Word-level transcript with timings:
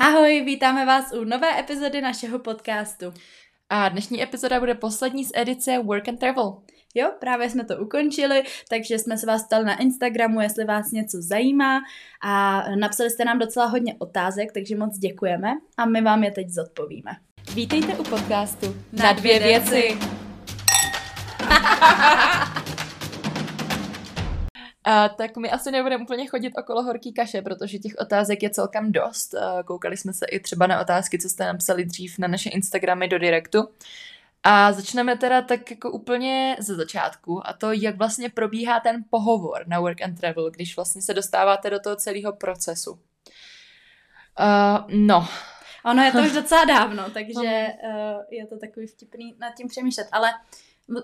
Ahoj, 0.00 0.42
vítáme 0.44 0.86
vás 0.86 1.12
u 1.12 1.24
nové 1.24 1.60
epizody 1.60 2.00
našeho 2.00 2.38
podcastu. 2.38 3.14
A 3.70 3.88
dnešní 3.88 4.22
epizoda 4.22 4.60
bude 4.60 4.74
poslední 4.74 5.24
z 5.24 5.30
edice 5.34 5.78
Work 5.78 6.08
and 6.08 6.16
Travel. 6.16 6.56
Jo, 6.94 7.10
právě 7.20 7.50
jsme 7.50 7.64
to 7.64 7.76
ukončili, 7.76 8.42
takže 8.70 8.98
jsme 8.98 9.18
se 9.18 9.26
vás 9.26 9.44
ptali 9.46 9.64
na 9.64 9.80
Instagramu, 9.80 10.40
jestli 10.40 10.64
vás 10.64 10.92
něco 10.92 11.18
zajímá 11.20 11.80
a 12.22 12.62
napsali 12.80 13.10
jste 13.10 13.24
nám 13.24 13.38
docela 13.38 13.66
hodně 13.66 13.94
otázek, 13.98 14.52
takže 14.52 14.76
moc 14.76 14.98
děkujeme 14.98 15.52
a 15.76 15.86
my 15.86 16.00
vám 16.00 16.24
je 16.24 16.30
teď 16.30 16.48
zodpovíme. 16.48 17.10
Vítejte 17.54 17.94
u 17.94 18.02
podcastu 18.02 18.76
Na 18.92 19.12
dvě 19.12 19.38
věci. 19.38 19.98
A, 24.88 25.08
tak 25.08 25.36
my 25.36 25.50
asi 25.50 25.70
nebudeme 25.70 26.04
úplně 26.04 26.26
chodit 26.26 26.52
okolo 26.58 26.82
horký 26.82 27.12
kaše, 27.12 27.42
protože 27.42 27.78
těch 27.78 27.92
otázek 27.98 28.42
je 28.42 28.50
celkem 28.50 28.92
dost. 28.92 29.34
Koukali 29.64 29.96
jsme 29.96 30.12
se 30.12 30.26
i 30.26 30.40
třeba 30.40 30.66
na 30.66 30.80
otázky, 30.80 31.18
co 31.18 31.28
jste 31.28 31.44
napsali 31.44 31.84
dřív 31.84 32.18
na 32.18 32.28
naše 32.28 32.50
Instagramy 32.50 33.08
do 33.08 33.18
direktu. 33.18 33.68
A 34.42 34.72
začneme 34.72 35.16
teda 35.16 35.42
tak 35.42 35.70
jako 35.70 35.90
úplně 35.90 36.56
ze 36.58 36.74
začátku 36.74 37.48
a 37.48 37.52
to, 37.52 37.72
jak 37.72 37.96
vlastně 37.96 38.28
probíhá 38.28 38.80
ten 38.80 39.04
pohovor 39.10 39.64
na 39.66 39.80
Work 39.80 40.02
and 40.02 40.20
Travel, 40.20 40.50
když 40.50 40.76
vlastně 40.76 41.02
se 41.02 41.14
dostáváte 41.14 41.70
do 41.70 41.80
toho 41.80 41.96
celého 41.96 42.32
procesu. 42.32 42.92
Uh, 42.92 42.98
no. 44.88 45.28
Ono 45.84 46.02
je 46.02 46.12
to 46.12 46.18
už 46.18 46.32
docela 46.32 46.64
dávno, 46.64 47.10
takže 47.10 47.66
uh, 47.84 48.22
je 48.30 48.46
to 48.46 48.58
takový 48.58 48.86
vtipný 48.86 49.34
nad 49.38 49.54
tím 49.54 49.68
přemýšlet, 49.68 50.08
ale 50.12 50.30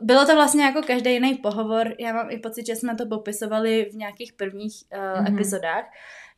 bylo 0.02 0.26
to 0.26 0.34
vlastně 0.34 0.64
jako 0.64 0.82
každý 0.82 1.12
jiný 1.12 1.34
pohovor. 1.34 1.94
Já 1.98 2.12
mám 2.12 2.30
i 2.30 2.38
pocit, 2.38 2.66
že 2.66 2.76
jsme 2.76 2.94
to 2.94 3.06
popisovali 3.06 3.88
v 3.92 3.94
nějakých 3.94 4.32
prvních 4.32 4.74
uh, 4.92 4.98
mm-hmm. 4.98 5.34
epizodách. 5.34 5.84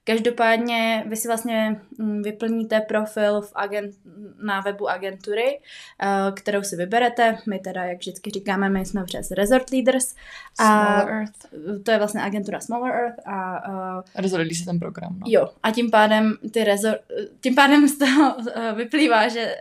Každopádně 0.06 1.04
vy 1.06 1.16
si 1.16 1.28
vlastně 1.28 1.80
mm, 1.98 2.22
vyplníte 2.22 2.80
profil 2.80 3.40
v 3.40 3.52
agent, 3.54 3.94
na 4.42 4.60
webu 4.60 4.88
agentury, 4.88 5.60
uh, 6.02 6.34
kterou 6.34 6.62
si 6.62 6.76
vyberete. 6.76 7.38
My 7.46 7.58
teda, 7.58 7.84
jak 7.84 7.98
vždycky 7.98 8.30
říkáme, 8.30 8.68
my 8.68 8.86
jsme 8.86 9.04
přes 9.04 9.30
Resort 9.30 9.70
Leaders. 9.70 10.14
A 10.58 10.64
Smaller 10.64 11.14
Earth. 11.14 11.84
To 11.84 11.90
je 11.90 11.98
vlastně 11.98 12.22
agentura 12.22 12.60
Smaller 12.60 12.92
Earth. 12.94 13.28
A, 13.28 13.68
uh, 13.68 14.02
Rozhodli 14.16 14.54
se 14.54 14.64
ten 14.64 14.78
program. 14.78 15.18
No. 15.18 15.24
Jo, 15.26 15.48
a 15.62 15.70
tím 15.70 15.90
pádem, 15.90 16.34
ty 16.52 16.64
resort, 16.64 17.00
tím 17.40 17.54
pádem 17.54 17.88
z 17.88 17.98
toho 17.98 18.36
uh, 18.36 18.44
vyplývá, 18.76 19.28
že 19.28 19.56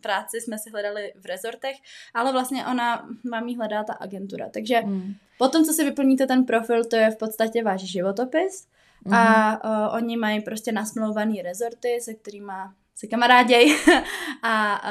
práci 0.00 0.40
jsme 0.40 0.58
si 0.58 0.70
hledali 0.70 1.12
v 1.20 1.26
rezortech, 1.26 1.76
ale 2.14 2.32
vlastně 2.32 2.66
ona 2.66 3.08
vám 3.30 3.48
ji 3.48 3.56
hledá 3.56 3.84
ta 3.84 3.92
agentura. 3.92 4.48
Takže 4.50 4.80
mm. 4.84 5.14
potom, 5.38 5.64
co 5.64 5.72
si 5.72 5.84
vyplníte 5.84 6.26
ten 6.26 6.44
profil, 6.44 6.84
to 6.84 6.96
je 6.96 7.10
v 7.10 7.16
podstatě 7.16 7.62
váš 7.62 7.80
životopis. 7.80 8.66
Mm-hmm. 9.06 9.16
A 9.16 9.88
uh, 9.88 9.94
oni 9.94 10.16
mají 10.16 10.40
prostě 10.40 10.72
nasmlouvaný 10.72 11.42
rezorty, 11.42 11.98
se 12.02 12.14
kterými 12.14 12.52
se 12.96 13.06
kamaráděj 13.06 13.76
a 14.42 14.82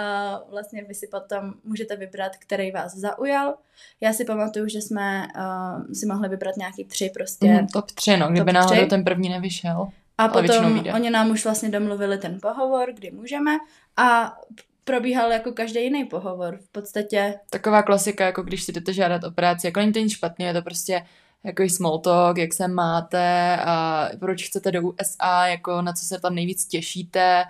uh, 0.44 0.52
vlastně 0.52 0.83
vy 0.83 0.94
si 0.94 1.08
potom 1.08 1.53
můžete 1.64 1.95
vybrat, 1.95 2.31
který 2.38 2.72
vás 2.72 2.95
zaujal. 2.95 3.56
Já 4.02 4.14
si 4.14 4.25
pamatuju, 4.25 4.67
že 4.67 4.81
jsme 4.81 5.28
uh, 5.36 5.94
si 5.94 6.06
mohli 6.06 6.30
vybrat 6.30 6.58
nějaký 6.58 6.86
tři 6.86 7.11
prostě. 7.14 7.47
Mm, 7.47 7.67
top 7.67 7.91
tři, 7.91 8.17
no, 8.17 8.31
kdyby 8.31 8.53
náhodou 8.53 8.86
ten 8.86 9.03
první 9.03 9.30
nevyšel. 9.30 9.88
A 10.17 10.28
potom 10.28 10.84
oni 10.95 11.09
nám 11.09 11.31
už 11.31 11.44
vlastně 11.44 11.69
domluvili 11.69 12.17
ten 12.17 12.39
pohovor, 12.41 12.94
kdy 12.94 13.11
můžeme 13.11 13.52
a 13.97 14.38
probíhal 14.84 15.31
jako 15.31 15.52
každý 15.52 15.84
jiný 15.84 16.06
pohovor. 16.06 16.58
V 16.58 16.69
podstatě... 16.72 17.39
Taková 17.50 17.84
klasika, 17.84 18.25
jako 18.25 18.44
když 18.44 18.64
si 18.64 18.72
jdete 18.72 18.94
žádat 18.94 19.23
o 19.23 19.31
práci, 19.31 19.67
jako 19.67 19.80
není 19.80 19.94
to 19.94 20.00
nic 20.00 20.14
špatný, 20.14 20.45
je 20.45 20.53
to 20.53 20.61
prostě 20.61 21.06
jako 21.44 21.69
small 21.69 21.99
talk, 21.99 22.38
jak 22.38 22.53
se 22.53 22.67
máte 22.67 23.58
a 23.66 24.09
proč 24.19 24.47
chcete 24.47 24.72
do 24.72 24.81
USA, 24.81 25.47
jako 25.47 25.81
na 25.81 25.94
co 25.94 26.05
se 26.05 26.19
tam 26.19 26.35
nejvíc 26.35 26.66
těšíte, 26.66 27.44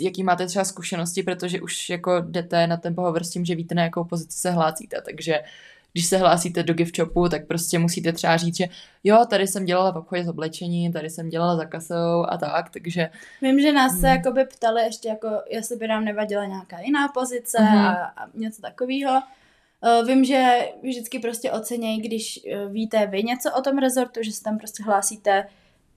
jaký 0.00 0.22
máte 0.22 0.46
třeba 0.46 0.64
zkušenosti, 0.64 1.22
protože 1.22 1.60
už 1.60 1.90
jako 1.90 2.20
jdete 2.20 2.66
na 2.66 2.76
ten 2.76 2.94
pohovor 2.94 3.24
s 3.24 3.30
tím, 3.30 3.44
že 3.44 3.54
víte, 3.54 3.74
na 3.74 3.82
jakou 3.82 4.04
pozici 4.04 4.38
se 4.38 4.50
hlásíte, 4.50 5.02
takže 5.04 5.40
když 5.92 6.06
se 6.06 6.16
hlásíte 6.16 6.62
do 6.62 6.74
gift 6.74 6.96
shopu, 6.96 7.28
tak 7.28 7.46
prostě 7.46 7.78
musíte 7.78 8.12
třeba 8.12 8.36
říct, 8.36 8.56
že 8.56 8.68
jo, 9.04 9.24
tady 9.30 9.46
jsem 9.46 9.64
dělala 9.64 9.92
v 9.92 9.96
obchodě 9.96 10.24
s 10.24 10.28
oblečením, 10.28 10.92
tady 10.92 11.10
jsem 11.10 11.28
dělala 11.28 11.56
za 11.56 11.64
kasou 11.64 12.24
a 12.28 12.38
tak, 12.38 12.70
takže... 12.70 13.10
Vím, 13.42 13.60
že 13.60 13.72
nás 13.72 13.92
hmm. 13.92 14.00
se 14.00 14.08
jakoby 14.08 14.44
ptali 14.44 14.82
ještě 14.82 15.08
jako, 15.08 15.28
jestli 15.50 15.76
by 15.76 15.88
nám 15.88 16.04
nevadila 16.04 16.44
nějaká 16.44 16.80
jiná 16.80 17.08
pozice 17.08 17.58
hmm. 17.58 17.78
a, 17.78 17.92
a 17.92 18.26
něco 18.34 18.62
takového. 18.62 19.22
Uh, 20.00 20.06
vím, 20.08 20.24
že 20.24 20.68
vždycky 20.82 21.18
prostě 21.18 21.52
ocenějí, 21.52 22.00
když 22.00 22.40
uh, 22.44 22.72
víte 22.72 23.06
vy 23.06 23.22
něco 23.22 23.52
o 23.58 23.62
tom 23.62 23.78
rezortu, 23.78 24.22
že 24.22 24.32
se 24.32 24.42
tam 24.42 24.58
prostě 24.58 24.82
hlásíte 24.82 25.46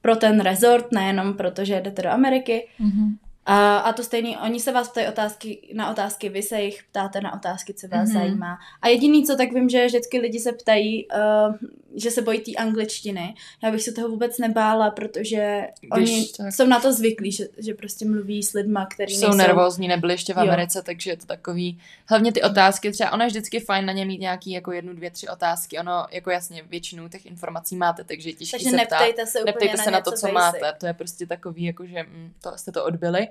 pro 0.02 0.16
ten 0.16 0.40
rezort, 0.40 0.92
nejenom 0.92 1.34
proto, 1.34 1.66
že 1.66 1.82
jdete 1.82 2.02
do 2.02 2.10
Ameriky. 2.10 2.68
Mm-hmm. 2.80 3.18
A, 3.46 3.78
a 3.78 3.94
to 3.94 4.04
stejný, 4.04 4.38
oni 4.38 4.60
se 4.60 4.72
vás 4.72 4.90
ptají 4.90 5.08
otázky 5.08 5.74
na 5.74 5.92
otázky, 5.92 6.30
vy 6.30 6.42
se 6.42 6.62
jich 6.62 6.84
ptáte 6.84 7.22
na 7.22 7.34
otázky, 7.34 7.74
co 7.74 7.88
vás 7.88 8.10
mm-hmm. 8.10 8.14
zajímá. 8.14 8.58
A 8.82 8.88
jediný, 8.88 9.26
co 9.26 9.36
tak 9.36 9.54
vím, 9.54 9.70
že 9.70 9.86
vždycky 9.86 10.20
lidi 10.20 10.40
se 10.40 10.52
ptají, 10.52 11.08
uh, 11.08 11.56
že 11.96 12.12
se 12.12 12.22
bojí 12.22 12.40
té 12.40 12.52
angličtiny. 12.52 13.36
Já 13.64 13.72
bych 13.72 13.82
se 13.82 13.92
toho 13.92 14.10
vůbec 14.10 14.38
nebála, 14.38 14.92
protože 14.92 15.68
Když 15.80 15.92
oni 15.92 16.28
tak... 16.38 16.54
jsou 16.54 16.68
na 16.68 16.80
to 16.80 16.94
zvyklí, 16.94 17.32
že, 17.32 17.48
že 17.58 17.74
prostě 17.74 18.06
mluví 18.06 18.44
s 18.44 18.54
lidma, 18.54 18.86
kteří 18.86 19.16
jsou 19.16 19.22
nejsou... 19.22 19.38
nervózní, 19.38 19.88
nebyli 19.88 20.14
ještě 20.14 20.34
v 20.34 20.40
Americe, 20.40 20.80
jo. 20.80 20.84
takže 20.86 21.12
je 21.12 21.18
to 21.18 21.26
takový... 21.26 21.80
Hlavně 22.06 22.32
ty 22.32 22.42
otázky, 22.42 22.92
třeba 22.92 23.12
ono 23.12 23.24
je 23.24 23.28
vždycky 23.28 23.60
fajn 23.60 23.86
na 23.86 23.94
ně 23.94 24.06
mít 24.06 24.20
nějaký 24.20 24.52
jako 24.52 24.72
jednu, 24.72 24.94
dvě, 24.94 25.12
tři 25.12 25.28
otázky. 25.28 25.80
Ono 25.80 26.06
jako 26.12 26.32
jasně 26.32 26.64
většinu 26.70 27.10
těch 27.10 27.26
informací 27.26 27.76
máte, 27.76 28.04
takže 28.04 28.30
je 28.30 28.34
těžké 28.34 28.58
takže 28.58 28.70
se 28.70 28.76
neptejte 28.76 29.26
se 29.26 29.44
neptejte 29.46 29.78
na 29.78 29.84
se 29.84 29.92
na 29.92 30.02
to, 30.02 30.12
co 30.12 30.28
basic. 30.28 30.34
máte. 30.34 30.78
To 30.80 30.88
je 30.88 30.94
prostě 30.94 31.26
takový, 31.26 31.64
jako 31.64 31.86
že 31.86 32.04
mm, 32.04 32.34
to 32.42 32.52
jste 32.56 32.72
to 32.72 32.86
odbyli. 32.86 33.28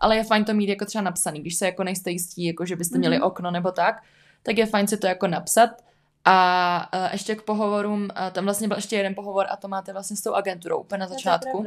Ale 0.00 0.16
je 0.16 0.24
fajn 0.24 0.44
to 0.44 0.54
mít 0.54 0.68
jako 0.68 0.84
třeba 0.84 1.02
napsaný, 1.02 1.40
když 1.40 1.54
se 1.54 1.66
jako 1.66 1.84
nejste 1.84 2.10
jistí, 2.10 2.44
jako 2.44 2.64
že 2.64 2.76
byste 2.76 2.98
měli 2.98 3.18
mm-hmm. 3.18 3.26
okno 3.26 3.50
nebo 3.50 3.72
tak, 3.72 4.02
tak 4.42 4.58
je 4.58 4.66
fajn 4.66 4.86
si 4.86 4.96
to 4.96 5.06
jako 5.06 5.26
napsat 5.26 5.70
a 6.24 6.88
uh, 6.94 7.08
ještě 7.12 7.34
k 7.34 7.42
pohovorům, 7.42 8.02
uh, 8.02 8.30
tam 8.32 8.44
vlastně 8.44 8.68
byl 8.68 8.76
ještě 8.76 8.96
jeden 8.96 9.14
pohovor 9.14 9.46
a 9.50 9.56
to 9.56 9.68
máte 9.68 9.92
vlastně 9.92 10.16
s 10.16 10.22
tou 10.22 10.34
agenturou 10.34 10.78
úplně 10.80 11.00
na 11.00 11.06
začátku. 11.06 11.64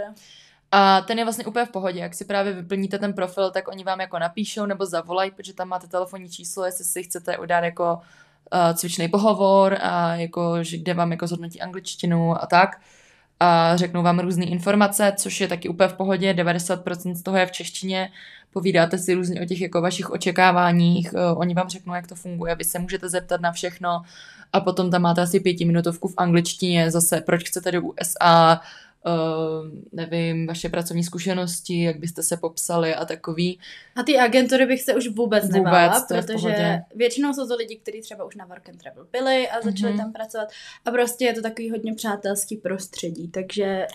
A 0.72 1.02
ten 1.02 1.20
je 1.20 1.26
vlastně 1.26 1.46
úplně 1.46 1.66
v 1.66 1.70
pohodě. 1.72 2.00
Jak 2.00 2.14
si 2.14 2.26
právě 2.26 2.54
vyplníte 2.54 3.00
ten 3.00 3.14
profil, 3.14 3.52
tak 3.52 3.68
oni 3.68 3.84
vám 3.84 4.02
jako 4.02 4.20
napíšou 4.20 4.66
nebo 4.66 4.86
zavolají, 4.86 5.32
protože 5.32 5.54
tam 5.54 5.68
máte 5.68 5.88
telefonní 5.88 6.30
číslo, 6.30 6.66
jestli 6.66 6.86
si 6.86 7.04
chcete 7.04 7.38
udělat 7.38 7.64
jako 7.64 7.94
uh, 7.94 8.74
cvičný 8.74 9.08
pohovor 9.08 9.78
a 9.82 10.16
jako, 10.16 10.64
že 10.64 10.78
kde 10.78 10.94
vám 10.94 11.12
jako 11.12 11.28
zhodnotí 11.28 11.62
angličtinu 11.62 12.44
a 12.44 12.46
tak. 12.46 12.82
A 13.44 13.78
řeknou 13.78 14.04
vám 14.04 14.20
různé 14.20 14.46
informace, 14.46 15.14
což 15.18 15.42
je 15.42 15.48
taky 15.48 15.70
úplně 15.70 15.90
v 15.90 15.94
pohodě, 15.94 16.34
90% 16.34 17.16
z 17.16 17.24
toho 17.24 17.38
je 17.38 17.46
v 17.46 17.52
češtině, 17.52 18.10
povídáte 18.54 18.98
si 18.98 19.14
různě 19.14 19.42
o 19.42 19.46
těch 19.46 19.62
jako 19.62 19.82
vašich 19.82 20.10
očekáváních, 20.10 21.14
uh, 21.14 21.40
oni 21.40 21.54
vám 21.54 21.70
řeknou, 21.70 21.94
jak 21.94 22.08
to 22.08 22.16
funguje, 22.16 22.56
vy 22.56 22.64
se 22.64 22.80
můžete 22.80 23.10
zeptat 23.10 23.42
na 23.42 23.52
všechno, 23.52 24.02
a 24.54 24.60
potom 24.60 24.92
tam 24.92 25.02
máte 25.02 25.22
asi 25.22 25.40
pětiminutovku 25.40 26.08
v 26.08 26.14
angličtině, 26.18 26.92
zase 26.92 27.22
proč 27.22 27.48
chcete 27.48 27.72
do 27.72 27.82
USA, 27.82 28.62
nevím, 29.92 30.48
vaše 30.48 30.70
pracovní 30.70 31.04
zkušenosti, 31.04 31.84
jak 31.84 32.00
byste 32.00 32.24
se 32.24 32.38
popsali 32.38 32.96
a 32.96 33.06
takový. 33.06 33.60
A 33.96 34.04
ty 34.04 34.18
agentury 34.18 34.66
bych 34.66 34.82
se 34.82 34.96
už 34.96 35.08
vůbec, 35.08 35.44
vůbec 35.44 35.52
nebála, 35.52 36.06
protože 36.10 36.80
většinou 36.96 37.34
jsou 37.34 37.48
to 37.48 37.56
lidi, 37.56 37.76
kteří 37.76 38.02
třeba 38.02 38.24
už 38.24 38.36
na 38.36 38.46
Work 38.46 38.70
and 38.70 38.82
Travel 38.82 39.08
byli 39.12 39.50
a 39.50 39.62
začali 39.62 39.94
mm-hmm. 39.94 39.98
tam 39.98 40.14
pracovat 40.14 40.48
a 40.86 40.92
prostě 40.92 41.26
je 41.26 41.34
to 41.34 41.42
takový 41.42 41.70
hodně 41.70 41.94
přátelský 41.94 42.58
prostředí, 42.58 43.28
takže 43.28 43.88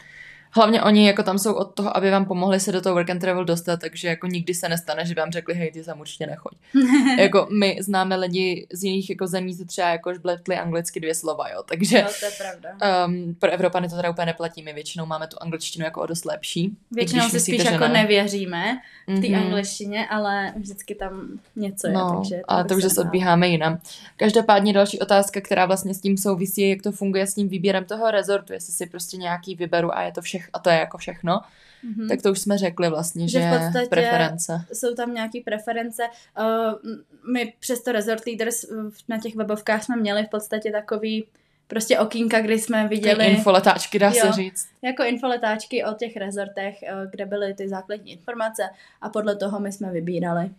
Hlavně 0.57 0.83
oni 0.83 1.07
jako 1.07 1.23
tam 1.23 1.39
jsou 1.39 1.55
od 1.55 1.75
toho, 1.75 1.97
aby 1.97 2.11
vám 2.11 2.25
pomohli 2.25 2.61
se 2.61 2.73
do 2.73 2.81
toho 2.81 2.95
work 2.95 3.11
and 3.11 3.19
travel 3.19 3.45
dostat, 3.45 3.81
takže 3.81 4.09
jako 4.09 4.27
nikdy 4.27 4.55
se 4.55 4.69
nestane, 4.69 5.07
že 5.07 5.15
vám 5.15 5.31
řekli, 5.31 5.55
hej, 5.55 5.73
ty 5.73 5.85
tam 5.85 6.01
určitě 6.01 6.27
nechoď. 6.27 6.53
jako 7.19 7.49
my 7.59 7.79
známe 7.81 8.17
lidi 8.17 8.67
z 8.73 8.85
jiných 8.85 9.11
jako 9.11 9.27
zemí, 9.27 9.57
co 9.57 9.65
třeba 9.65 9.89
jako 9.89 10.13
bletli 10.23 10.57
anglicky 10.57 11.01
dvě 11.01 11.15
slova, 11.15 11.49
jo, 11.49 11.63
takže 11.69 12.03
no, 12.03 12.09
to 12.21 12.27
je 12.27 12.33
pravda. 12.39 13.07
Um, 13.07 13.35
pro 13.35 13.51
Evropany 13.51 13.89
to 13.89 13.97
teda 13.97 14.11
úplně 14.11 14.27
neplatí, 14.27 14.63
my 14.63 14.73
většinou 14.73 15.07
máme 15.07 15.27
tu 15.27 15.37
angličtinu 15.41 15.85
jako 15.85 16.01
o 16.01 16.07
dost 16.07 16.25
lepší. 16.25 16.77
Většinou 16.91 17.29
si 17.29 17.37
myslíte, 17.37 17.63
spíš 17.63 17.73
jako 17.73 17.85
ne. 17.85 17.93
nevěříme 17.93 18.79
v 19.07 19.21
té 19.21 19.21
mm-hmm. 19.21 19.47
angličtině, 19.47 20.09
ale 20.09 20.53
vždycky 20.57 20.95
tam 20.95 21.29
něco 21.57 21.87
je, 21.87 21.93
no, 21.93 22.17
takže... 22.17 22.41
ale 22.49 22.65
to 22.65 22.75
už 22.75 22.83
zase 22.83 23.01
odbíháme 23.01 23.49
jinam. 23.49 23.79
Každopádně 24.17 24.73
další 24.73 24.99
otázka, 24.99 25.41
která 25.41 25.67
vlastně 25.67 25.95
s 25.95 26.01
tím 26.01 26.17
souvisí, 26.17 26.69
jak 26.71 26.83
to 26.83 26.93
funguje 26.93 27.27
s 27.27 27.35
tím 27.35 27.49
výběrem 27.49 27.85
toho 27.85 28.11
rezortu, 28.11 28.53
jestli 28.53 28.73
si 28.73 28.87
prostě 28.87 29.17
nějaký 29.17 29.55
vyberu 29.55 29.97
a 29.97 30.03
je 30.03 30.13
to 30.13 30.23
všechno 30.23 30.46
a 30.53 30.59
to 30.59 30.71
je 30.71 30.77
jako 30.77 30.99
všechno, 30.99 31.41
mm-hmm. 31.85 32.09
tak 32.09 32.23
to 32.23 32.33
už 32.33 32.39
jsme 32.39 32.59
řekli 32.59 32.91
vlastně, 32.91 33.29
že, 33.29 33.41
že 33.41 33.51
v 33.51 33.59
podstatě 33.59 33.89
preference. 33.89 34.65
jsou 34.73 34.95
tam 34.95 35.15
nějaké 35.15 35.39
preference. 35.45 36.03
Uh, 36.39 36.93
my 37.33 37.53
přes 37.61 37.83
to 37.83 37.93
Resort 37.93 38.27
Leaders 38.27 38.65
na 39.09 39.19
těch 39.19 39.37
webovkách 39.37 39.85
jsme 39.85 39.97
měli 39.97 40.25
v 40.25 40.29
podstatě 40.29 40.71
takový 40.71 41.27
prostě 41.67 41.99
okýnka, 41.99 42.41
kdy 42.41 42.59
jsme 42.59 42.89
viděli... 42.89 43.25
Ty 43.25 43.31
infoletáčky, 43.31 43.99
dá 43.99 44.09
jo, 44.09 44.15
se 44.21 44.33
říct. 44.33 44.69
Jako 44.83 45.05
infoletáčky 45.05 45.85
o 45.85 45.95
těch 45.95 46.17
rezortech, 46.17 46.77
uh, 46.83 47.11
kde 47.11 47.27
byly 47.27 47.55
ty 47.55 47.69
základní 47.69 48.13
informace 48.13 48.63
a 49.01 49.09
podle 49.09 49.37
toho 49.37 49.61
my 49.61 49.73
jsme 49.73 49.91
vybírali. 49.91 50.51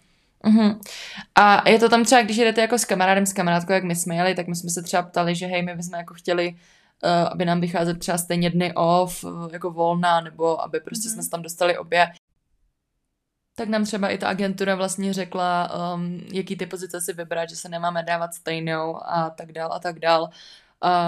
Uhum. 0.43 0.81
A 1.35 1.69
je 1.69 1.79
to 1.79 1.89
tam 1.89 2.03
třeba, 2.03 2.21
když 2.21 2.37
jdete 2.37 2.61
jako 2.61 2.77
s 2.77 2.85
kamarádem, 2.85 3.25
s 3.25 3.33
kamarádkou, 3.33 3.73
jak 3.73 3.83
my 3.83 3.95
jsme 3.95 4.15
jeli, 4.15 4.35
tak 4.35 4.47
my 4.47 4.55
jsme 4.55 4.69
se 4.69 4.81
třeba 4.81 5.03
ptali, 5.03 5.35
že 5.35 5.45
hej, 5.45 5.61
my 5.61 5.75
bychom 5.75 5.93
jako 5.99 6.13
chtěli 6.13 6.49
uh, 6.49 6.57
aby 7.03 7.45
nám 7.45 7.61
vycházet 7.61 7.99
třeba 7.99 8.17
stejně 8.17 8.49
dny 8.49 8.73
off, 8.75 9.23
uh, 9.23 9.49
jako 9.53 9.71
volná, 9.71 10.21
nebo 10.21 10.61
aby 10.61 10.79
prostě 10.79 11.07
mm-hmm. 11.09 11.13
jsme 11.13 11.23
se 11.23 11.29
tam 11.29 11.41
dostali 11.41 11.77
obě. 11.77 12.07
tak 13.55 13.69
nám 13.69 13.85
třeba 13.85 14.09
i 14.09 14.17
ta 14.17 14.27
agentura 14.27 14.75
vlastně 14.75 15.13
řekla, 15.13 15.71
um, 15.95 16.21
jaký 16.33 16.55
ty 16.55 16.65
pozice 16.65 17.01
si 17.01 17.13
vybrat, 17.13 17.49
že 17.49 17.55
se 17.55 17.69
nemáme 17.69 18.03
dávat 18.03 18.33
stejnou 18.33 18.97
a 19.03 19.29
tak 19.29 19.51
dál 19.51 19.73
a 19.73 19.79
tak 19.79 19.99
dál. 19.99 20.29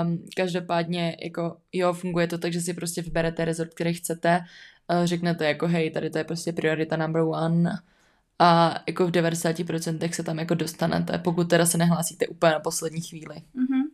Um, 0.03 0.25
každopádně, 0.35 1.17
jako 1.23 1.57
jo, 1.73 1.93
funguje 1.93 2.27
to 2.27 2.37
tak, 2.37 2.53
že 2.53 2.61
si 2.61 2.73
prostě 2.73 3.01
vyberete 3.01 3.45
rezort, 3.45 3.73
který 3.73 3.93
chcete, 3.93 4.39
uh, 4.87 5.05
řeknete 5.05 5.45
jako 5.45 5.67
hej, 5.67 5.91
tady 5.91 6.09
to 6.09 6.17
je 6.17 6.23
prostě 6.23 6.53
priorita 6.53 6.97
number 6.97 7.21
one 7.21 7.79
a 8.39 8.75
jako 8.87 9.07
v 9.07 9.11
90% 9.11 10.11
se 10.11 10.23
tam 10.23 10.39
jako 10.39 10.55
dostanete, 10.55 11.17
pokud 11.17 11.49
teda 11.49 11.65
se 11.65 11.77
nehlásíte 11.77 12.27
úplně 12.27 12.51
na 12.51 12.59
poslední 12.59 13.01
chvíli. 13.01 13.35
Mm-hmm. 13.35 13.88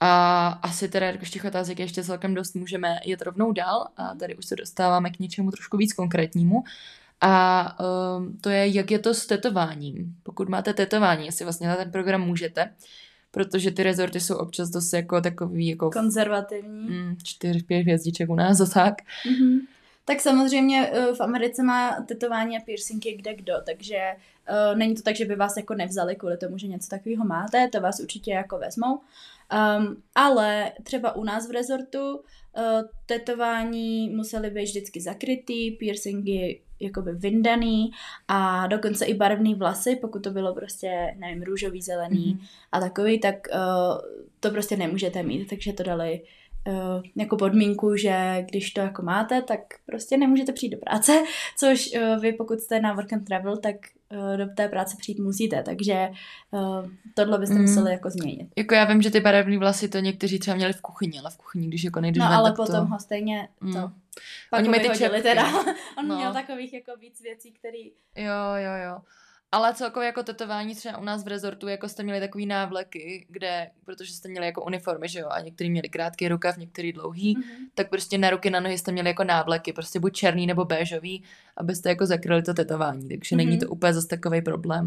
A 0.00 0.48
asi 0.48 0.88
teda, 0.88 1.06
jakož 1.06 1.30
těch 1.30 1.44
otázek 1.44 1.78
je 1.78 1.84
ještě 1.84 2.04
celkem 2.04 2.34
dost, 2.34 2.54
můžeme 2.54 2.96
jet 3.04 3.22
rovnou 3.22 3.52
dál 3.52 3.86
a 3.96 4.14
tady 4.14 4.36
už 4.36 4.46
se 4.46 4.56
dostáváme 4.56 5.10
k 5.10 5.18
něčemu 5.18 5.50
trošku 5.50 5.76
víc 5.76 5.92
konkrétnímu. 5.92 6.64
A 7.20 7.76
um, 8.16 8.38
to 8.40 8.50
je, 8.50 8.68
jak 8.68 8.90
je 8.90 8.98
to 8.98 9.14
s 9.14 9.26
tetováním. 9.26 10.16
Pokud 10.22 10.48
máte 10.48 10.74
tetování, 10.74 11.26
jestli 11.26 11.44
vlastně 11.44 11.68
na 11.68 11.76
ten 11.76 11.90
program 11.90 12.20
můžete, 12.22 12.70
protože 13.30 13.70
ty 13.70 13.82
rezorty 13.82 14.20
jsou 14.20 14.36
občas 14.36 14.70
dost 14.70 14.92
jako 14.92 15.20
takový 15.20 15.68
jako... 15.68 15.90
Konzervativní. 15.90 16.90
Mm, 16.90 17.16
čtyř, 17.22 17.62
pět 17.62 17.80
hvězdiček 17.80 18.30
u 18.30 18.34
nás 18.34 18.60
a 18.60 18.66
tak. 18.66 18.94
Mm-hmm. 19.00 19.58
Tak 20.04 20.20
samozřejmě 20.20 20.90
uh, 20.90 21.16
v 21.16 21.20
Americe 21.20 21.62
má 21.62 22.04
tetování 22.08 22.58
a 22.58 22.60
piercingy 22.64 23.16
kde 23.16 23.34
kdo, 23.34 23.54
takže 23.66 23.96
uh, 24.50 24.78
není 24.78 24.94
to 24.94 25.02
tak, 25.02 25.16
že 25.16 25.24
by 25.24 25.36
vás 25.36 25.56
jako 25.56 25.74
nevzali 25.74 26.16
kvůli 26.16 26.36
tomu, 26.36 26.58
že 26.58 26.66
něco 26.66 26.88
takového 26.88 27.24
máte, 27.24 27.68
to 27.68 27.80
vás 27.80 28.00
určitě 28.00 28.30
jako 28.30 28.58
vezmou. 28.58 29.00
Um, 29.52 30.02
ale 30.14 30.72
třeba 30.82 31.16
u 31.16 31.24
nás 31.24 31.48
v 31.48 31.52
rezortu 31.52 32.16
uh, 32.16 32.22
tetování 33.06 34.08
musely 34.08 34.50
být 34.50 34.64
vždycky 34.64 35.00
zakrytý, 35.00 35.70
piercingy 35.70 36.60
jakoby 36.80 37.12
vyndaný 37.12 37.90
a 38.28 38.66
dokonce 38.66 39.04
i 39.04 39.14
barevný 39.14 39.54
vlasy, 39.54 39.96
pokud 39.96 40.22
to 40.22 40.30
bylo 40.30 40.54
prostě, 40.54 41.16
nevím, 41.18 41.42
růžový, 41.42 41.82
zelený 41.82 42.34
mm-hmm. 42.34 42.46
a 42.72 42.80
takový, 42.80 43.20
tak 43.20 43.34
uh, 43.52 43.98
to 44.40 44.50
prostě 44.50 44.76
nemůžete 44.76 45.22
mít, 45.22 45.48
takže 45.48 45.72
to 45.72 45.82
dali 45.82 46.22
uh, 46.66 47.02
jako 47.16 47.36
podmínku, 47.36 47.96
že 47.96 48.44
když 48.48 48.70
to 48.70 48.80
jako 48.80 49.02
máte, 49.02 49.42
tak 49.42 49.60
prostě 49.86 50.16
nemůžete 50.16 50.52
přijít 50.52 50.70
do 50.70 50.78
práce, 50.78 51.12
což 51.56 51.90
uh, 51.94 52.20
vy 52.20 52.32
pokud 52.32 52.60
jste 52.60 52.80
na 52.80 52.92
work 52.92 53.12
and 53.12 53.24
travel, 53.24 53.56
tak 53.56 53.76
do 54.36 54.46
té 54.56 54.68
práce 54.68 54.96
přijít 54.98 55.18
musíte, 55.18 55.62
takže 55.62 56.08
uh, 56.50 56.86
tohle 57.14 57.38
byste 57.38 57.54
mm. 57.54 57.60
museli 57.62 57.90
jako 57.92 58.10
změnit. 58.10 58.48
Jako 58.56 58.74
já 58.74 58.84
vím, 58.84 59.02
že 59.02 59.10
ty 59.10 59.20
barevné 59.20 59.58
vlasy 59.58 59.88
to 59.88 59.98
někteří 59.98 60.38
třeba 60.38 60.56
měli 60.56 60.72
v 60.72 60.80
kuchyni, 60.82 61.18
ale 61.18 61.30
v 61.30 61.36
kuchyni, 61.36 61.66
když 61.68 61.84
jako 61.84 62.00
nejdeš 62.00 62.20
No 62.20 62.26
ven, 62.28 62.34
ale 62.36 62.52
potom 62.52 62.86
to... 62.86 62.92
ho 62.92 62.98
stejně 62.98 63.48
Mm. 63.60 63.72
to 63.72 63.90
pak 64.50 64.58
Oni 64.58 64.68
ho 64.68 64.70
mají 64.76 64.88
ty 64.90 64.98
čepky. 64.98 65.22
teda. 65.22 65.42
On 65.98 66.08
No. 66.08 66.16
měl 66.16 66.32
takových 66.32 66.72
jako 66.72 66.96
víc 67.00 67.20
věcí, 67.22 67.52
které 67.52 67.78
Jo, 68.16 68.54
jo, 68.56 68.72
jo. 68.90 68.98
Ale 69.52 69.74
celkově 69.74 70.06
jako 70.06 70.22
tetování 70.22 70.74
třeba 70.74 70.98
u 70.98 71.04
nás 71.04 71.24
v 71.24 71.28
rezortu, 71.28 71.68
jako 71.68 71.88
jste 71.88 72.02
měli 72.02 72.20
takový 72.20 72.46
návleky, 72.46 73.26
kde, 73.28 73.70
protože 73.84 74.12
jste 74.12 74.28
měli 74.28 74.46
jako 74.46 74.64
uniformy, 74.64 75.08
že 75.08 75.18
jo, 75.20 75.28
a 75.30 75.40
některý 75.40 75.70
měli 75.70 75.88
krátký 75.88 76.28
rukav, 76.28 76.56
některý 76.56 76.92
dlouhý, 76.92 77.34
Mhm. 77.38 77.66
tak 77.74 77.90
prostě 77.90 78.18
na 78.18 78.30
ruky, 78.30 78.50
na 78.50 78.60
nohy 78.60 78.78
jste 78.78 78.92
měli 78.92 79.08
jako 79.08 79.24
návleky, 79.24 79.72
prostě 79.72 80.00
buď 80.00 80.12
černý 80.12 80.46
nebo 80.46 80.64
béžový, 80.64 81.22
abyste 81.56 81.88
jako 81.88 82.06
zakryli 82.06 82.42
to 82.42 82.54
tetování, 82.54 83.08
takže 83.08 83.36
není 83.36 83.50
Mhm. 83.50 83.60
to 83.60 83.68
úplně 83.68 83.94
zase 83.94 84.08
takový 84.08 84.42
problém. 84.42 84.86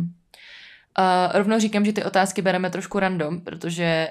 Uh, 1.00 1.38
rovnou 1.38 1.60
říkám, 1.60 1.86
že 1.86 1.94
ty 1.94 2.04
otázky 2.04 2.42
bereme 2.42 2.70
trošku 2.70 3.00
random, 3.00 3.42
protože 3.42 4.08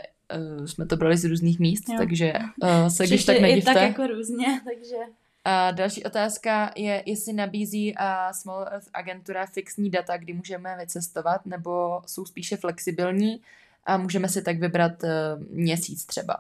uh, 0.59 0.67
jsme 0.67 0.87
to 0.87 0.97
brali 0.97 1.17
z 1.17 1.25
různých 1.25 1.59
míst, 1.61 1.89
Jo. 1.89 1.95
takže 1.99 2.33
uh, 2.63 2.87
se 2.89 3.07
když 3.07 3.25
tak 3.25 3.41
nedivte. 3.41 3.75
tak 3.75 3.83
jako 3.83 4.07
různě, 4.07 4.47
takže... 4.65 4.97
A 5.45 5.71
další 5.71 6.05
otázka 6.05 6.73
je, 6.77 7.03
jestli 7.07 7.33
nabízí 7.33 7.95
a 7.97 8.33
Small 8.33 8.63
Earth 8.63 8.89
agentura 8.95 9.47
fixní 9.47 9.91
data, 9.91 10.17
kdy 10.17 10.33
můžeme 10.33 10.77
vycestovat, 10.81 11.47
nebo 11.47 12.03
jsou 12.07 12.25
spíše 12.25 12.57
flexibilní 12.57 13.43
a 13.85 13.97
můžeme 13.97 14.29
si 14.29 14.43
tak 14.43 14.59
vybrat 14.59 14.93
uh, 15.03 15.11
měsíc 15.51 16.07
třeba. 16.07 16.37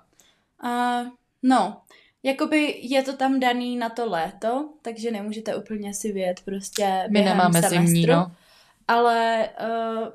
Uh, 0.65 1.09
no, 1.43 1.83
jakoby 2.23 2.79
je 2.83 3.03
to 3.03 3.17
tam 3.17 3.41
daný 3.41 3.77
na 3.77 3.89
to 3.89 4.11
léto, 4.11 4.69
takže 4.83 5.11
nemůžete 5.11 5.57
úplně 5.57 5.95
si 5.95 6.13
vyjet 6.13 6.41
prostě 6.45 7.05
My 7.11 7.23
nemáme 7.23 7.63
semestru, 7.63 7.87
zimní, 7.87 8.07
no. 8.07 8.33
Ale 8.89 9.49
uh, 9.61 10.09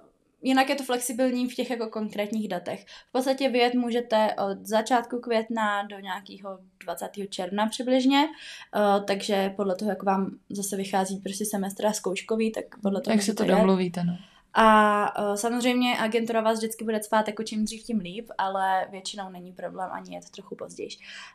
jinak 0.48 0.70
je 0.70 0.76
to 0.76 0.84
flexibilní 0.84 1.50
v 1.50 1.56
těch 1.56 1.70
jako 1.70 1.88
konkrétních 1.88 2.48
datech. 2.48 2.86
V 2.86 3.12
podstatě 3.12 3.50
vyjet 3.50 3.74
můžete 3.74 4.34
od 4.34 4.66
začátku 4.66 5.20
května 5.20 5.84
do 5.84 6.00
nějakého 6.00 6.60
20. 6.84 7.10
června 7.30 7.68
přibližně, 7.68 8.26
uh, 8.26 9.06
takže 9.06 9.54
podle 9.56 9.76
toho, 9.76 9.92
jak 9.92 10.04
vám 10.04 10.32
zase 10.50 10.78
vychází 10.78 11.20
prostě 11.20 11.46
semestr 11.46 11.86
a 11.86 11.94
zkouškový, 11.94 12.52
tak 12.52 12.66
podle 12.82 13.02
toho 13.02 13.14
Jak 13.14 13.22
se 13.22 13.34
to 13.34 13.44
jet. 13.44 13.52
domluvíte, 13.52 14.04
no. 14.04 14.18
A 14.54 15.30
uh, 15.30 15.36
samozřejmě 15.36 15.98
agentura 15.98 16.42
vás 16.42 16.58
vždycky 16.58 16.84
bude 16.84 17.00
cvát 17.00 17.28
jako 17.28 17.44
čím 17.44 17.66
dřív, 17.66 17.84
tím 17.84 18.00
líp, 18.00 18.30
ale 18.38 18.88
většinou 18.92 19.30
není 19.30 19.54
problém 19.54 19.90
ani 19.92 20.16
jet 20.16 20.30
trochu 20.30 20.56
později. 20.56 20.90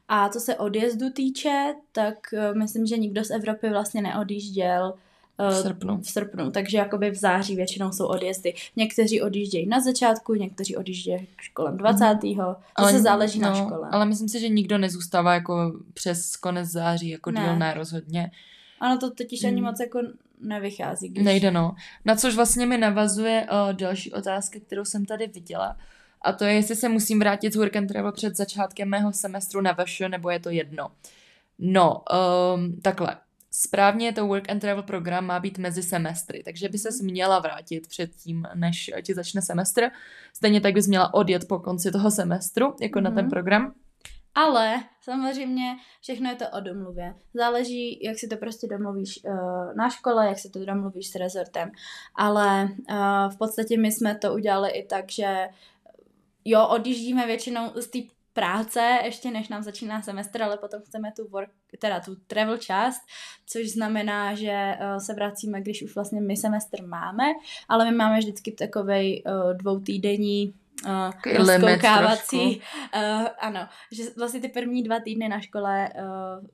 A 0.09 0.29
co 0.29 0.41
se 0.41 0.57
odjezdu 0.57 1.11
týče, 1.11 1.75
tak 1.93 2.15
uh, 2.33 2.59
myslím, 2.59 2.87
že 2.87 2.97
nikdo 2.97 3.25
z 3.25 3.31
Evropy 3.31 3.69
vlastně 3.69 4.03
neodjížděl 4.03 4.93
uh, 4.95 5.01
V 5.39 5.55
srpnu. 5.55 5.99
v 6.01 6.11
srpnu, 6.11 6.51
takže 6.51 6.79
jakoby 6.79 7.11
v 7.11 7.15
září 7.15 7.57
většinou 7.57 7.93
jsou 7.93 8.07
odjezdy. 8.07 8.55
Někteří 8.77 9.23
odjíždějí 9.23 9.67
na 9.67 9.81
začátku, 9.81 10.35
někteří 10.35 10.77
odjíždějí 10.77 11.29
kolem 11.55 11.77
20. 11.77 12.19
To 12.79 12.85
se 12.89 13.01
záleží 13.01 13.39
na 13.39 13.55
škole. 13.55 13.89
Ale 13.93 14.07
myslím 14.07 14.29
si, 14.29 14.41
že 14.41 14.49
nikdo 14.49 14.79
nezůstává 14.79 15.35
jako 15.35 15.73
přes 15.95 16.37
konec 16.37 16.69
září, 16.69 17.09
jako 17.09 17.31
Ne. 17.31 17.41
díl 17.41 17.57
ne 17.57 17.75
rozhodně. 17.75 18.31
Ano, 18.81 18.99
to 18.99 19.11
totiž 19.11 19.45
ani 19.45 19.61
Mm. 19.61 19.67
moc 19.67 19.81
jako 19.81 19.99
nevychází. 20.41 21.09
Když... 21.09 21.25
Nejde, 21.25 21.51
no. 21.51 21.75
Na 22.05 22.17
což 22.17 22.35
vlastně 22.37 22.67
mi 22.67 22.79
navazuje 22.79 23.47
o 23.51 23.73
další 23.73 24.13
otázka, 24.13 24.59
kterou 24.67 24.85
jsem 24.85 25.05
tady 25.05 25.27
viděla. 25.27 25.77
A 26.23 26.33
to 26.33 26.45
je, 26.45 26.53
jestli 26.55 26.77
se 26.77 26.89
musím 26.89 27.19
vrátit 27.19 27.53
z 27.53 27.57
work 27.57 27.77
and 27.77 27.87
travel 27.87 28.13
před 28.13 28.37
začátkem 28.37 28.89
mého 28.89 29.13
semestru 29.13 29.61
na 29.61 29.73
VŠ, 29.85 30.03
nebo 30.09 30.31
je 30.31 30.41
to 30.41 30.51
jedno. 30.51 30.89
No, 31.59 32.03
um, 32.55 32.81
takhle. 32.83 33.17
Správně 33.55 34.13
to 34.13 34.27
work 34.27 34.51
and 34.51 34.59
travel 34.61 34.83
program 34.83 35.27
má 35.27 35.41
být 35.41 35.59
mezi 35.59 35.83
semestry, 35.83 36.43
takže 36.45 36.69
by 36.69 36.79
ses 36.79 37.01
měla 37.01 37.39
vrátit 37.39 37.89
předtím, 37.89 38.47
než 38.55 38.91
ti 39.03 39.15
začne 39.15 39.43
semestr. 39.43 39.91
Stejně 40.35 40.61
tak 40.61 40.75
bys 40.75 40.87
měla 40.89 41.15
odjet 41.15 41.49
po 41.49 41.59
konci 41.59 41.91
toho 41.91 42.11
semestru, 42.11 42.75
jako 42.81 42.99
mm-hmm. 42.99 43.03
na 43.03 43.11
ten 43.11 43.25
Mhm. 43.25 43.31
program. 43.31 43.75
Ale 44.35 44.85
samozřejmě 45.01 45.77
všechno 46.01 46.31
je 46.31 46.37
to 46.37 46.45
o 46.51 46.61
domluvě. 46.61 47.15
Záleží, 47.35 48.05
jak 48.05 48.19
si 48.19 48.29
to 48.29 48.37
prostě 48.37 48.67
domluvíš 48.67 49.21
uh, 49.25 49.75
na 49.77 49.91
škole, 49.91 50.27
jak 50.27 50.39
si 50.39 50.51
to 50.51 50.65
domluvíš 50.65 51.11
s 51.11 51.15
rezortem. 51.15 51.71
Ale 52.15 52.63
uh, 52.91 53.33
v 53.33 53.39
podstatě 53.39 53.79
my 53.79 53.93
jsme 53.93 54.15
to 54.15 54.35
udělali 54.35 54.71
i 54.71 54.87
tak, 54.87 55.11
že 55.11 55.49
jo, 56.45 56.67
odjíždíme 56.69 57.27
většinou 57.27 57.71
z 57.77 57.87
té 57.87 57.99
práce, 58.33 58.99
ještě 59.05 59.31
než 59.31 59.49
nám 59.49 59.63
začíná 59.63 60.03
semestr, 60.03 60.43
ale 60.43 60.57
potom 60.57 60.81
chceme 60.87 61.13
tu 61.17 61.29
work, 61.29 61.51
teda 61.79 62.01
tu 62.01 62.17
travel 62.27 62.57
část, 62.57 63.01
což 63.47 63.71
znamená, 63.71 64.35
že 64.35 64.75
uh, 64.81 64.99
se 64.99 65.15
vracíme, 65.15 65.61
když 65.61 65.83
už 65.83 65.95
vlastně 65.95 66.21
my 66.21 66.37
semestr 66.37 66.87
máme, 66.87 67.25
ale 67.69 67.91
my 67.91 67.97
máme 67.97 68.19
vždycky 68.19 68.53
takovej 68.53 69.23
uh, 69.27 69.57
dvoutýdenní 69.57 70.55
uh, 70.87 71.37
rozkoukávací, 71.37 72.61
uh, 72.95 73.27
ano, 73.41 73.69
že 73.93 74.03
vlastně 74.17 74.41
ty 74.41 74.49
první 74.49 74.83
dva 74.83 75.01
týdny 75.01 75.29
na 75.29 75.41
škole 75.41 75.89
uh, 75.95 76.47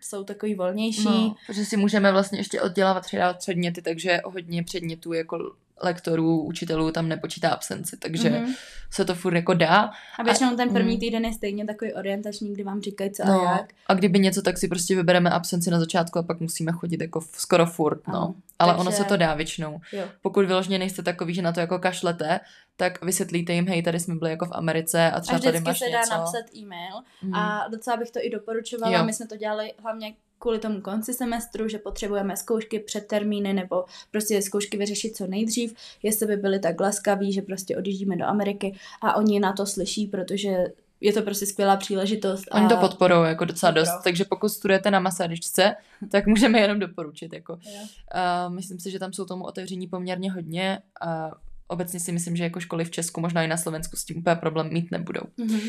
jsou 0.00 0.24
takový 0.24 0.54
volnější. 0.54 1.04
No, 1.04 1.34
protože 1.46 1.64
si 1.64 1.76
můžeme 1.76 2.12
vlastně 2.12 2.38
ještě 2.38 2.62
oddělávat 2.62 3.00
předávat 3.00 3.38
předměty, 3.38 3.82
takže 3.82 4.20
hodně 4.24 4.62
předmětů 4.62 5.12
jako 5.12 5.38
lektorů, 5.82 6.42
učitelů 6.42 6.90
tam 6.90 7.08
nepočítá 7.08 7.50
absenci, 7.50 7.96
takže 7.96 8.30
mm-hmm. 8.30 8.42
Mhm. 8.42 8.54
se 8.90 9.04
to 9.04 9.14
furt 9.14 9.34
jako 9.34 9.54
dá. 9.54 9.90
A 10.18 10.22
většinou 10.22 10.56
ten 10.56 10.70
první 10.72 10.94
mm. 10.94 11.00
týden 11.00 11.24
je 11.24 11.32
stejně 11.32 11.64
takový 11.66 11.92
orientační, 11.94 12.52
kdy 12.52 12.62
vám 12.62 12.80
říkají 12.80 13.10
co 13.12 13.24
No, 13.26 13.40
a 13.48 13.52
jak. 13.52 13.72
a 13.86 13.94
kdyby 13.94 14.18
něco, 14.18 14.42
tak 14.42 14.58
si 14.58 14.68
prostě 14.68 14.96
vybereme 14.96 15.30
absenci 15.30 15.70
na 15.70 15.78
začátku 15.78 16.18
a 16.18 16.22
pak 16.22 16.40
musíme 16.40 16.72
chodit 16.72 17.00
jako 17.00 17.20
v- 17.20 17.28
skoro 17.36 17.66
furt, 17.66 18.06
no. 18.08 18.14
Ano, 18.14 18.34
Ale 18.58 18.72
takže- 18.72 18.80
ono 18.80 18.92
se 18.92 19.04
to 19.04 19.16
dá 19.16 19.34
většinou. 19.34 19.80
Jo. 19.92 20.04
Pokud 20.22 20.46
vyloženě 20.46 20.78
nejste 20.78 21.02
takový, 21.02 21.34
že 21.34 21.42
na 21.42 21.52
to 21.52 21.60
jako 21.60 21.78
kašlete, 21.78 22.40
tak 22.76 23.04
vysvětlíte 23.04 23.52
jim, 23.52 23.68
hej, 23.68 23.82
tady 23.82 24.00
jsme 24.00 24.14
byli 24.14 24.30
jako 24.30 24.46
v 24.46 24.52
Americe 24.52 25.10
a 25.10 25.16
A 25.16 25.20
třeba 25.20 25.38
tady 25.38 25.50
vždycky 25.50 25.68
máš 25.68 25.78
se 25.78 25.84
dá 25.92 25.98
něco. 26.00 26.10
napsat 26.14 26.54
e-mail 26.56 26.94
Mm. 27.22 27.34
a 27.34 27.68
docela 27.70 27.96
bych 27.96 28.10
to 28.10 28.18
i 28.22 28.30
doporučovala. 28.30 28.98
Jo. 28.98 29.04
My 29.04 29.12
jsme 29.12 29.26
to 29.26 29.36
dělali 29.36 29.72
hlavně 29.82 30.14
kvůli 30.38 30.58
tomu 30.58 30.80
konci 30.80 31.14
semestru, 31.14 31.68
že 31.68 31.78
potřebujeme 31.78 32.36
zkoušky 32.36 32.78
před 32.78 33.06
termíny 33.06 33.52
nebo 33.52 33.84
prostě 34.10 34.42
zkoušky 34.42 34.76
vyřešit 34.76 35.16
co 35.16 35.26
nejdřív, 35.26 35.74
jestli 36.02 36.26
by 36.26 36.36
byli 36.36 36.58
tak 36.58 36.80
laskaví, 36.80 37.32
že 37.32 37.42
prostě 37.42 37.76
odjíždíme 37.76 38.16
do 38.16 38.24
Ameriky 38.24 38.76
a 39.02 39.16
oni 39.16 39.40
na 39.40 39.52
to 39.52 39.66
slyší, 39.66 40.06
protože 40.06 40.66
je 41.00 41.12
to 41.12 41.22
prostě 41.22 41.46
skvělá 41.46 41.76
příležitost. 41.76 42.44
Oni 42.52 42.68
to 42.68 42.78
a... 42.78 42.80
podporují 42.80 43.28
jako 43.28 43.44
docela 43.44 43.72
Podporou. 43.72 43.94
dost, 43.96 44.04
takže 44.04 44.24
pokud 44.24 44.48
studujete 44.48 44.90
na 44.90 45.00
masádičce, 45.00 45.74
tak 46.10 46.26
můžeme 46.26 46.60
jenom 46.60 46.78
doporučit. 46.78 47.32
Jako. 47.32 47.52
Jo. 47.52 47.80
Uh, 47.80 48.54
myslím 48.54 48.80
si, 48.80 48.90
že 48.90 48.98
tam 48.98 49.12
jsou 49.12 49.24
tomu 49.24 49.44
otevření 49.44 49.86
poměrně 49.86 50.32
hodně 50.32 50.78
a 51.00 51.30
obecně 51.68 52.00
si 52.00 52.12
myslím, 52.12 52.36
že 52.36 52.44
jako 52.44 52.60
školy 52.60 52.84
v 52.84 52.90
Česku, 52.90 53.20
možná 53.20 53.42
i 53.42 53.48
na 53.48 53.56
Slovensku 53.56 53.96
s 53.96 54.04
tím 54.04 54.18
úplně 54.18 54.36
problém 54.36 54.72
mít 54.72 54.90
nebudou. 54.90 55.22
Mhm. 55.36 55.60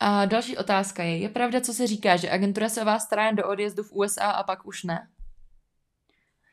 A 0.00 0.24
další 0.24 0.56
otázka 0.56 1.02
je, 1.02 1.18
je 1.18 1.28
pravda, 1.28 1.60
co 1.60 1.74
se 1.74 1.86
říká, 1.86 2.16
že 2.16 2.30
agentura 2.30 2.68
se 2.68 2.82
o 2.82 2.84
vás 2.84 3.02
stará 3.02 3.26
jen 3.26 3.36
do 3.36 3.48
odjezdu 3.48 3.82
v 3.82 3.92
USA 3.92 4.30
a 4.30 4.42
pak 4.42 4.66
už 4.66 4.84
ne? 4.84 5.08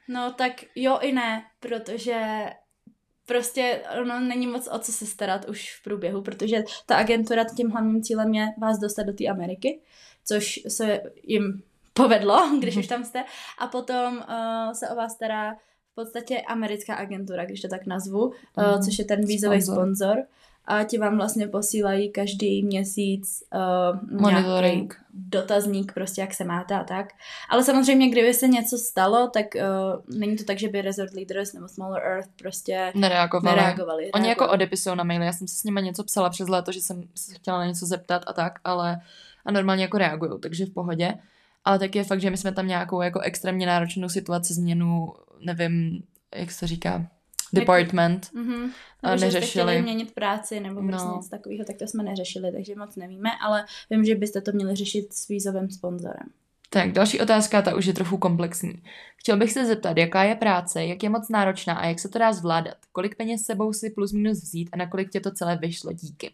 No 0.07 0.31
tak 0.31 0.51
jo 0.75 0.97
i 1.01 1.11
ne, 1.11 1.45
protože 1.59 2.45
prostě 3.25 3.81
ono 4.01 4.19
není 4.19 4.47
moc 4.47 4.69
o 4.71 4.79
co 4.79 4.91
se 4.91 5.05
starat 5.05 5.49
už 5.49 5.75
v 5.75 5.83
průběhu, 5.83 6.21
protože 6.21 6.63
ta 6.85 6.95
agentura 6.95 7.43
tím 7.55 7.69
hlavním 7.69 8.03
cílem 8.03 8.33
je 8.33 8.47
vás 8.57 8.79
dostat 8.79 9.03
do 9.03 9.13
té 9.13 9.27
Ameriky, 9.27 9.81
což 10.25 10.59
se 10.67 11.01
jim 11.23 11.63
povedlo, 11.93 12.39
když 12.59 12.77
už 12.77 12.87
tam 12.87 13.03
jste. 13.03 13.23
A 13.59 13.67
potom 13.67 14.17
uh, 14.17 14.73
se 14.73 14.89
o 14.89 14.95
vás 14.95 15.13
stará 15.13 15.53
v 15.91 15.95
podstatě 15.95 16.41
americká 16.41 16.95
agentura, 16.95 17.45
když 17.45 17.61
to 17.61 17.67
tak 17.67 17.85
nazvu, 17.85 18.25
uh, 18.25 18.33
což 18.85 18.99
je 18.99 19.05
ten 19.05 19.25
vízový 19.25 19.61
sponzor 19.61 20.17
a 20.65 20.83
ti 20.83 20.97
vám 20.97 21.17
vlastně 21.17 21.47
posílají 21.47 22.11
každý 22.11 22.63
měsíc 22.63 23.43
uh, 23.53 24.19
monitoring 24.21 24.95
dotazník, 25.13 25.93
prostě 25.93 26.21
jak 26.21 26.33
se 26.33 26.43
máte 26.43 26.75
a 26.75 26.83
tak. 26.83 27.07
Ale 27.49 27.63
samozřejmě, 27.63 28.09
kdyby 28.09 28.33
se 28.33 28.47
něco 28.47 28.77
stalo, 28.77 29.27
tak 29.27 29.45
uh, 29.55 30.17
není 30.17 30.35
to 30.35 30.43
tak, 30.43 30.59
že 30.59 30.69
by 30.69 30.81
Resort 30.81 31.13
Leaders 31.13 31.53
nebo 31.53 31.67
Smaller 31.67 32.03
Earth 32.03 32.29
prostě 32.39 32.91
nereagovali. 32.95 33.55
nereagovali 33.55 34.11
Oni 34.11 34.29
jako 34.29 34.49
odepisují 34.49 34.97
na 34.97 35.03
maily, 35.03 35.25
já 35.25 35.33
jsem 35.33 35.47
se 35.47 35.55
s 35.55 35.63
nimi 35.63 35.81
něco 35.81 36.03
psala 36.03 36.29
přes 36.29 36.47
léto, 36.49 36.71
že 36.71 36.81
jsem 36.81 37.03
se 37.15 37.33
chtěla 37.33 37.57
na 37.57 37.65
něco 37.65 37.85
zeptat 37.85 38.23
a 38.27 38.33
tak, 38.33 38.59
ale 38.63 39.01
a 39.45 39.51
normálně 39.51 39.83
jako 39.83 39.97
reagují, 39.97 40.31
takže 40.41 40.65
v 40.65 40.73
pohodě. 40.73 41.13
Ale 41.65 41.79
tak 41.79 41.95
je 41.95 42.03
fakt, 42.03 42.21
že 42.21 42.29
my 42.29 42.37
jsme 42.37 42.51
tam 42.51 42.67
nějakou 42.67 43.01
jako 43.01 43.19
extrémně 43.19 43.65
náročnou 43.65 44.09
situaci, 44.09 44.53
změnu, 44.53 45.13
nevím, 45.39 46.03
jak 46.35 46.51
se 46.51 46.67
říká, 46.67 47.07
department 47.53 48.29
mm-hmm. 48.35 48.69
nebo 49.03 49.15
neřešili. 49.15 49.81
měnit 49.81 50.13
práci 50.13 50.59
nebo 50.59 50.81
prostě 50.81 51.07
no. 51.07 51.15
něco 51.15 51.29
takového, 51.29 51.65
tak 51.65 51.77
to 51.77 51.87
jsme 51.87 52.03
neřešili, 52.03 52.51
takže 52.51 52.75
moc 52.75 52.95
nevíme, 52.95 53.29
ale 53.41 53.65
vím, 53.89 54.05
že 54.05 54.15
byste 54.15 54.41
to 54.41 54.51
měli 54.51 54.75
řešit 54.75 55.13
s 55.13 55.27
vízovým 55.27 55.69
sponzorem. 55.69 56.29
Tak, 56.69 56.91
další 56.91 57.21
otázka, 57.21 57.61
ta 57.61 57.75
už 57.75 57.85
je 57.85 57.93
trochu 57.93 58.17
komplexní. 58.17 58.73
Chtěl 59.17 59.37
bych 59.37 59.51
se 59.51 59.65
zeptat, 59.65 59.97
jaká 59.97 60.23
je 60.23 60.35
práce, 60.35 60.85
jak 60.85 61.03
je 61.03 61.09
moc 61.09 61.29
náročná 61.29 61.73
a 61.73 61.85
jak 61.85 61.99
se 61.99 62.09
to 62.09 62.19
dá 62.19 62.33
zvládat? 62.33 62.75
Kolik 62.91 63.15
peněz 63.15 63.41
sebou 63.41 63.73
si 63.73 63.89
plus 63.89 64.11
minus 64.11 64.41
vzít 64.41 64.69
a 64.71 64.77
nakolik 64.77 65.09
tě 65.09 65.19
to 65.19 65.31
celé 65.31 65.57
vyšlo 65.57 65.93
díky? 65.93 66.33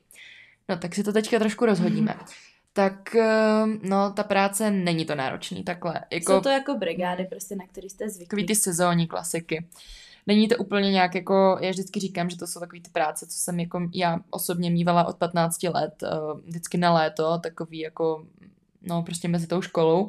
No, 0.69 0.77
tak 0.77 0.95
si 0.95 1.03
to 1.03 1.13
teďka 1.13 1.39
trošku 1.39 1.65
rozhodíme. 1.65 2.15
tak 2.73 3.15
ehm, 3.15 3.79
no, 3.83 4.13
ta 4.13 4.23
práce 4.23 4.71
není 4.71 5.05
to 5.05 5.15
náročný, 5.15 5.63
takhle. 5.63 6.01
Jako, 6.11 6.33
Jsou 6.33 6.41
to 6.41 6.49
jako 6.49 6.75
brigády, 6.75 7.25
prostě, 7.29 7.55
na 7.55 7.67
který 7.67 7.89
jste 7.89 8.09
zvyklí. 8.09 8.27
Takový 8.27 8.45
ty 8.45 8.55
sezónní 8.55 9.07
klasiky. 9.07 9.67
Není 10.29 10.47
to 10.47 10.57
úplně 10.57 10.91
nějak 10.91 11.15
jako, 11.15 11.57
já 11.61 11.69
vždycky 11.69 11.99
říkám, 11.99 12.29
že 12.29 12.37
to 12.37 12.47
jsou 12.47 12.59
takové 12.59 12.81
ty 12.81 12.89
práce, 12.89 13.27
co 13.27 13.37
jsem 13.37 13.59
jako 13.59 13.89
já 13.93 14.19
osobně 14.29 14.71
mývala 14.71 15.07
od 15.07 15.17
15 15.17 15.63
let, 15.63 16.03
eh, 16.03 16.07
vždycky 16.45 16.77
na 16.77 16.93
léto, 16.93 17.39
takový 17.39 17.79
jako, 17.79 18.25
no 18.81 19.03
prostě 19.03 19.27
mezi 19.27 19.47
tou 19.47 19.61
školou. 19.61 20.07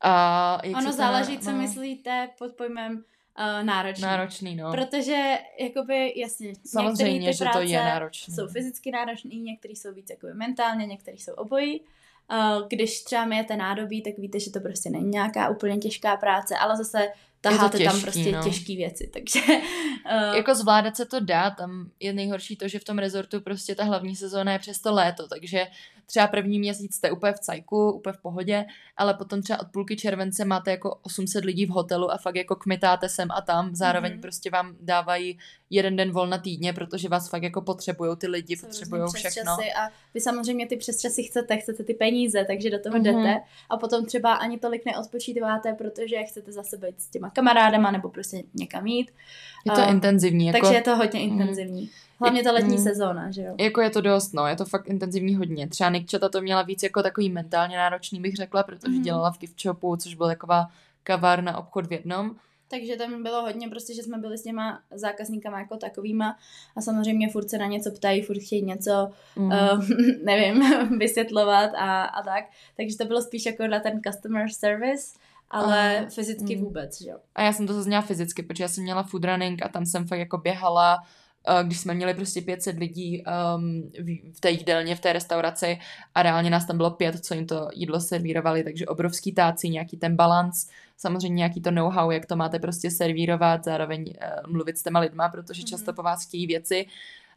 A 0.00 0.60
jak 0.64 0.76
ono 0.76 0.92
záleží, 0.92 1.38
ta, 1.38 1.44
no, 1.44 1.52
co 1.52 1.62
myslíte 1.62 2.28
pod 2.38 2.52
pojmem 2.52 2.92
uh, 2.94 3.64
náročný. 3.66 4.02
Náročný, 4.02 4.56
no. 4.56 4.70
Protože, 4.70 5.38
jakoby, 5.60 6.12
jasně, 6.16 6.52
Samozřejmě, 6.66 7.30
ty 7.30 7.36
že 7.36 7.44
to 7.52 7.60
je 7.60 7.78
náročný. 7.78 8.34
jsou 8.34 8.46
fyzicky 8.48 8.90
náročný, 8.90 9.40
některý 9.40 9.76
jsou 9.76 9.94
víc 9.94 10.10
jakoby 10.10 10.34
mentálně, 10.34 10.86
některý 10.86 11.18
jsou 11.18 11.32
obojí. 11.32 11.80
Uh, 11.80 12.68
když 12.68 13.04
třeba 13.04 13.24
myjete 13.24 13.56
nádobí, 13.56 14.02
tak 14.02 14.18
víte, 14.18 14.40
že 14.40 14.50
to 14.50 14.60
prostě 14.60 14.90
není 14.90 15.08
nějaká 15.08 15.48
úplně 15.48 15.76
těžká 15.76 16.16
práce, 16.16 16.56
ale 16.56 16.76
zase 16.76 17.08
taháte 17.50 17.78
těžký, 17.78 17.92
tam 17.92 18.02
prostě 18.02 18.32
no. 18.32 18.42
těžké 18.42 18.76
věci, 18.76 19.10
takže... 19.12 19.40
Uh... 19.40 20.34
Jako 20.36 20.54
zvládat 20.54 20.96
se 20.96 21.04
to 21.04 21.20
dá, 21.20 21.50
tam 21.50 21.90
je 22.00 22.12
nejhorší 22.12 22.56
to, 22.56 22.68
že 22.68 22.78
v 22.78 22.84
tom 22.84 22.98
rezortu 22.98 23.40
prostě 23.40 23.74
ta 23.74 23.84
hlavní 23.84 24.16
sezóna 24.16 24.52
je 24.52 24.58
přes 24.58 24.80
to 24.80 24.92
léto, 24.92 25.28
takže 25.28 25.66
třeba 26.06 26.26
první 26.26 26.58
měsíc 26.58 26.94
jste 26.94 27.10
úplně 27.10 27.32
v 27.32 27.40
cajku, 27.40 27.92
úplně 27.92 28.12
v 28.12 28.22
pohodě, 28.22 28.64
ale 28.96 29.14
potom 29.14 29.42
třeba 29.42 29.60
od 29.60 29.68
půlky 29.68 29.96
července 29.96 30.44
máte 30.44 30.70
jako 30.70 30.98
800 31.02 31.44
lidí 31.44 31.66
v 31.66 31.70
hotelu 31.70 32.10
a 32.12 32.16
fakt 32.16 32.36
jako 32.36 32.56
kmitáte 32.56 33.08
sem 33.08 33.28
a 33.30 33.40
tam, 33.40 33.74
zároveň 33.74 34.12
mm-hmm. 34.12 34.20
prostě 34.20 34.50
vám 34.50 34.76
dávají 34.80 35.38
jeden 35.70 35.96
den 35.96 36.12
volna 36.12 36.38
týdně, 36.38 36.72
protože 36.72 37.08
vás 37.08 37.28
fakt 37.28 37.42
jako 37.42 37.62
potřebují 37.62 38.16
ty 38.16 38.26
lidi, 38.26 38.56
potřebují 38.56 39.02
všechno. 39.14 39.52
A 39.52 39.90
vy 40.14 40.20
samozřejmě 40.20 40.66
ty 40.66 40.76
přesčasy 40.76 41.22
chcete, 41.22 41.56
chcete 41.56 41.84
ty 41.84 41.94
peníze, 41.94 42.44
takže 42.44 42.70
do 42.70 42.78
toho 42.78 42.98
mm-hmm. 42.98 43.02
jdete 43.02 43.40
a 43.70 43.76
potom 43.76 44.06
třeba 44.06 44.32
ani 44.34 44.58
tolik 44.58 44.84
neodpočítáváte, 44.84 45.72
protože 45.72 46.22
chcete 46.22 46.52
zase 46.52 46.76
být 46.76 47.00
s 47.00 47.08
těma 47.08 47.30
kamarádama 47.34 47.90
nebo 47.90 48.08
prostě 48.08 48.42
někam 48.54 48.86
jít. 48.86 49.10
Je 49.66 49.72
to 49.72 49.80
uh, 49.80 49.90
intenzivní. 49.90 50.46
Jako... 50.46 50.60
Takže 50.60 50.74
je 50.74 50.82
to 50.82 50.96
hodně 50.96 51.20
mhm. 51.20 51.32
intenzivní. 51.32 51.82
Mm. 51.82 51.88
Hlavně 52.20 52.42
ta 52.42 52.52
letní 52.52 52.76
mm. 52.76 52.82
sezóna, 52.82 53.30
že 53.30 53.42
jo? 53.42 53.54
Jako 53.58 53.80
je 53.80 53.90
to 53.90 54.00
dost, 54.00 54.32
no, 54.32 54.46
je 54.46 54.56
to 54.56 54.64
fakt 54.64 54.88
intenzivní 54.88 55.36
hodně. 55.36 55.68
Třeba 55.68 55.90
Nikčata 55.90 56.28
to 56.28 56.40
měla 56.40 56.62
víc 56.62 56.82
jako 56.82 57.02
takový 57.02 57.30
mentálně 57.30 57.76
náročný, 57.76 58.20
bych 58.20 58.36
řekla, 58.36 58.62
protože 58.62 58.96
mm. 58.96 59.02
dělala 59.02 59.32
v 59.32 59.38
gift 59.38 59.60
shopu, 59.60 59.96
což 59.96 60.14
byl 60.14 60.26
taková 60.26 60.66
kavárna 61.02 61.58
obchod 61.58 61.86
v 61.86 61.92
jednom. 61.92 62.36
Takže 62.68 62.96
tam 62.96 63.22
bylo 63.22 63.42
hodně 63.42 63.68
prostě, 63.68 63.94
že 63.94 64.02
jsme 64.02 64.18
byli 64.18 64.38
s 64.38 64.42
těma 64.42 64.80
zákazníkama 64.90 65.58
jako 65.58 65.76
takovýma 65.76 66.36
a 66.76 66.80
samozřejmě 66.80 67.30
furt 67.30 67.50
se 67.50 67.58
na 67.58 67.66
něco 67.66 67.90
ptají, 67.90 68.22
furt 68.22 68.38
chtějí 68.38 68.62
něco, 68.62 69.10
mm. 69.36 69.46
uh, 69.46 69.84
nevím, 70.24 70.64
vysvětlovat 70.98 71.70
a, 71.76 72.04
a 72.04 72.22
tak. 72.22 72.44
Takže 72.76 72.96
to 72.96 73.04
bylo 73.04 73.22
spíš 73.22 73.46
jako 73.46 73.66
na 73.66 73.80
ten 73.80 74.00
customer 74.06 74.50
service 74.50 75.18
ale 75.50 76.00
uh, 76.02 76.08
fyzicky 76.08 76.56
mm. 76.56 76.64
vůbec, 76.64 77.02
že 77.02 77.10
jo. 77.10 77.18
A 77.34 77.42
já 77.42 77.52
jsem 77.52 77.66
to 77.66 77.74
zase 77.74 77.88
měla 77.88 78.02
fyzicky, 78.02 78.42
protože 78.42 78.64
já 78.64 78.68
jsem 78.68 78.84
měla 78.84 79.02
food 79.02 79.24
running 79.24 79.62
a 79.62 79.68
tam 79.68 79.86
jsem 79.86 80.06
fakt 80.06 80.18
jako 80.18 80.38
běhala 80.38 80.98
když 81.62 81.78
jsme 81.78 81.94
měli 81.94 82.14
prostě 82.14 82.40
500 82.40 82.78
lidí 82.78 83.24
um, 83.56 83.90
v 84.32 84.40
té 84.40 84.50
jídelně, 84.50 84.96
v 84.96 85.00
té 85.00 85.12
restauraci 85.12 85.78
a 86.14 86.22
reálně 86.22 86.50
nás 86.50 86.66
tam 86.66 86.76
bylo 86.76 86.90
pět, 86.90 87.24
co 87.24 87.34
jim 87.34 87.46
to 87.46 87.68
jídlo 87.74 88.00
servírovali, 88.00 88.64
takže 88.64 88.86
obrovský 88.86 89.32
táci, 89.32 89.68
nějaký 89.68 89.96
ten 89.96 90.16
balans, 90.16 90.68
samozřejmě 90.96 91.36
nějaký 91.36 91.60
to 91.60 91.70
know-how, 91.70 92.10
jak 92.10 92.26
to 92.26 92.36
máte 92.36 92.58
prostě 92.58 92.90
servírovat, 92.90 93.64
zároveň 93.64 94.02
uh, 94.02 94.52
mluvit 94.52 94.78
s 94.78 94.82
těma 94.82 95.00
lidma, 95.00 95.28
protože 95.28 95.62
mm-hmm. 95.62 95.68
často 95.68 95.92
po 95.92 96.02
vás 96.02 96.26
chtějí 96.26 96.46
věci 96.46 96.86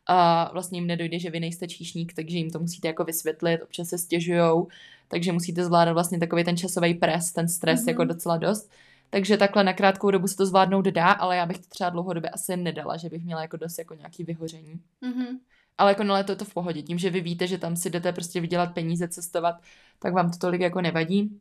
a 0.05 0.49
vlastně 0.53 0.79
jim 0.79 0.87
nedojde, 0.87 1.19
že 1.19 1.29
vy 1.29 1.39
nejste 1.39 1.67
číšník, 1.67 2.13
takže 2.13 2.37
jim 2.37 2.49
to 2.49 2.59
musíte 2.59 2.87
jako 2.87 3.03
vysvětlit, 3.03 3.61
občas 3.61 3.87
se 3.87 3.97
stěžujou, 3.97 4.67
takže 5.07 5.31
musíte 5.31 5.65
zvládat 5.65 5.93
vlastně 5.93 6.19
takový 6.19 6.43
ten 6.43 6.57
časový 6.57 6.93
pres, 6.93 7.31
ten 7.31 7.47
stres 7.47 7.81
mm-hmm. 7.81 7.89
jako 7.89 8.03
docela 8.03 8.37
dost. 8.37 8.71
Takže 9.09 9.37
takhle 9.37 9.63
na 9.63 9.73
krátkou 9.73 10.11
dobu 10.11 10.27
se 10.27 10.35
to 10.35 10.45
zvládnout 10.45 10.85
dá, 10.85 11.11
ale 11.11 11.37
já 11.37 11.45
bych 11.45 11.57
to 11.57 11.65
třeba 11.69 11.89
dlouhodobě 11.89 12.29
asi 12.29 12.57
nedala, 12.57 12.97
že 12.97 13.09
bych 13.09 13.23
měla 13.23 13.41
jako 13.41 13.57
dost 13.57 13.79
jako 13.79 13.93
nějaký 13.93 14.23
vyhoření. 14.23 14.79
Mm-hmm. 15.03 15.39
Ale 15.77 15.91
jako 15.91 16.03
na 16.03 16.13
léto 16.13 16.31
je 16.31 16.35
to 16.35 16.45
v 16.45 16.53
pohodě. 16.53 16.81
Tím, 16.81 16.97
že 16.97 17.09
vy 17.09 17.21
víte, 17.21 17.47
že 17.47 17.57
tam 17.57 17.75
si 17.75 17.89
jdete 17.89 18.11
prostě 18.11 18.41
vydělat 18.41 18.73
peníze, 18.73 19.07
cestovat, 19.07 19.55
tak 19.99 20.13
vám 20.13 20.31
to 20.31 20.37
tolik 20.37 20.61
jako 20.61 20.81
nevadí. 20.81 21.39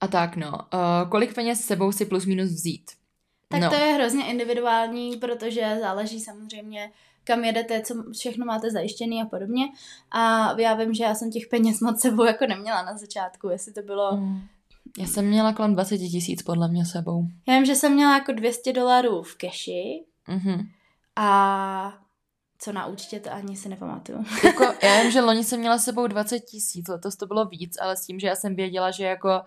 A 0.00 0.08
tak 0.08 0.36
no, 0.36 0.52
uh, 0.52 1.10
kolik 1.10 1.34
peněz 1.34 1.60
s 1.60 1.66
sebou 1.66 1.92
si 1.92 2.04
plus 2.04 2.26
minus 2.26 2.50
vzít? 2.50 2.90
Tak 3.48 3.60
no. 3.60 3.70
to 3.70 3.74
je 3.74 3.92
hrozně 3.92 4.26
individuální, 4.26 5.16
protože 5.16 5.76
záleží 5.80 6.20
samozřejmě, 6.20 6.90
kam 7.24 7.44
jedete, 7.44 7.80
co 7.80 7.94
všechno 8.12 8.46
máte 8.46 8.70
zajištěný 8.70 9.22
a 9.22 9.26
podobně. 9.26 9.64
A 10.10 10.54
já 10.60 10.74
vím, 10.74 10.94
že 10.94 11.04
já 11.04 11.14
jsem 11.14 11.30
těch 11.30 11.46
peněz 11.46 11.80
moc 11.80 12.00
sebou 12.00 12.24
jako 12.24 12.46
neměla 12.46 12.82
na 12.82 12.96
začátku, 12.96 13.48
jestli 13.48 13.72
to 13.72 13.82
bylo 13.82 14.16
mm. 14.16 14.40
Já 14.98 15.06
jsem 15.06 15.26
měla 15.26 15.52
kolem 15.52 15.74
20 15.74 15.98
tisíc 15.98 16.42
podle 16.42 16.68
mě 16.68 16.86
sebou. 16.86 17.26
Já 17.48 17.54
vím, 17.54 17.64
že 17.64 17.74
jsem 17.74 17.94
měla 17.94 18.14
jako 18.14 18.32
200 18.32 18.72
dolarů 18.72 19.22
v 19.22 19.36
keši 19.36 20.04
mm-hmm. 20.28 20.68
a 21.16 21.98
co 22.58 22.72
na 22.72 22.86
účtě, 22.86 23.20
to 23.20 23.32
ani 23.32 23.56
si 23.56 23.68
nepamatuju. 23.68 24.24
jako, 24.44 24.64
já 24.82 25.02
vím, 25.02 25.10
že 25.10 25.20
loni 25.20 25.44
jsem 25.44 25.60
měla 25.60 25.78
sebou 25.78 26.06
20 26.06 26.40
tisíc, 26.40 26.88
letos 26.88 27.16
to 27.16 27.26
bylo 27.26 27.44
víc, 27.44 27.76
ale 27.80 27.96
s 27.96 28.06
tím, 28.06 28.20
že 28.20 28.26
já 28.26 28.36
jsem 28.36 28.56
věděla, 28.56 28.90
že 28.90 29.04
jako 29.04 29.40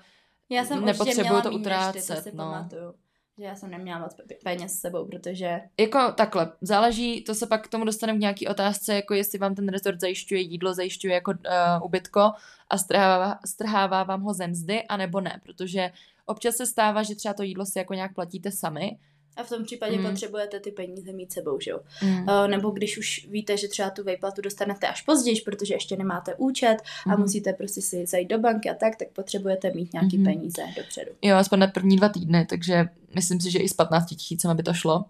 já 0.50 0.66
jsem 0.66 0.86
nepotřebuju 0.86 1.42
to 1.42 1.52
utrácet. 1.52 2.08
Ty, 2.08 2.16
to 2.16 2.22
si 2.22 2.32
no. 2.36 2.44
pamatuju 2.44 2.94
že 3.38 3.44
já 3.44 3.56
jsem 3.56 3.72
neměla 3.72 4.00
moc 4.00 4.16
peněz 4.44 4.74
s 4.74 4.80
sebou, 4.80 5.06
protože... 5.06 5.60
Jako 5.80 6.12
takhle, 6.12 6.52
záleží, 6.62 7.24
to 7.24 7.36
se 7.36 7.48
pak 7.48 7.68
k 7.68 7.70
tomu 7.70 7.86
dostaneme 7.86 8.18
v 8.18 8.22
nějaký 8.22 8.48
otázce, 8.48 8.96
jako 8.96 9.14
jestli 9.14 9.40
vám 9.40 9.56
ten 9.56 9.70
resort 9.70 10.00
zajišťuje 10.00 10.42
jídlo, 10.42 10.74
zajišťuje 10.74 11.14
jako 11.14 11.32
uh, 11.32 11.86
ubytko 11.86 12.32
a 12.70 12.78
strhává, 12.78 13.40
strhává 13.46 14.04
vám 14.04 14.22
ho 14.22 14.34
ze 14.34 14.48
mzdy, 14.48 14.84
anebo 14.84 15.22
ne, 15.22 15.42
protože 15.44 15.92
občas 16.26 16.56
se 16.56 16.66
stává, 16.66 17.04
že 17.04 17.16
třeba 17.16 17.34
to 17.34 17.44
jídlo 17.44 17.66
si 17.66 17.80
jako 17.80 17.94
nějak 17.94 18.14
platíte 18.14 18.52
sami, 18.52 18.98
a 19.38 19.44
v 19.44 19.50
tom 19.50 19.64
případě 19.64 19.98
mm. 19.98 20.10
potřebujete 20.10 20.60
ty 20.60 20.72
peníze 20.72 21.14
mít 21.14 21.32
sebou, 21.32 21.60
že 21.60 21.72
jo? 21.72 21.80
Mm. 22.04 22.20
Uh, 22.20 22.48
nebo 22.48 22.70
když 22.70 22.98
už 22.98 23.28
víte, 23.30 23.58
že 23.58 23.68
třeba 23.68 23.90
tu 23.90 24.04
vejplatu 24.04 24.42
dostanete 24.42 24.88
až 24.88 25.02
později, 25.02 25.42
protože 25.42 25.74
ještě 25.74 25.98
nemáte 25.98 26.36
účet 26.36 26.78
mm. 27.06 27.12
a 27.12 27.16
hmm. 27.16 27.22
musíte 27.22 27.54
prostě 27.54 27.82
si 27.82 28.06
zajít 28.06 28.30
do 28.30 28.40
banky 28.40 28.70
a 28.70 28.74
tak, 28.74 28.96
tak 28.96 29.08
potřebujete 29.08 29.72
mít 29.74 29.94
nějaký 29.94 30.18
mm. 30.18 30.24
peníze 30.24 30.62
dopředu. 30.76 31.12
Jo, 31.22 31.36
aspoň 31.36 31.60
na 31.60 31.68
první 31.68 31.96
dva 31.96 32.10
týdny, 32.10 32.46
takže 32.46 32.86
myslím 33.16 33.42
si, 33.42 33.52
že 33.52 33.60
i 33.60 33.70
s 33.70 33.74
15 33.74 34.06
tisícem 34.06 34.58
by 34.58 34.64
to 34.64 34.74
šlo. 34.74 35.06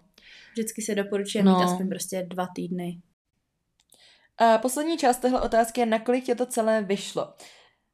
Vždycky 0.52 0.82
se 0.82 0.94
doporučuje 0.94 1.44
no. 1.44 1.58
mít 1.58 1.64
aspoň 1.64 1.88
prostě 1.88 2.26
dva 2.28 2.46
týdny. 2.54 3.00
A 4.38 4.58
poslední 4.58 4.98
část 4.98 5.16
téhle 5.16 5.40
otázky 5.40 5.80
je, 5.80 5.86
nakolik 5.86 6.24
tě 6.24 6.34
to 6.34 6.46
celé 6.46 6.82
vyšlo. 6.82 7.32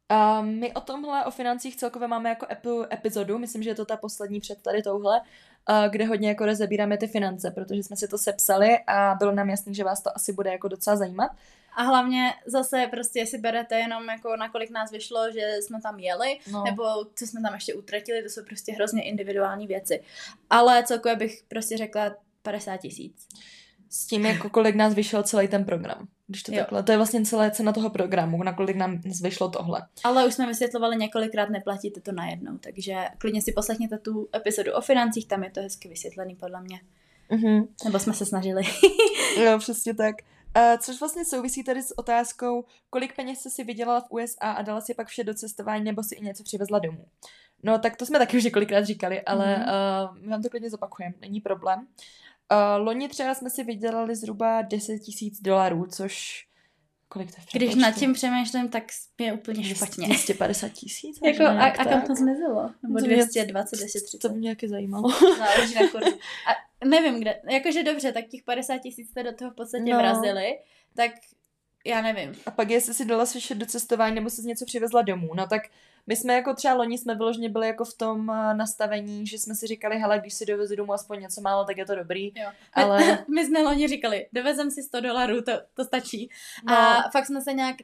A 0.09 0.43
my 0.43 0.73
o 0.73 0.81
tomhle, 0.81 1.25
o 1.25 1.31
financích 1.31 1.77
celkově 1.77 2.09
máme 2.09 2.29
jako 2.29 2.47
epi- 2.47 2.87
epizodu, 2.93 3.39
myslím, 3.39 3.63
že 3.63 3.71
je 3.71 3.75
to 3.75 3.85
ta 3.85 3.97
poslední 3.97 4.41
před 4.41 4.63
tady 4.63 4.83
touhle, 4.83 5.21
a 5.67 5.89
kde 5.89 6.07
hodně 6.07 6.29
jako 6.29 6.47
rozebíráme 6.47 6.97
ty 6.97 7.07
finance, 7.07 7.51
protože 7.51 7.83
jsme 7.83 7.97
si 7.97 8.09
to 8.09 8.19
sepsali 8.19 8.79
a 8.87 9.15
bylo 9.19 9.33
nám 9.33 9.51
jasný, 9.51 9.75
že 9.75 9.85
vás 9.85 10.03
to 10.03 10.17
asi 10.17 10.33
bude 10.33 10.53
jako 10.53 10.69
docela 10.69 10.97
zajímat. 10.97 11.31
A 11.77 11.83
hlavně 11.83 12.33
zase 12.47 12.87
prostě, 12.91 13.19
jestli 13.19 13.39
berete 13.39 13.79
jenom 13.79 14.09
jako 14.09 14.37
na 14.37 14.49
kolik 14.49 14.71
nás 14.71 14.91
vyšlo, 14.91 15.33
že 15.33 15.57
jsme 15.61 15.81
tam 15.81 15.99
jeli, 15.99 16.39
no. 16.53 16.65
nebo 16.65 16.85
co 17.15 17.27
jsme 17.27 17.43
tam 17.43 17.55
ještě 17.55 17.75
utratili, 17.75 18.23
to 18.23 18.29
jsou 18.29 18.45
prostě 18.45 18.73
hrozně 18.73 19.03
individuální 19.03 19.67
věci. 19.67 20.03
Ale 20.51 20.85
celkově 20.85 21.17
bych 21.17 21.43
prostě 21.49 21.77
řekla 21.77 22.17
50 22.43 22.77
tisíc. 22.77 23.29
S 23.91 24.07
tím, 24.07 24.27
jako 24.27 24.51
kolik 24.51 24.75
nás 24.75 24.95
vyšel 24.95 25.23
celý 25.23 25.49
ten 25.49 25.65
program. 25.65 26.09
Když 26.27 26.43
to 26.43 26.53
Jo. 26.53 26.59
takhle, 26.59 26.83
to 26.83 26.93
je 26.93 26.97
vlastně 26.99 27.25
celé 27.25 27.51
cena 27.51 27.73
toho 27.73 27.91
programu, 27.91 28.43
na 28.43 28.53
kolik 28.53 28.77
nám 28.77 29.01
vyšlo 29.23 29.49
tohle. 29.49 29.83
Ale 30.05 30.27
už 30.27 30.35
jsme 30.35 30.47
vysvětlovali 30.47 30.97
několikrát, 30.97 31.51
neplatíte 31.51 32.01
to 32.01 32.13
najednou, 32.13 32.59
takže 32.59 32.97
klidně 33.19 33.43
si 33.43 33.53
poslechněte 33.53 33.99
tu 33.99 34.29
epizodu 34.37 34.73
o 34.73 34.81
financích, 34.81 35.29
tam 35.29 35.45
je 35.45 35.51
to 35.51 35.61
hezky 35.61 35.89
vysvětlený 35.89 36.35
podle 36.37 36.61
mě. 36.61 36.81
Mhm. 37.31 37.67
Nebo 37.85 37.99
jsme 37.99 38.13
se 38.13 38.27
snažili. 38.27 38.63
Jo, 39.45 39.59
přesně 39.59 39.95
tak. 39.95 40.15
Uh, 40.57 40.79
což 40.81 41.01
vlastně 41.01 41.25
souvisí 41.25 41.65
tady 41.65 41.83
s 41.83 41.99
otázkou, 41.99 42.65
kolik 42.91 43.17
peněz 43.17 43.41
jsi 43.41 43.51
si 43.51 43.65
vydělala 43.65 44.01
v 44.01 44.11
USA 44.11 44.51
a 44.53 44.63
dala 44.63 44.81
si 44.81 44.95
pak 44.95 45.09
vše 45.09 45.25
do 45.25 45.35
cestování 45.35 45.85
nebo 45.85 46.03
si 46.03 46.15
i 46.15 46.25
něco 46.25 46.43
přivezla 46.45 46.79
domů. 46.79 47.05
No 47.63 47.79
tak 47.79 47.97
to 47.97 48.07
jsme 48.07 48.19
taky 48.19 48.37
už 48.37 48.45
několikrát 48.45 48.85
říkali, 48.85 49.21
ale 49.23 49.57
Mhm. 49.57 49.63
uh, 50.13 50.19
my 50.23 50.29
vám 50.29 50.43
to 50.43 50.51
klidně 50.51 50.71
zopakujeme, 50.71 51.15
není 51.21 51.41
problém. 51.41 51.87
Uh, 52.53 52.85
loni 52.87 53.09
třeba 53.09 53.35
jsme 53.35 53.51
si 53.51 53.65
vydělali 53.65 54.17
zhruba 54.17 54.63
10 54.63 54.99
tisíc 54.99 55.41
dolarů, 55.41 55.87
což 55.87 56.45
kolik 57.09 57.31
to 57.31 57.37
je 57.41 57.47
Když 57.59 57.75
nad 57.75 57.91
tím 57.95 58.13
přemýšlím, 58.13 58.69
tak 58.69 58.85
je 59.21 59.33
úplně 59.33 59.65
špatně. 59.65 60.07
250 60.07 60.69
tisíc? 60.69 61.19
Jako, 61.25 61.45
a, 61.45 61.65
a 61.65 61.85
kam 61.85 62.03
to 62.03 62.15
zmizelo? 62.15 62.71
Nebo 62.83 62.99
To 62.99 63.07
mě- 63.07 63.17
220, 63.17 63.77
10, 63.81 64.03
30. 64.05 64.19
To 64.19 64.29
by 64.29 64.35
mě 64.35 64.43
nějaké 64.45 64.69
zajímalo. 64.69 65.11
Záleží 65.39 65.75
na 65.75 65.89
kurzu. 65.91 66.19
A 66.49 66.85
nevím 66.87 67.21
kde. 67.21 67.41
Jakože 67.51 67.83
dobře, 67.83 68.13
tak 68.13 68.25
těch 68.27 68.43
50 68.43 68.79
tisíc 68.79 69.11
jste 69.11 69.23
do 69.23 69.33
toho 69.33 69.51
v 69.51 69.55
podstatě 69.55 69.85
No. 69.85 69.91
no. 69.91 69.99
vrazili, 69.99 70.59
tak 70.97 71.11
já 71.87 72.03
nevím. 72.03 72.35
A 72.47 72.51
pak 72.51 72.71
jestli 72.71 72.95
si 72.95 73.05
dala 73.05 73.27
slyšet 73.27 73.55
do 73.59 73.67
cestování 73.67 74.15
nebo 74.15 74.31
si 74.31 74.43
něco 74.43 74.65
přivezla 74.65 75.03
domů, 75.03 75.35
no 75.35 75.47
tak 75.47 75.63
my 76.07 76.17
jsme 76.17 76.35
jako 76.35 76.55
třeba 76.55 76.75
loni 76.75 76.99
jsme 76.99 77.15
vyloženě 77.15 77.49
byli 77.49 77.67
jako 77.67 77.85
v 77.85 77.95
tom 77.95 78.31
eh, 78.31 78.55
nastavení, 78.55 79.27
že 79.27 79.39
jsme 79.39 79.55
si 79.55 79.67
říkali, 79.67 79.99
hele, 79.99 80.19
když 80.19 80.35
si 80.35 80.47
dovezu 80.47 80.77
domů 80.77 80.93
aspoň 80.93 81.21
něco 81.21 81.41
málo, 81.41 81.65
tak 81.65 81.77
je 81.77 81.87
to 81.87 81.95
dobrý. 81.95 82.33
Jo. 82.37 82.51
Ale 82.73 82.99
My, 82.99 83.19
my 83.35 83.47
jsme 83.47 83.63
loni 83.63 83.89
říkali, 83.89 84.27
dovezem 84.33 84.71
si 84.71 84.83
100 84.83 85.01
dolarů, 85.01 85.43
to, 85.43 85.53
to 85.75 85.85
stačí. 85.85 86.29
no, 86.65 86.75
A 86.77 87.11
fakt 87.13 87.27
jsme 87.27 87.41
se 87.41 87.53
nějak 87.53 87.77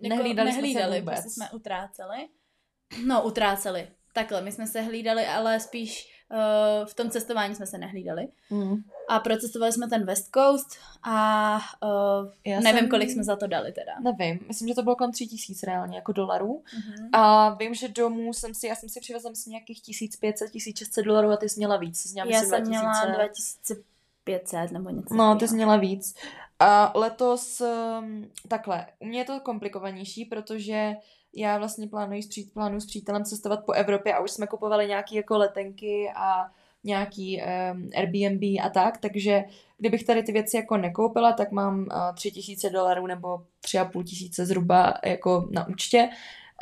jako 0.00 0.16
Nehlídali 0.16 0.52
jsme 0.52 0.56
se 0.56 0.62
nehlídali 0.62 1.00
vůbec. 1.00 1.14
prostě 1.14 1.30
jsme 1.30 1.50
utráceli. 1.50 2.28
No, 3.06 3.22
utráceli. 3.22 3.88
Takhle, 4.12 4.42
my 4.42 4.52
jsme 4.52 4.66
se 4.66 4.80
hlídali, 4.80 5.26
ale 5.26 5.60
spíš 5.60 6.13
uh, 6.34 6.86
v 6.86 6.94
tom 6.94 7.10
cestování 7.10 7.54
jsme 7.54 7.66
se 7.66 7.78
nehlídali. 7.78 8.28
mm, 8.50 8.76
A 9.08 9.18
procestovali 9.18 9.72
jsme 9.72 9.88
ten 9.88 10.04
West 10.06 10.30
Coast 10.34 10.66
a 11.02 11.58
uh, 11.82 12.30
já 12.44 12.60
nevím, 12.60 12.78
jsem- 12.80 12.88
kolik 12.88 13.10
jsme 13.10 13.24
za 13.24 13.36
to 13.36 13.46
dali 13.46 13.72
teda. 13.72 13.92
Nevím, 14.00 14.40
myslím, 14.48 14.68
že 14.68 14.74
to 14.74 14.82
bylo 14.82 14.96
kolem 14.96 15.12
tři 15.12 15.26
tisíc 15.26 15.62
reálně 15.62 15.96
jako 15.96 16.12
dolarů. 16.12 16.62
Mhm. 16.76 17.08
A 17.12 17.54
vím, 17.54 17.74
že 17.74 17.88
domů 17.88 18.32
jsem 18.32 18.54
si, 18.54 18.66
já 18.66 18.74
jsem 18.74 18.88
si 18.88 19.00
přivezla 19.00 19.30
myslím 19.30 19.50
nějakých 19.50 19.82
1500, 19.82 20.50
1600 20.50 21.04
dolarů 21.04 21.30
a 21.30 21.36
ty 21.36 21.48
jsi 21.48 21.60
měla 21.60 21.76
víc. 21.76 21.98
Jsi 22.00 22.12
měla, 22.12 22.30
Já 22.30 22.40
myslím, 22.40 22.56
jsem 22.64 22.68
měla 22.68 22.92
2000. 23.14 23.74
2500 24.24 24.72
nebo 24.72 24.90
něco 24.90 25.14
No, 25.14 25.36
ty 25.36 25.48
jsi 25.48 25.54
měla 25.54 25.76
víc. 25.76 26.14
A 26.58 26.92
letos 26.94 27.60
um, 27.60 28.30
takhle, 28.48 28.86
u 28.98 29.06
mě 29.06 29.18
je 29.18 29.24
to 29.24 29.40
komplikovanější, 29.40 30.24
protože 30.24 30.92
já 31.36 31.58
vlastně 31.58 31.88
plánuji 31.88 32.22
s, 32.22 32.26
pří, 32.26 32.44
plánuji 32.44 32.80
s 32.80 32.86
přítelem 32.86 33.24
cestovat 33.24 33.64
po 33.64 33.72
Evropě 33.72 34.14
a 34.14 34.20
už 34.20 34.30
jsme 34.30 34.46
kupovali 34.46 34.86
nějaké 34.86 35.16
jako 35.16 35.38
letenky 35.38 36.10
a 36.16 36.50
nějaký 36.84 37.42
um, 37.42 37.90
Airbnb 37.96 38.42
a 38.62 38.68
tak, 38.68 38.98
takže 38.98 39.44
kdybych 39.78 40.04
tady 40.04 40.22
ty 40.22 40.32
věci 40.32 40.56
jako 40.56 40.76
nekoupila, 40.76 41.32
tak 41.32 41.52
mám 41.52 41.78
uh, 41.78 41.86
tři 42.14 42.30
tisíce 42.30 42.70
dolarů 42.70 43.06
nebo 43.06 43.42
tři 43.60 43.78
a 43.78 43.84
půl 43.84 44.04
tisíce 44.04 44.46
zhruba 44.46 44.94
jako 45.04 45.48
na 45.50 45.68
účtě. 45.68 46.08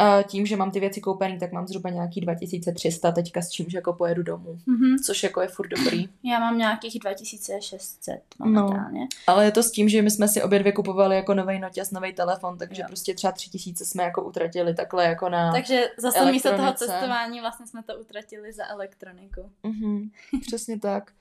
Uh, 0.00 0.22
tím, 0.22 0.46
že 0.46 0.56
mám 0.56 0.70
ty 0.70 0.80
věci 0.80 1.00
koupený, 1.00 1.38
tak 1.38 1.52
mám 1.52 1.66
zhruba 1.66 1.90
nějaký 1.90 2.20
2300 2.20 3.12
teďka 3.12 3.42
s 3.42 3.50
čímž 3.50 3.72
jako 3.72 3.92
pojedu 3.92 4.22
domů, 4.22 4.58
Mhm. 4.66 4.96
což 4.98 5.22
jako 5.22 5.40
je 5.40 5.48
furt 5.48 5.68
dobrý. 5.68 6.08
Já 6.24 6.38
mám 6.40 6.58
nějakých 6.58 6.98
2600 6.98 8.20
No. 8.40 8.46
momentálně. 8.46 9.00
Ale 9.26 9.44
je 9.44 9.50
to 9.52 9.62
s 9.62 9.70
tím, 9.70 9.88
že 9.88 10.02
my 10.02 10.10
jsme 10.10 10.28
si 10.28 10.42
obě 10.42 10.58
dvě 10.58 10.72
kupovali 10.72 11.16
jako 11.16 11.34
nový 11.34 11.58
Noťas, 11.58 11.90
nový 11.90 12.12
telefon, 12.12 12.58
takže 12.58 12.82
Jo. 12.82 12.86
prostě 12.88 13.14
třeba 13.14 13.32
tři 13.32 13.50
tisíce 13.50 13.84
jsme 13.84 14.02
jako 14.02 14.22
utratili 14.24 14.74
takhle 14.74 15.04
jako 15.04 15.28
na... 15.28 15.52
Takže 15.52 15.90
zase 15.98 16.32
místo 16.32 16.56
toho 16.56 16.72
cestování 16.72 17.40
vlastně 17.40 17.66
jsme 17.66 17.82
to 17.82 17.98
utratili 18.00 18.52
za 18.52 18.66
elektroniku. 18.66 19.50
Mhm, 19.62 20.10
přesně 20.46 20.78
tak. 20.78 21.12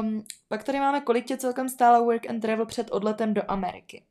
Um, 0.00 0.24
pak 0.48 0.64
tady 0.64 0.80
máme, 0.80 1.00
kolik 1.00 1.24
tě 1.26 1.36
celkem 1.36 1.68
stála 1.68 2.00
work 2.00 2.30
and 2.30 2.40
travel 2.40 2.66
před 2.66 2.90
odletem 2.90 3.34
do 3.34 3.42
Ameriky. 3.48 4.02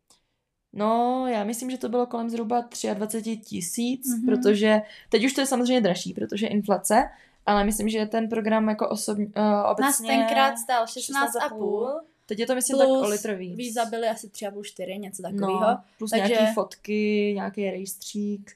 No, 0.76 1.26
já 1.28 1.44
myslím, 1.44 1.72
že 1.72 1.78
to 1.78 1.90
bylo 1.90 2.06
kolem 2.06 2.30
zhruba 2.30 2.64
23 2.94 3.38
tisíc, 3.38 4.08
Mhm. 4.18 4.26
protože 4.26 4.82
teď 5.10 5.26
už 5.26 5.34
to 5.34 5.42
je 5.42 5.48
samozřejmě 5.48 5.82
dražší, 5.82 6.14
protože 6.14 6.48
inflace, 6.48 7.04
ale 7.46 7.64
myslím, 7.64 7.90
že 7.90 8.06
ten 8.06 8.30
program 8.30 8.70
jako 8.70 8.90
osobně, 8.90 9.26
uh, 9.26 9.32
obecně... 9.72 9.86
Nás 9.86 10.02
tenkrát 10.02 10.58
stál 10.58 10.86
16,5. 10.86 11.58
16,5. 11.58 12.00
Teď 12.26 12.40
je 12.40 12.48
to 12.48 12.56
myslím 12.56 12.78
tak 12.78 12.88
plus 12.88 13.08
o 13.08 13.10
litr 13.10 13.34
víc. 13.36 13.58
Víza 13.58 13.86
byly 13.86 14.08
asi 14.08 14.28
3,5, 14.28 14.64
4, 14.64 14.98
něco 14.98 15.22
takového. 15.22 15.60
No, 15.62 15.78
plus 15.98 16.12
Takže- 16.12 16.34
nějaký 16.34 16.54
fotky, 16.54 17.32
nějaký 17.36 17.72
rejstřík. 17.72 18.52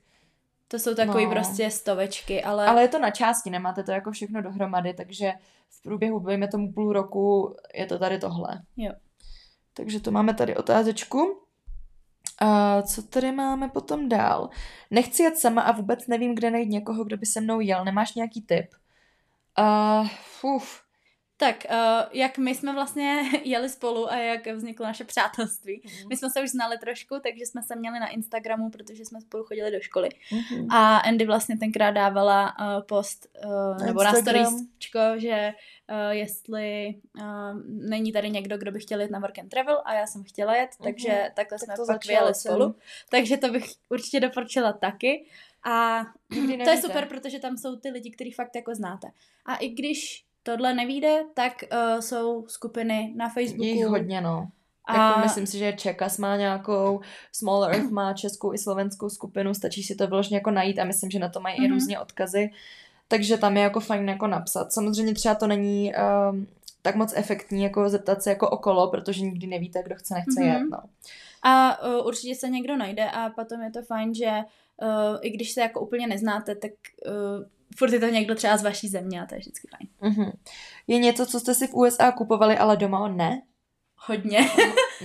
To 0.68 0.80
jsou 0.80 0.96
takový 0.96 1.26
No. 1.26 1.32
prostě 1.32 1.72
stovečky, 1.72 2.44
ale, 2.44 2.66
Ale 2.66 2.82
je 2.82 2.88
to 2.88 3.00
na 3.00 3.12
části, 3.12 3.50
nemáte 3.50 3.84
to 3.84 3.92
jako 3.92 4.12
všechno 4.12 4.42
dohromady, 4.42 4.94
takže 4.94 5.34
v 5.70 5.82
průběhu, 5.82 6.20
dejme 6.20 6.48
tomu 6.48 6.74
půl 6.74 6.94
roku, 6.94 7.56
je 7.74 7.86
to 7.86 8.00
tady 8.00 8.20
tohle. 8.20 8.62
Jo. 8.78 8.92
Takže 9.74 10.00
to 10.00 10.12
máme 10.12 10.34
tady 10.34 10.56
otázečku. 10.56 11.40
A 12.42 12.82
co 12.82 13.02
tady 13.02 13.32
máme 13.32 13.70
potom 13.70 14.10
dál? 14.10 14.50
Nechci 14.92 15.24
jet 15.24 15.38
sama 15.38 15.62
a 15.62 15.72
vůbec 15.72 16.08
nevím, 16.08 16.36
kde 16.36 16.52
najít 16.52 16.70
někoho, 16.70 17.04
kdo 17.04 17.18
by 17.18 17.26
se 17.26 17.42
mnou 17.42 17.60
jel. 17.60 17.86
Nemáš 17.86 18.16
nějaký 18.16 18.42
tip? 18.42 18.66
Uh, 19.60 20.08
uf, 20.56 20.82
tak 21.38 21.56
uh, 21.70 22.10
jak 22.12 22.38
my 22.38 22.56
jsme 22.56 22.74
vlastně 22.74 23.22
jeli 23.44 23.70
spolu 23.70 24.12
a 24.12 24.16
jak 24.16 24.48
vzniklo 24.48 24.86
naše 24.86 25.04
přátelství. 25.04 25.82
My 26.10 26.18
jsme 26.18 26.30
se 26.30 26.44
už 26.44 26.50
znali 26.50 26.78
trošku, 26.78 27.16
takže 27.24 27.46
jsme 27.46 27.62
se 27.64 27.76
měli 27.76 28.00
na 28.00 28.08
Instagramu, 28.08 28.70
protože 28.70 29.06
jsme 29.06 29.22
spolu 29.22 29.44
chodili 29.44 29.72
do 29.72 29.80
školy. 29.82 30.10
Mhm. 30.32 30.72
A 30.72 30.98
Andy 30.98 31.26
vlastně 31.26 31.58
tenkrát 31.58 31.92
dávala 31.92 32.56
uh, 32.60 32.84
post 32.88 33.28
uh, 33.46 33.78
Na 33.80 33.86
nebo 33.86 34.04
na 34.04 34.10
Instagram. 34.10 34.46
storiesčko, 34.46 35.00
že 35.18 35.54
uh, 35.90 36.10
jestli 36.10 36.96
uh, 37.22 37.24
není 37.66 38.12
tady 38.12 38.30
někdo, 38.30 38.58
kdo 38.58 38.72
by 38.72 38.80
chtěl 38.80 39.02
jet 39.02 39.12
na 39.12 39.20
work 39.20 39.40
and 39.40 39.50
travel 39.50 39.82
a 39.86 39.94
já 39.94 40.08
jsem 40.08 40.24
chtěla 40.24 40.56
jet, 40.56 40.70
takže 40.84 41.10
Mhm. 41.10 41.32
takhle 41.36 41.58
Tak 41.58 41.66
jsme 41.66 41.76
to 41.76 41.86
pak 41.86 42.06
vyjeli 42.06 42.36
spolu. 42.36 42.76
Takže 43.10 43.38
to 43.38 43.50
bych 43.52 43.66
určitě 43.90 44.20
doporučila 44.20 44.74
taky. 44.74 45.26
A 45.72 46.02
to 46.64 46.70
je 46.70 46.82
super, 46.82 47.06
protože 47.08 47.40
tam 47.40 47.58
jsou 47.58 47.76
ty 47.76 47.90
lidi, 47.90 48.12
který 48.12 48.32
fakt 48.32 48.56
jako 48.56 48.76
znáte. 48.76 49.08
A 49.46 49.56
i 49.56 49.70
když 49.70 50.26
tohle 50.44 50.74
nevíde, 50.74 51.24
tak 51.34 51.54
uh, 51.72 52.00
jsou 52.00 52.48
skupiny 52.48 53.14
na 53.16 53.30
Facebooku. 53.30 53.64
Je 53.64 53.70
jich 53.72 53.86
hodně, 53.86 54.22
no. 54.22 54.48
A 54.86 55.08
Jako 55.08 55.20
myslím 55.20 55.46
si, 55.48 55.58
že 55.58 55.74
Čekas 55.74 56.18
má 56.18 56.38
nějakou, 56.38 57.02
Small 57.32 57.64
Earth 57.64 57.90
má 57.92 58.14
českou 58.14 58.54
i 58.54 58.58
slovenskou 58.58 59.10
skupinu, 59.10 59.54
stačí 59.54 59.84
si 59.84 59.96
to 59.96 60.08
vyloženě 60.08 60.38
jako 60.38 60.52
najít 60.52 60.80
a 60.80 60.84
myslím, 60.84 61.12
že 61.12 61.20
na 61.20 61.30
to 61.30 61.40
mají 61.40 61.58
i 61.58 61.62
Mhm. 61.62 61.72
různě 61.74 62.00
odkazy, 62.00 62.50
takže 63.10 63.38
tam 63.38 63.58
je 63.58 63.64
jako 63.64 63.80
fajn 63.80 64.10
jako 64.10 64.28
napsat. 64.28 64.72
Samozřejmě 64.74 65.14
třeba 65.14 65.36
to 65.36 65.48
není 65.48 65.94
um, 66.32 66.48
tak 66.82 66.96
moc 66.96 67.14
efektní, 67.16 67.64
jako 67.64 67.90
zeptat 67.90 68.24
se 68.24 68.30
jako 68.30 68.50
okolo, 68.50 68.88
protože 68.92 69.22
nikdy 69.22 69.48
nevíte, 69.48 69.84
kdo 69.84 69.96
chce, 69.96 70.14
nechce 70.14 70.40
Mhm. 70.42 70.50
jet, 70.50 70.70
no. 70.72 70.78
A 71.44 71.84
uh, 71.84 72.08
určitě 72.08 72.36
se 72.36 72.50
někdo 72.50 72.78
najde 72.78 73.10
a 73.12 73.30
potom 73.30 73.62
je 73.62 73.72
to 73.72 73.82
fajn, 73.82 74.14
že 74.16 74.26
uh, 74.82 75.18
i 75.22 75.30
když 75.30 75.52
se 75.52 75.62
jako 75.62 75.80
úplně 75.80 76.08
neznáte, 76.08 76.56
tak 76.56 76.72
uh, 77.06 77.46
furt 77.78 77.94
je 77.94 78.00
to 78.00 78.06
někdo 78.06 78.36
třeba 78.36 78.58
z 78.58 78.64
vaší 78.64 78.88
země 78.90 79.22
a 79.22 79.26
to 79.26 79.36
je 79.36 79.40
vždycky 79.40 79.68
fajn. 79.68 80.14
Mhm. 80.14 80.32
Je 80.88 80.98
něco, 80.98 81.26
co 81.26 81.40
jste 81.40 81.54
si 81.56 81.68
v 81.68 81.74
USA 81.74 82.12
kupovali, 82.12 82.58
ale 82.58 82.78
doma 82.78 83.08
ne? 83.08 83.42
Hodně. 84.08 84.40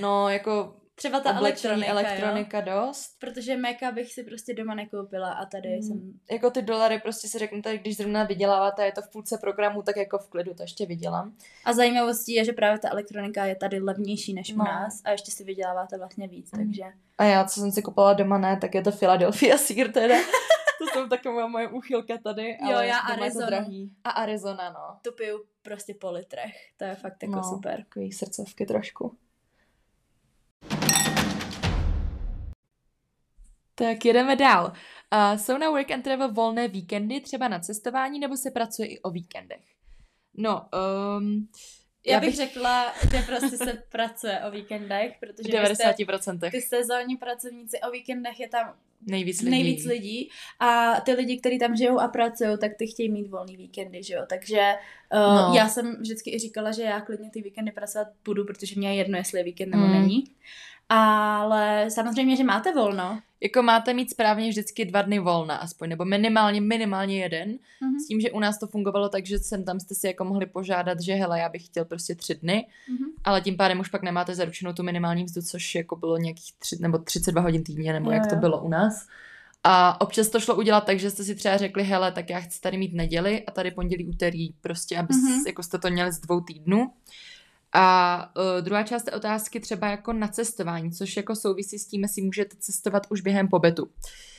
No, 0.00 0.28
jako 0.28 0.74
Třeba 0.96 1.20
ta 1.20 1.36
elektronika, 1.38 1.90
elektronika 1.90 2.60
dost. 2.60 3.16
Protože 3.18 3.56
Maca 3.56 3.92
bych 3.92 4.12
si 4.12 4.24
prostě 4.24 4.54
doma 4.54 4.74
nekoupila 4.74 5.32
a 5.32 5.44
tady 5.46 5.68
Hmm. 5.68 5.82
jsem... 5.82 6.12
Jako 6.30 6.50
ty 6.50 6.62
dolary 6.62 6.98
prostě 7.00 7.28
si 7.28 7.38
řeknete, 7.38 7.78
když 7.78 7.96
zrovna 7.96 8.24
vyděláváte 8.24 8.82
a 8.82 8.84
je 8.84 8.92
to 8.92 9.02
v 9.02 9.10
půlce 9.12 9.38
programu, 9.38 9.82
tak 9.82 9.96
jako 9.96 10.18
v 10.18 10.28
klidu 10.28 10.54
to 10.54 10.62
ještě 10.62 10.86
vydělám. 10.86 11.36
A 11.64 11.72
zajímavostí 11.72 12.32
je, 12.34 12.44
že 12.44 12.52
právě 12.52 12.78
ta 12.78 12.88
elektronika 12.90 13.44
je 13.44 13.56
tady 13.56 13.80
levnější 13.80 14.34
než 14.34 14.52
u 14.54 14.56
No. 14.58 14.64
nás 14.64 15.00
a 15.04 15.10
ještě 15.10 15.30
si 15.30 15.44
vyděláváte 15.44 15.98
vlastně 15.98 16.28
víc, 16.28 16.52
Mhm. 16.52 16.64
takže... 16.66 16.82
A 17.18 17.24
já, 17.24 17.44
co 17.44 17.60
jsem 17.60 17.72
si 17.72 17.82
kupovala 17.82 18.12
doma, 18.12 18.38
ne, 18.38 18.56
tak 18.60 18.74
je 18.74 18.82
to 18.82 18.92
Philadelphia 18.92 19.58
sír 19.58 19.92
teda. 19.92 20.14
to 20.78 20.86
jsou 20.92 21.08
taková 21.08 21.46
moje 21.46 21.68
úchylka 21.68 22.18
tady, 22.24 22.48
Jo, 22.50 22.74
ale 22.74 22.86
já 22.86 22.98
to 23.06 23.12
Arizonu. 23.22 23.46
drahý. 23.46 23.92
A 24.04 24.10
Arizona, 24.10 24.70
no. 24.70 24.98
Tu 25.02 25.12
piju 25.12 25.44
prostě 25.62 25.94
po 25.94 26.10
litrech, 26.12 26.52
to 26.76 26.84
je 26.84 26.94
fakt 26.94 27.22
jako 27.22 27.34
no, 27.36 27.42
super. 27.44 27.84
Takový 27.84 28.12
srdcovky 28.12 28.66
trošku. 28.66 29.16
Tak 33.74 34.04
jedeme 34.04 34.36
dál. 34.36 34.72
Uh, 35.14 35.38
jsou 35.38 35.58
na 35.58 35.70
work 35.70 35.90
and 35.90 36.02
travel 36.02 36.32
volné 36.32 36.68
víkendy, 36.68 37.20
třeba 37.20 37.48
na 37.48 37.58
cestování, 37.58 38.18
nebo 38.18 38.36
se 38.36 38.50
pracuje 38.50 38.88
i 38.88 39.00
o 39.00 39.10
víkendech? 39.10 39.64
No, 40.34 40.68
um, 41.18 41.48
já 42.06 42.20
bych, 42.20 42.36
řekla, 42.36 42.92
že 43.10 43.22
prostě 43.26 43.56
se 43.56 43.82
pracuje 43.88 44.40
o 44.48 44.50
víkendech, 44.50 45.12
protože 45.20 45.48
v 45.48 45.64
90%. 45.64 46.36
Jste, 46.36 46.50
ty 46.50 46.60
sezónní 46.60 47.16
pracovníci 47.16 47.80
o 47.88 47.90
víkendech 47.90 48.40
je 48.40 48.48
tam 48.48 48.74
nejvíc 49.06 49.40
lidí. 49.40 49.50
nejvíc 49.50 49.84
lidí 49.84 50.30
a 50.60 51.00
ty 51.00 51.12
lidi, 51.12 51.38
kteří 51.38 51.58
tam 51.58 51.76
žijou 51.76 51.98
a 51.98 52.08
pracují, 52.08 52.58
tak 52.58 52.72
ty 52.78 52.86
chtějí 52.86 53.10
mít 53.10 53.28
volný 53.28 53.56
víkendy, 53.56 54.02
že 54.02 54.14
jo, 54.14 54.22
takže 54.28 54.74
uh, 55.12 55.48
no. 55.48 55.52
já 55.56 55.68
jsem 55.68 55.96
vždycky 56.00 56.34
i 56.34 56.38
říkala, 56.38 56.72
že 56.72 56.82
já 56.82 57.00
klidně 57.00 57.30
ty 57.30 57.42
víkendy 57.42 57.72
pracovat 57.72 58.08
budu, 58.24 58.44
protože 58.44 58.74
mě 58.76 58.88
je 58.88 58.94
jedno, 58.94 59.18
jestli 59.18 59.38
je 59.38 59.44
víkend 59.44 59.70
nebo 59.70 59.86
mm. 59.86 59.92
není, 59.92 60.24
ale 60.88 61.90
samozřejmě, 61.90 62.36
že 62.36 62.44
máte 62.44 62.72
volno. 62.72 63.20
Jako 63.44 63.62
máte 63.62 63.94
mít 63.94 64.10
správně 64.10 64.48
vždycky 64.48 64.84
dva 64.84 65.02
dny 65.02 65.18
volna 65.18 65.56
aspoň, 65.56 65.88
nebo 65.88 66.04
minimálně, 66.04 66.60
minimálně 66.60 67.18
jeden. 67.18 67.48
Mm-hmm. 67.48 68.04
S 68.04 68.06
tím, 68.06 68.20
že 68.20 68.30
u 68.30 68.40
nás 68.40 68.58
to 68.58 68.66
fungovalo 68.66 69.08
tak, 69.08 69.26
že 69.26 69.38
jsem 69.38 69.64
tam 69.64 69.80
jste 69.80 69.94
si 69.94 70.06
jako 70.06 70.24
mohli 70.24 70.46
požádat, 70.46 71.00
že 71.00 71.14
hele, 71.14 71.40
já 71.40 71.48
bych 71.48 71.66
chtěl 71.66 71.84
prostě 71.84 72.14
tři 72.14 72.34
dny, 72.34 72.66
mm-hmm. 72.66 73.10
ale 73.24 73.40
tím 73.40 73.56
pádem 73.56 73.80
už 73.80 73.88
pak 73.88 74.02
nemáte 74.02 74.34
zaručenou 74.34 74.72
tu 74.72 74.82
minimální 74.82 75.24
mzdu, 75.24 75.42
což 75.42 75.74
jako 75.74 75.96
bylo 75.96 76.18
nějakých 76.18 76.52
tři, 76.58 76.76
nebo 76.80 76.98
32 76.98 77.42
hodin 77.42 77.64
týdně, 77.64 77.92
nebo 77.92 78.10
jo, 78.10 78.14
jak 78.14 78.26
to 78.26 78.34
jo. 78.34 78.40
bylo 78.40 78.62
u 78.62 78.68
nás. 78.68 79.06
A 79.64 80.00
občas 80.00 80.28
to 80.28 80.40
šlo 80.40 80.54
udělat 80.54 80.86
tak, 80.86 80.98
že 80.98 81.10
jste 81.10 81.24
si 81.24 81.34
třeba 81.34 81.56
řekli, 81.56 81.82
hele, 81.82 82.12
tak 82.12 82.30
já 82.30 82.40
chci 82.40 82.60
tady 82.60 82.78
mít 82.78 82.94
neděli 82.94 83.44
a 83.46 83.50
tady 83.50 83.70
pondělí, 83.70 84.06
úterý, 84.06 84.52
prostě, 84.60 84.98
aby 84.98 85.14
mm-hmm. 85.14 85.46
jako 85.46 85.62
jste 85.62 85.78
to 85.78 85.90
měli 85.90 86.12
z 86.12 86.20
dvou 86.20 86.40
týdnů. 86.40 86.90
A 87.74 88.30
uh, 88.36 88.64
druhá 88.64 88.82
část 88.82 89.02
té 89.02 89.12
otázky 89.12 89.60
třeba 89.60 89.86
jako 89.86 90.12
na 90.12 90.28
cestování, 90.28 90.92
což 90.92 91.16
jako 91.16 91.36
souvisí 91.36 91.78
s 91.78 91.86
tím, 91.86 92.02
jestli 92.02 92.22
můžete 92.22 92.56
cestovat 92.58 93.06
už 93.10 93.20
během 93.20 93.48
pobytu. 93.48 93.88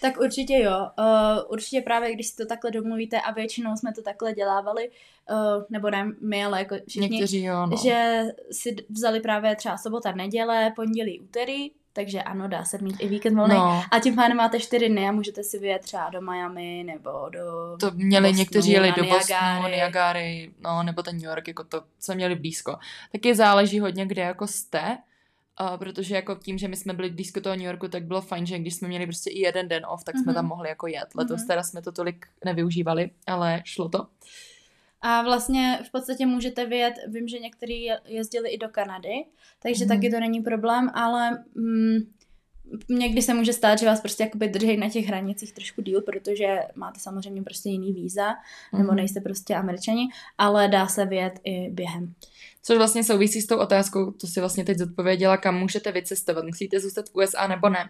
Tak 0.01 0.19
určitě 0.19 0.57
jo. 0.57 0.87
Uh, 0.99 1.51
určitě 1.51 1.81
právě, 1.81 2.13
když 2.13 2.27
si 2.27 2.35
to 2.35 2.45
takhle 2.45 2.71
domluvíte 2.71 3.21
a 3.21 3.31
většinou 3.31 3.75
jsme 3.75 3.93
to 3.93 4.01
takhle 4.01 4.33
dělávali, 4.33 4.89
uh, 5.31 5.63
nebo 5.69 5.89
ne 5.89 6.11
my, 6.21 6.45
ale 6.45 6.59
jako 6.59 6.75
všichni, 6.87 7.09
Někteří 7.09 7.43
jo, 7.43 7.65
no. 7.65 7.77
že 7.83 8.23
si 8.51 8.75
vzali 8.89 9.19
právě 9.19 9.55
třeba 9.55 9.77
sobota, 9.77 10.11
neděle, 10.11 10.73
pondělí, 10.75 11.19
úterý, 11.19 11.71
takže 11.95 12.23
ano, 12.23 12.47
dá 12.47 12.63
se 12.63 12.77
mít 12.77 12.95
i 12.99 13.08
víkend 13.08 13.36
volný. 13.36 13.55
No. 13.55 13.84
A 13.91 13.99
tím 13.99 14.15
pádem 14.15 14.38
máte 14.38 14.60
čtyři 14.60 14.89
dny 14.89 15.08
a 15.08 15.12
můžete 15.12 15.43
si 15.43 15.60
vyjet 15.60 15.81
třeba 15.81 16.10
do 16.10 16.21
Miami 16.21 16.84
nebo 16.84 17.29
do 17.29 17.77
To 17.79 17.91
měli 17.91 18.27
Bostonu, 18.27 18.39
někteří 18.39 18.71
jeli 18.71 18.93
do 18.97 19.03
Bostonu, 19.03 19.67
Niagary, 19.67 20.51
no 20.60 20.84
nebo 20.84 21.03
ten 21.03 21.15
New 21.15 21.25
York, 21.25 21.47
jako 21.47 21.63
to, 21.63 21.81
co 21.99 22.15
měli 22.15 22.36
blízko. 22.36 22.77
Taky 23.12 23.36
záleží 23.36 23.79
hodně, 23.79 24.05
kde 24.05 24.21
jako 24.21 24.47
jste, 24.47 24.97
Uh, 25.62 25.77
protože 25.77 26.15
jako 26.15 26.36
tím, 26.36 26.58
že 26.58 26.67
my 26.67 26.75
jsme 26.75 26.93
byli 26.93 27.10
blízko 27.10 27.41
toho 27.41 27.55
New 27.55 27.65
Yorku, 27.65 27.88
tak 27.88 28.03
bylo 28.03 28.21
fajn, 28.21 28.45
že 28.45 28.60
když 28.60 28.75
jsme 28.75 28.88
měli 28.88 29.05
prostě 29.05 29.29
i 29.29 29.39
jeden 29.39 29.67
den 29.67 29.86
off, 29.86 30.03
tak 30.03 30.15
jsme 30.15 30.31
mm-hmm. 30.31 30.36
tam 30.36 30.45
mohli 30.45 30.69
jako 30.69 30.88
jet. 30.88 31.08
Letos 31.15 31.41
mm-hmm. 31.41 31.47
teda 31.47 31.63
jsme 31.63 31.81
to 31.81 31.91
tolik 31.91 32.25
nevyužívali, 32.45 33.10
ale 33.27 33.62
šlo 33.65 33.89
to. 33.89 34.08
A 35.07 35.21
vlastně 35.21 35.79
v 35.87 35.91
podstatě 35.91 36.25
můžete 36.25 36.65
vyjet, 36.65 36.93
vím, 37.07 37.27
že 37.27 37.39
někteří 37.39 37.89
jezdili 38.05 38.49
i 38.49 38.57
do 38.57 38.69
Kanady, 38.69 39.25
takže 39.61 39.85
mm. 39.85 39.89
taky 39.89 40.09
to 40.09 40.19
není 40.19 40.41
problém, 40.41 40.89
ale 40.93 41.43
mm, 41.55 41.97
někdy 42.89 43.21
se 43.21 43.33
může 43.33 43.53
stát, 43.53 43.79
že 43.79 43.85
vás 43.85 44.01
prostě 44.01 44.23
jakoby 44.23 44.47
drží 44.47 44.77
na 44.77 44.89
těch 44.89 45.05
hranicích 45.05 45.53
trošku 45.53 45.81
díl, 45.81 46.01
protože 46.01 46.59
máte 46.75 46.99
samozřejmě 46.99 47.43
prostě 47.43 47.69
jiný 47.69 47.93
víza, 47.93 48.29
mm. 48.29 48.79
nebo 48.79 48.87
mhm. 48.87 48.95
nejste 48.95 49.21
prostě 49.21 49.55
američani, 49.55 50.07
ale 50.37 50.67
dá 50.67 50.87
se 50.87 51.05
vyjet 51.05 51.39
i 51.43 51.69
během. 51.69 52.13
Což 52.61 52.77
vlastně 52.77 53.03
souvisí 53.03 53.41
s 53.41 53.47
tou 53.47 53.57
otázkou, 53.57 54.11
to 54.11 54.27
si 54.27 54.39
vlastně 54.39 54.65
teď 54.65 54.77
zodpověděla, 54.77 55.37
kam 55.37 55.59
můžete 55.59 55.91
vycestovat. 55.91 56.45
Musíte 56.45 56.79
zůstat 56.79 57.09
v 57.09 57.15
USA 57.15 57.47
nebo 57.47 57.69
ne? 57.69 57.89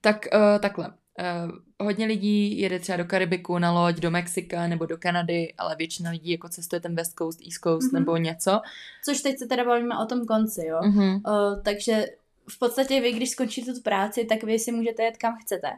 Tak 0.00 0.26
uh, 0.34 0.60
takhle. 0.60 0.94
Uh, 1.18 1.52
hodně 1.86 2.06
lidí 2.06 2.60
jede 2.60 2.78
třeba 2.78 2.96
do 2.96 3.04
Karibiku 3.04 3.58
na 3.58 3.72
loď, 3.72 3.96
do 3.96 4.10
Mexika 4.10 4.66
nebo 4.66 4.86
do 4.86 4.96
Kanady, 4.98 5.54
ale 5.58 5.76
většina 5.76 6.10
lidí 6.10 6.30
jako 6.30 6.48
cestuje 6.48 6.80
ten 6.80 6.94
West 6.94 7.18
Coast, 7.18 7.40
East 7.40 7.62
Coast 7.62 7.88
mm-hmm. 7.88 7.98
nebo 7.98 8.16
něco. 8.16 8.60
Což 9.04 9.20
teď 9.20 9.38
se 9.38 9.46
teda 9.46 9.64
bavíme 9.64 9.98
o 9.98 10.06
tom 10.06 10.26
konci, 10.26 10.66
jo. 10.66 10.78
Mm-hmm. 10.80 11.14
Uh, 11.14 11.62
takže 11.62 12.06
v 12.48 12.58
podstatě 12.58 13.00
vy, 13.00 13.12
když 13.12 13.30
skončíte 13.30 13.72
tu 13.72 13.80
práci, 13.80 14.24
tak 14.24 14.42
vy 14.42 14.58
si 14.58 14.72
můžete 14.72 15.02
jet 15.02 15.16
kam 15.16 15.36
chcete. 15.36 15.68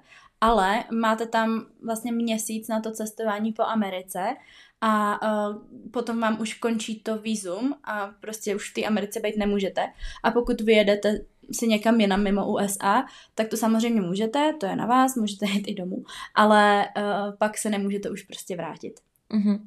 Ale 0.41 0.85
máte 0.93 1.27
tam 1.27 1.67
vlastně 1.83 2.13
měsíc 2.13 2.69
na 2.69 2.81
to 2.81 2.91
cestování 2.91 3.53
po 3.53 3.63
Americe 3.63 4.37
a 4.81 5.23
uh, 5.23 5.57
potom 5.91 6.21
vám 6.21 6.41
už 6.41 6.55
končí 6.55 7.01
to 7.01 7.19
výzum 7.19 7.75
a 7.85 8.07
prostě 8.21 8.57
už 8.57 8.71
v 8.71 8.75
té 8.75 8.85
Americe 8.85 9.21
být 9.21 9.37
nemůžete. 9.37 9.87
A 10.23 10.31
pokud 10.31 10.61
vyjedete 10.61 11.19
si 11.53 11.69
někam 11.69 12.01
jinam 12.01 12.23
mimo 12.23 12.53
USA, 12.53 13.05
tak 13.35 13.49
to 13.49 13.57
samozřejmě 13.57 14.01
můžete, 14.01 14.53
to 14.61 14.67
je 14.67 14.77
na 14.77 14.87
vás, 14.87 15.17
můžete 15.17 15.47
jít 15.47 15.69
i 15.69 15.75
domů, 15.75 16.05
ale 16.35 16.89
uh, 16.97 17.37
pak 17.39 17.59
se 17.59 17.71
nemůžete 17.71 18.11
už 18.11 18.23
prostě 18.23 18.57
vrátit. 18.57 19.01
Mm-hmm. 19.31 19.59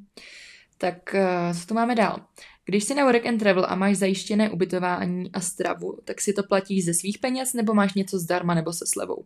Tak 0.77 0.97
uh, 1.13 1.59
co 1.59 1.67
tu 1.67 1.73
máme 1.73 1.95
dál? 1.95 2.19
Když 2.65 2.83
jsi 2.83 2.95
na 2.95 3.05
work 3.05 3.25
and 3.25 3.37
travel 3.37 3.65
a 3.69 3.75
máš 3.75 3.97
zajištěné 3.97 4.49
ubytování 4.49 5.31
a 5.31 5.39
stravu, 5.39 5.97
tak 6.05 6.21
si 6.21 6.33
to 6.33 6.43
platíš 6.43 6.85
ze 6.85 6.93
svých 6.93 7.19
peněz 7.19 7.53
nebo 7.53 7.73
máš 7.73 7.93
něco 7.93 8.19
zdarma 8.19 8.53
nebo 8.53 8.73
se 8.73 8.85
slevou? 8.87 9.25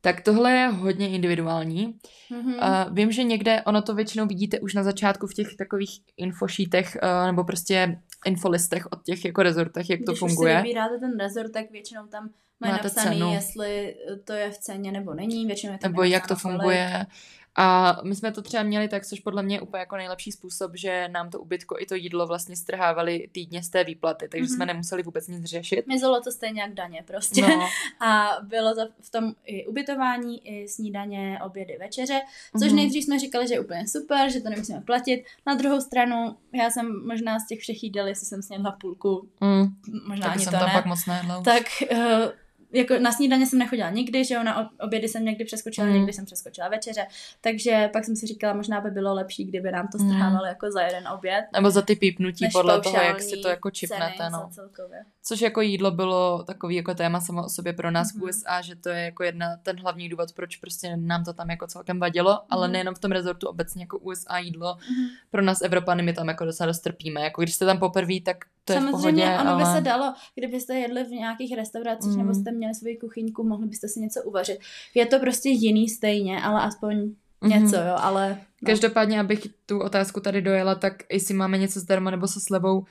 Tak 0.00 0.20
tohle 0.20 0.52
je 0.52 0.68
hodně 0.68 1.08
individuální. 1.08 1.94
Mm-hmm. 2.30 2.86
Uh, 2.88 2.94
vím, 2.94 3.12
že 3.12 3.22
někde, 3.22 3.62
ono 3.62 3.82
to 3.82 3.94
většinou 3.94 4.26
vidíte 4.26 4.60
už 4.60 4.74
na 4.74 4.82
začátku 4.82 5.26
v 5.26 5.34
těch 5.34 5.56
takových 5.58 5.90
infošítech 6.16 6.96
uh, 7.02 7.26
nebo 7.26 7.44
prostě 7.44 8.00
infolistech 8.26 8.86
od 8.92 9.02
těch 9.02 9.24
jako 9.24 9.42
rezortech, 9.42 9.90
jak 9.90 9.98
Když 9.98 10.06
to 10.06 10.14
funguje. 10.14 10.52
Když 10.52 10.62
si 10.62 10.62
vybíráte 10.62 10.98
ten 10.98 11.18
rezort, 11.18 11.52
tak 11.52 11.70
většinou 11.70 12.06
tam 12.06 12.30
mají 12.60 12.72
Máte 12.72 12.84
napsaný, 12.84 13.18
cenu. 13.18 13.32
jestli 13.32 13.96
to 14.24 14.32
je 14.32 14.50
v 14.50 14.58
ceně 14.58 14.92
nebo 14.92 15.14
není, 15.14 15.46
většinou 15.46 15.72
je 15.72 15.78
tam 15.78 15.92
Nebo 15.92 16.02
jak 16.02 16.26
to 16.26 16.36
funguje. 16.36 17.06
A 17.56 17.96
my 18.04 18.14
jsme 18.14 18.32
to 18.32 18.42
třeba 18.42 18.62
měli 18.62 18.88
tak, 18.88 19.06
což 19.06 19.20
podle 19.20 19.42
mě 19.42 19.56
je 19.56 19.60
úplně 19.60 19.80
jako 19.80 19.96
nejlepší 19.96 20.32
způsob, 20.32 20.72
že 20.74 21.08
nám 21.08 21.30
to 21.30 21.40
ubytko 21.40 21.76
i 21.78 21.86
to 21.86 21.94
jídlo 21.94 22.26
vlastně 22.26 22.56
strhávali 22.56 23.28
týdně 23.32 23.62
z 23.62 23.68
té 23.68 23.84
výplaty, 23.84 24.28
takže 24.28 24.44
mm-hmm. 24.44 24.54
jsme 24.54 24.66
nemuseli 24.66 25.02
vůbec 25.02 25.28
nic 25.28 25.44
řešit. 25.44 25.86
Mizelo 25.86 26.20
to 26.20 26.32
stejně 26.32 26.60
jak 26.62 26.74
daně 26.74 27.04
prostě. 27.06 27.42
No. 27.42 27.68
A 28.06 28.28
bylo 28.42 28.74
to 28.74 28.80
v 29.00 29.10
tom 29.10 29.34
i 29.44 29.66
ubytování, 29.66 30.48
i 30.48 30.68
snídaně, 30.68 31.38
obědy, 31.44 31.76
večeře, 31.80 32.20
což 32.58 32.72
mm-hmm. 32.72 32.74
nejdřív 32.74 33.04
jsme 33.04 33.18
říkali, 33.18 33.48
že 33.48 33.54
je 33.54 33.60
úplně 33.60 33.88
super, 33.88 34.30
že 34.30 34.40
to 34.40 34.48
nemusíme 34.48 34.80
platit. 34.80 35.24
Na 35.46 35.54
druhou 35.54 35.80
stranu, 35.80 36.36
já 36.52 36.70
jsem 36.70 37.06
možná 37.06 37.38
z 37.38 37.46
těch 37.46 37.60
všech 37.60 37.82
jídel, 37.82 38.06
jestli 38.06 38.26
jsem 38.26 38.42
snědla 38.42 38.72
půlku, 38.72 39.28
mm. 39.40 39.66
možná 40.08 40.26
tak 40.26 40.36
ani 40.36 40.44
jsem 40.44 40.52
to 40.52 40.58
tam 40.58 40.68
ne. 40.68 40.74
pak 40.74 40.86
moc 40.86 41.06
nejedla 41.06 41.40
Tak 41.42 41.62
uh, 41.92 41.98
jako 42.72 42.98
na 42.98 43.12
snídaně 43.12 43.46
jsem 43.46 43.58
nechodila 43.58 43.90
nikdy, 43.90 44.24
že 44.24 44.34
jo, 44.34 44.42
na 44.42 44.70
obědy 44.80 45.08
jsem 45.08 45.24
někdy 45.24 45.44
přeskočila, 45.44 45.86
mm. 45.86 45.94
někdy 45.94 46.12
jsem 46.12 46.24
přeskočila 46.24 46.68
večeře, 46.68 47.06
takže 47.40 47.90
pak 47.92 48.04
jsem 48.04 48.16
si 48.16 48.26
říkala, 48.26 48.54
možná 48.54 48.80
by 48.80 48.90
bylo 48.90 49.14
lepší, 49.14 49.44
kdyby 49.44 49.72
nám 49.72 49.88
to 49.88 49.98
strhávali 49.98 50.46
mm. 50.46 50.48
jako 50.48 50.70
za 50.70 50.82
jeden 50.82 51.08
oběd. 51.08 51.44
Nebo 51.52 51.70
za 51.70 51.82
ty 51.82 51.96
pípnutí 51.96 52.48
podle 52.52 52.80
toho, 52.80 52.96
jak 52.96 53.22
si 53.22 53.36
to 53.36 53.48
jako 53.48 53.70
čipnete, 53.70 54.30
no. 54.32 54.50
Což 55.22 55.40
jako 55.40 55.60
jídlo 55.60 55.90
bylo 55.90 56.42
takový 56.46 56.74
jako 56.74 56.94
téma 56.94 57.20
samo 57.20 57.44
o 57.44 57.48
sobě 57.48 57.72
pro 57.72 57.90
nás 57.90 58.14
mm. 58.14 58.20
v 58.20 58.24
USA, 58.24 58.60
že 58.60 58.76
to 58.76 58.88
je 58.88 59.04
jako 59.04 59.22
jedna, 59.22 59.56
ten 59.62 59.80
hlavní 59.80 60.08
důvod, 60.08 60.32
proč 60.32 60.56
prostě 60.56 60.96
nám 60.96 61.24
to 61.24 61.32
tam 61.32 61.50
jako 61.50 61.66
celkem 61.66 62.00
vadilo, 62.00 62.32
mm. 62.32 62.38
ale 62.50 62.66
mhm. 62.66 62.72
nejenom 62.72 62.94
v 62.94 62.98
tom 62.98 63.12
rezortu, 63.12 63.48
obecně 63.48 63.82
jako 63.82 63.98
USA 63.98 64.38
jídlo, 64.38 64.76
mm. 64.90 65.06
pro 65.30 65.42
nás 65.42 65.62
Evropany 65.62 66.02
my 66.02 66.12
tam 66.12 66.28
jako 66.28 66.44
docela 66.44 66.66
dost 66.66 66.80
trpíme, 66.80 67.20
jako 67.20 67.42
když 67.42 67.54
jste 67.54 67.66
tam 67.66 67.78
poprvé, 67.78 68.14
tak 68.24 68.36
to 68.64 68.72
Samozřejmě, 68.72 69.22
je 69.22 69.28
v 69.28 69.36
pohodě, 69.36 69.40
ono 69.40 69.50
ale... 69.50 69.64
by 69.64 69.78
se 69.78 69.80
dalo, 69.80 70.14
kdybyste 70.34 70.74
jedli 70.74 71.04
v 71.04 71.10
nějakých 71.10 71.56
restauracích 71.56 72.12
mm. 72.12 72.18
nebo 72.18 72.34
jste 72.34 72.52
měli 72.52 72.74
svoji 72.74 72.96
kuchyňku, 72.96 73.44
mohli 73.44 73.66
byste 73.66 73.88
si 73.88 74.00
něco 74.00 74.22
uvařit. 74.22 74.58
Je 74.94 75.06
to 75.06 75.18
prostě 75.18 75.48
jiný 75.48 75.88
stejně, 75.88 76.42
ale 76.42 76.60
aspoň 76.62 76.96
mm-hmm. 76.96 77.62
něco, 77.62 77.76
jo, 77.76 77.94
ale... 77.96 78.38
No. 78.62 78.66
Každopádně, 78.66 79.20
abych 79.20 79.46
tu 79.66 79.80
otázku 79.80 80.20
tady 80.20 80.42
dojela, 80.42 80.74
tak 80.74 80.94
jestli 81.12 81.34
máme 81.34 81.58
něco 81.58 81.80
zdarma 81.80 82.10
nebo 82.10 82.28
se 82.28 82.40
slevou, 82.40 82.84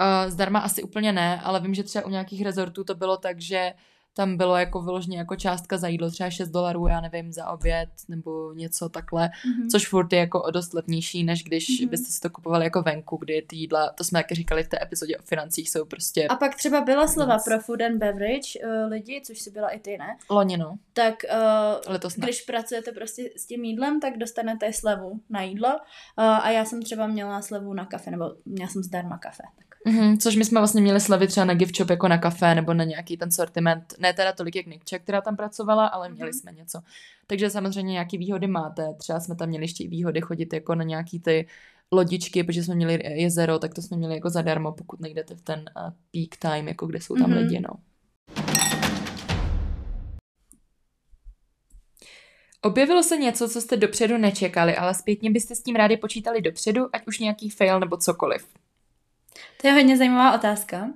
uh, 0.00 0.30
zdarma 0.30 0.58
asi 0.58 0.82
úplně 0.82 1.12
ne, 1.12 1.40
ale 1.40 1.60
vím, 1.60 1.74
že 1.74 1.82
třeba 1.82 2.06
u 2.06 2.10
nějakých 2.10 2.42
rezortů 2.42 2.84
to 2.84 2.94
bylo 2.94 3.16
tak, 3.16 3.40
že 3.40 3.72
tam 4.14 4.36
bylo 4.36 4.56
jako 4.56 4.82
vyloženě 4.82 5.18
jako 5.18 5.36
částka 5.36 5.76
za 5.76 5.88
jídlo, 5.88 6.10
třeba 6.10 6.30
6 6.30 6.48
dolarů, 6.48 6.86
já 6.86 7.00
nevím, 7.00 7.32
za 7.32 7.48
oběd 7.48 7.88
nebo 8.08 8.52
něco 8.52 8.88
takhle, 8.88 9.26
mm-hmm. 9.26 9.70
což 9.70 9.88
furt 9.88 10.12
je 10.12 10.18
jako 10.18 10.42
o 10.42 10.50
dost 10.50 10.74
levnější, 10.74 11.24
než 11.24 11.44
když 11.44 11.68
mm-hmm. 11.68 11.88
byste 11.88 12.12
si 12.12 12.20
to 12.20 12.30
kupovali 12.30 12.64
jako 12.64 12.82
venku, 12.82 13.16
kdy 13.16 13.42
ty 13.42 13.56
jídla, 13.56 13.88
to 13.88 14.04
jsme 14.04 14.18
taky 14.18 14.34
říkali 14.34 14.64
v 14.64 14.68
té 14.68 14.82
epizodě 14.82 15.16
o 15.16 15.22
financích, 15.22 15.70
jsou 15.70 15.84
prostě... 15.84 16.26
A 16.26 16.36
pak 16.36 16.56
třeba 16.56 16.80
byla 16.80 17.08
slova 17.08 17.38
pro 17.38 17.58
food 17.58 17.80
and 17.80 17.98
beverage 17.98 18.58
uh, 18.64 18.90
lidi, 18.90 19.22
což 19.26 19.38
si 19.38 19.50
byla 19.50 19.68
i 19.68 19.78
ty, 19.80 19.98
ne? 19.98 20.16
Loni, 20.30 20.56
no. 20.56 20.78
Tak 20.92 21.14
uh, 21.32 21.92
Letos 21.92 22.16
ne. 22.16 22.24
když 22.24 22.42
pracujete 22.42 22.92
prostě 22.92 23.30
s 23.36 23.46
tím 23.46 23.64
jídlem, 23.64 24.00
tak 24.00 24.18
dostanete 24.18 24.72
slevu 24.72 25.20
na 25.30 25.42
jídlo 25.42 25.68
uh, 25.68 26.24
a 26.24 26.50
já 26.50 26.64
jsem 26.64 26.82
třeba 26.82 27.06
měla 27.06 27.42
slevu 27.42 27.74
na 27.74 27.86
kafe, 27.86 28.10
nebo 28.10 28.34
měla 28.44 28.70
jsem 28.70 28.82
zdarma 28.82 29.18
kafe. 29.18 29.42
Tak 29.58 29.74
Mm-hmm, 29.86 30.16
což 30.18 30.36
my 30.36 30.44
jsme 30.44 30.60
vlastně 30.60 30.82
měli 30.82 31.00
slavit 31.00 31.30
třeba 31.30 31.44
na 31.44 31.54
gift 31.54 31.76
shop 31.76 31.90
jako 31.90 32.08
na 32.08 32.18
kafe 32.18 32.54
nebo 32.54 32.74
na 32.74 32.84
nějaký 32.84 33.16
ten 33.16 33.30
sortiment. 33.30 33.94
Ne 34.04 34.12
teda 34.12 34.32
tolik 34.32 34.56
jak 34.56 34.66
Nikča, 34.66 34.98
která 34.98 35.20
tam 35.20 35.36
pracovala, 35.36 35.86
ale 35.86 36.08
měli 36.08 36.30
mm-hmm. 36.30 36.40
jsme 36.40 36.52
něco. 36.52 36.80
Takže 37.26 37.50
samozřejmě 37.50 37.92
nějaký 37.92 38.18
výhody 38.18 38.46
máte. 38.46 38.94
Třeba 38.94 39.20
jsme 39.20 39.36
tam 39.36 39.48
měli 39.48 39.64
ještě 39.64 39.84
i 39.84 39.88
výhody 39.88 40.20
chodit 40.20 40.52
jako 40.52 40.74
na 40.74 40.84
nějaký 40.84 41.20
ty 41.20 41.46
lodičky, 41.92 42.44
protože 42.44 42.64
jsme 42.64 42.74
měli 42.74 43.00
jezero, 43.20 43.58
tak 43.58 43.74
to 43.74 43.82
jsme 43.82 43.96
měli 43.96 44.14
jako 44.14 44.30
zadarmo, 44.30 44.72
pokud 44.72 45.00
nejdete 45.00 45.34
v 45.34 45.40
ten 45.40 45.58
uh, 45.58 45.90
peak 46.12 46.36
time, 46.38 46.68
jako 46.68 46.86
kde 46.86 47.00
jsou 47.00 47.14
tam 47.14 47.30
mm-hmm. 47.30 47.38
lidi, 47.38 47.60
no. 47.60 47.74
Objevilo 52.62 53.02
se 53.02 53.16
něco, 53.16 53.48
co 53.48 53.60
jste 53.60 53.76
dopředu 53.76 54.18
nečekali, 54.18 54.76
ale 54.76 54.94
zpětně 54.94 55.30
byste 55.30 55.54
s 55.54 55.62
tím 55.62 55.76
rádi 55.76 55.96
počítali 55.96 56.42
dopředu, 56.42 56.88
ať 56.92 57.06
už 57.06 57.18
nějaký 57.18 57.50
fail 57.50 57.80
nebo 57.80 57.96
cokoliv. 57.96 58.48
To 59.60 59.68
je 59.68 59.72
hodně 59.72 59.96
zajímavá 59.96 60.34
otázka. 60.34 60.88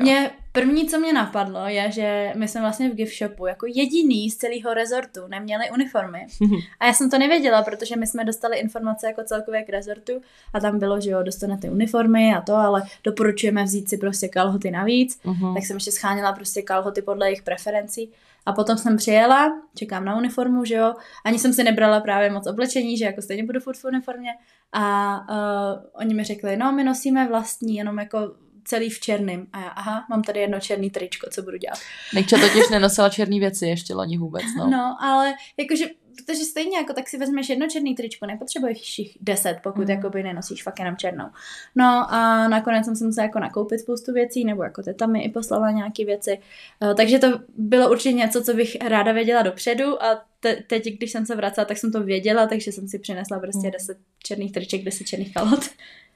Mě 0.00 0.30
první, 0.60 0.88
co 0.88 0.98
mě 0.98 1.12
napadlo, 1.12 1.66
je, 1.66 1.90
že 1.90 2.32
my 2.36 2.48
jsme 2.48 2.60
vlastně 2.60 2.90
v 2.90 2.94
gift 2.94 3.18
shopu 3.18 3.46
jako 3.46 3.66
jediný 3.66 4.30
z 4.30 4.36
celého 4.36 4.74
rezortu 4.74 5.20
neměli 5.28 5.70
uniformy. 5.70 6.26
A 6.80 6.86
já 6.86 6.92
jsem 6.92 7.10
to 7.10 7.18
nevěděla, 7.18 7.62
protože 7.62 7.96
my 7.96 8.06
jsme 8.06 8.24
dostali 8.24 8.58
informace 8.58 9.06
jako 9.06 9.22
celkově 9.24 9.62
k 9.62 9.68
rezortu 9.68 10.12
a 10.54 10.60
tam 10.60 10.78
bylo, 10.78 11.00
že 11.00 11.10
jo, 11.10 11.22
dostanete 11.22 11.70
uniformy 11.70 12.34
a 12.34 12.40
to, 12.40 12.54
ale 12.54 12.82
doporučujeme 13.04 13.64
vzít 13.64 13.88
si 13.88 13.98
prostě 13.98 14.28
kalhoty 14.28 14.70
navíc. 14.70 15.20
Mhm. 15.24 15.54
Tak 15.54 15.64
jsem 15.64 15.76
ještě 15.76 15.92
schánila 15.92 16.32
prostě 16.32 16.62
kalhoty 16.62 17.02
podle 17.02 17.26
jejich 17.26 17.42
preferencí. 17.42 18.10
A 18.46 18.52
potom 18.52 18.78
jsem 18.78 18.96
přijela, 18.96 19.62
čekám 19.74 20.04
na 20.04 20.16
uniformu, 20.16 20.64
že 20.64 20.74
jo. 20.74 20.94
Ani 21.24 21.38
jsem 21.38 21.52
si 21.52 21.64
nebrala 21.64 22.00
právě 22.00 22.30
moc 22.30 22.46
oblečení, 22.46 22.96
že 22.96 23.04
jako 23.04 23.22
stejně 23.22 23.44
budu 23.44 23.60
furt 23.60 23.76
v 23.76 23.84
uniformě. 23.84 24.30
A 24.72 25.16
uh, 25.30 25.82
oni 25.92 26.14
mi 26.14 26.24
řekli, 26.24 26.56
no 26.56 26.72
my 26.72 26.84
nosíme 26.84 27.28
vlastní, 27.28 27.76
jenom 27.76 27.98
jako 27.98 28.34
celý 28.66 28.90
v 28.90 29.00
černém. 29.00 29.46
A 29.52 29.60
já, 29.60 29.68
aha, 29.68 30.06
mám 30.10 30.22
tady 30.22 30.40
jedno 30.40 30.60
černý 30.60 30.90
tričko, 30.90 31.26
co 31.32 31.42
budu 31.42 31.56
dělat. 31.56 31.78
Nejča 32.14 32.36
totiž 32.38 32.62
nenosila 32.70 33.08
černý 33.08 33.40
věci 33.40 33.66
ještě 33.66 33.94
loni 33.94 34.18
vůbec, 34.18 34.44
no. 34.58 34.70
No, 34.70 34.96
ale 35.00 35.34
jakože, 35.56 35.84
protože 36.16 36.44
stejně 36.44 36.76
jako 36.76 36.92
tak 36.92 37.08
si 37.08 37.18
vezmeš 37.18 37.48
jedno 37.48 37.66
černý 37.68 37.94
tričko, 37.94 38.26
nepotřebuješ 38.26 38.98
jich 38.98 39.16
deset, 39.20 39.58
pokud 39.62 39.84
Mm. 39.84 39.90
jakoby 39.90 40.22
nenosíš 40.22 40.62
fakt 40.62 40.78
jenom 40.78 40.96
černou. 40.96 41.24
No 41.74 42.06
a 42.14 42.48
nakonec 42.48 42.84
jsem 42.84 42.96
si 42.96 43.04
musela 43.04 43.24
jako 43.24 43.38
nakoupit 43.38 43.80
spoustu 43.80 44.12
věcí, 44.12 44.44
nebo 44.44 44.62
jako 44.62 44.82
teta 44.82 45.06
mi 45.06 45.22
i 45.24 45.28
poslala 45.30 45.70
nějaké 45.70 46.04
věci. 46.04 46.38
Eh, 46.90 46.94
Takže 46.94 47.18
to 47.18 47.26
bylo 47.58 47.90
určitě 47.90 48.12
něco, 48.12 48.42
co 48.42 48.54
bych 48.54 48.76
ráda 48.88 49.12
věděla 49.12 49.42
dopředu 49.42 50.02
a 50.02 50.24
te- 50.40 50.56
teď, 50.66 50.84
když 50.98 51.12
jsem 51.12 51.26
se 51.26 51.36
vracela, 51.36 51.64
tak 51.64 51.78
jsem 51.78 51.92
to 51.92 52.02
věděla, 52.02 52.46
takže 52.46 52.72
jsem 52.72 52.88
si 52.88 52.98
přinesla 52.98 53.38
prostě 53.38 53.66
Mm. 53.66 53.70
deset 53.70 53.98
černých 54.22 54.52
triček, 54.52 54.84
deset 54.84 55.04
černých 55.06 55.34
kalhot. 55.34 55.64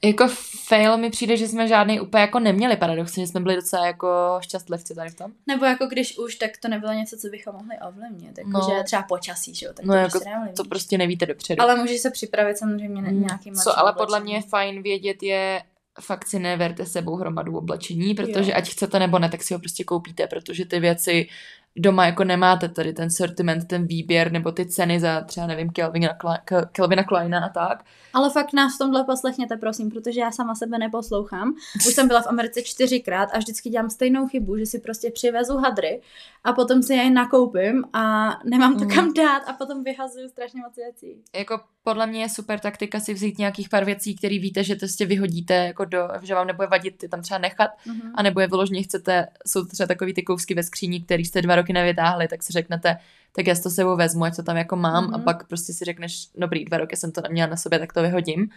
Jako 0.05 0.29
fail 0.69 0.97
mi 0.99 1.11
přijde, 1.11 1.37
že 1.37 1.49
jsme 1.49 1.69
žádný 1.69 2.01
úplně 2.01 2.21
jako 2.21 2.39
neměli 2.41 2.77
paradoxně, 2.77 3.23
že 3.25 3.27
jsme 3.31 3.41
byli 3.41 3.57
docela 3.57 3.87
jako 3.87 4.09
šťastlivci 4.41 4.95
tady 4.95 5.11
v 5.11 5.15
tom. 5.15 5.33
Nebo 5.47 5.65
jako 5.65 5.87
když 5.87 6.19
už, 6.19 6.35
tak 6.35 6.51
to 6.63 6.69
nebylo 6.69 6.93
něco, 6.93 7.17
co 7.17 7.29
bychom 7.29 7.53
mohli 7.55 7.75
ovlivnit. 7.89 8.39
Jako, 8.39 8.51
No. 8.51 8.61
že 8.79 8.83
třeba 8.85 9.03
počasí, 9.03 9.55
že 9.55 9.67
jo, 9.67 9.73
tak 9.73 9.85
No 9.85 9.95
to 9.95 9.99
jako 9.99 10.11
prostě. 10.11 10.31
To 10.57 10.65
prostě 10.65 10.99
nevíte 10.99 11.27
dopředu. 11.27 11.63
Ale 11.63 11.77
můžeš 11.77 12.01
se 12.01 12.11
připravit 12.11 12.59
samozřejmě 12.59 13.03
na 13.03 13.11
Mm, 13.11 13.21
nějakým 13.21 13.55
Co 13.55 13.79
ale 13.79 13.93
podle 13.93 14.21
mě 14.21 14.35
je 14.35 14.43
fajn 14.43 14.83
vědět 14.83 15.23
je, 15.23 15.63
fakt 16.01 16.27
si 16.27 16.39
neverte 16.39 16.87
sebou 16.87 17.17
hromadu 17.17 17.57
oblečení, 17.57 18.15
protože 18.15 18.51
Jo. 18.51 18.57
ať 18.57 18.69
chcete 18.71 18.99
nebo 18.99 19.19
ne, 19.19 19.29
tak 19.29 19.43
si 19.43 19.55
ho 19.55 19.61
prostě 19.61 19.85
koupíte, 19.85 20.27
protože 20.27 20.65
ty 20.65 20.81
věci 20.81 21.29
doma 21.77 22.07
jako 22.07 22.25
nemáte 22.25 22.69
tady 22.69 22.93
ten 22.93 23.11
sortiment, 23.11 23.69
ten 23.69 23.87
výběr 23.87 24.33
nebo 24.33 24.53
ty 24.53 24.67
ceny 24.67 25.01
za 25.01 25.21
třeba 25.21 25.47
nevím 25.47 25.71
Kelvina, 25.71 26.09
Kle- 26.21 26.67
Kelvina 26.73 27.05
Kleina 27.05 27.45
a 27.45 27.49
tak. 27.49 27.85
Ale 28.15 28.31
fakt 28.31 28.53
nás 28.53 28.75
v 28.75 28.79
tomhle 28.79 29.05
poslechněte, 29.05 29.57
prosím, 29.57 29.91
protože 29.91 30.21
já 30.21 30.31
sama 30.31 30.55
sebe 30.55 30.79
neposlouchám. 30.79 31.55
Už 31.77 31.95
jsem 31.95 32.09
byla 32.09 32.23
v 32.23 32.27
Americe 32.27 32.63
čtyřikrát 32.63 33.29
a 33.33 33.39
vždycky 33.39 33.71
dělám 33.71 33.91
stejnou 33.91 34.27
chybu, 34.29 34.59
že 34.59 34.67
si 34.67 34.79
prostě 34.79 35.11
přivezu 35.11 35.57
hadry 35.57 36.01
a 36.45 36.53
potom 36.53 36.83
si 36.83 36.95
je 36.95 37.11
nakoupím 37.11 37.85
a 37.93 38.31
nemám 38.45 38.79
to 38.79 38.85
Mm. 38.85 38.91
kam 38.91 39.13
dát 39.15 39.43
a 39.47 39.53
potom 39.53 39.85
vyhazuju 39.85 40.29
strašně 40.29 40.61
moc 40.61 40.77
věcí. 40.77 41.17
Jako 41.37 41.61
podle 41.83 42.07
mě 42.07 42.21
je 42.23 42.29
super 42.29 42.59
taktika 42.59 43.01
si 43.01 43.15
vzít 43.15 43.39
nějakých 43.39 43.69
pár 43.69 43.85
věcí, 43.85 44.17
které 44.17 44.39
víte, 44.39 44.65
že 44.65 44.75
to 44.75 44.79
prostě 44.79 45.07
vyhodíte, 45.07 45.55
jako 45.55 45.85
do, 45.85 46.09
že 46.23 46.35
vám 46.35 46.47
nebude 46.47 46.69
vadit 46.69 46.99
ty 46.99 47.09
tam 47.09 47.23
třeba 47.23 47.39
nechat, 47.39 47.71
Mhm. 47.87 48.13
a 48.15 48.23
nebo 48.23 48.41
je 48.41 48.47
vyloženě 48.47 48.83
chcete, 48.83 49.27
jsou 49.47 49.65
třeba 49.65 49.87
takový 49.87 50.15
ty 50.15 50.23
kousky 50.23 50.55
ve 50.55 50.63
skříni, 50.63 51.01
který 51.03 51.25
jste 51.25 51.43
dva 51.43 51.57
roky 51.61 51.73
nevytáhli, 51.73 52.29
tak 52.29 52.43
si 52.43 52.53
řeknete, 52.53 52.97
tak 53.33 53.47
já 53.47 53.55
si 53.55 53.63
to 53.63 53.71
sebou 53.71 53.97
vezmu, 53.97 54.25
ať 54.25 54.37
to 54.37 54.43
tam 54.43 54.57
jako 54.57 54.77
mám 54.77 55.05
Mhm. 55.05 55.15
a 55.15 55.19
pak 55.19 55.47
prostě 55.47 55.73
si 55.73 55.85
řekneš, 55.85 56.27
dobrý, 56.35 56.65
dva 56.65 56.79
roky 56.79 56.97
jsem 56.97 57.13
to 57.13 57.21
neměla 57.21 57.51
na 57.51 57.57
sobě, 57.57 57.79
tak 57.79 57.93
to 57.93 58.03
vyhodím. 58.03 58.51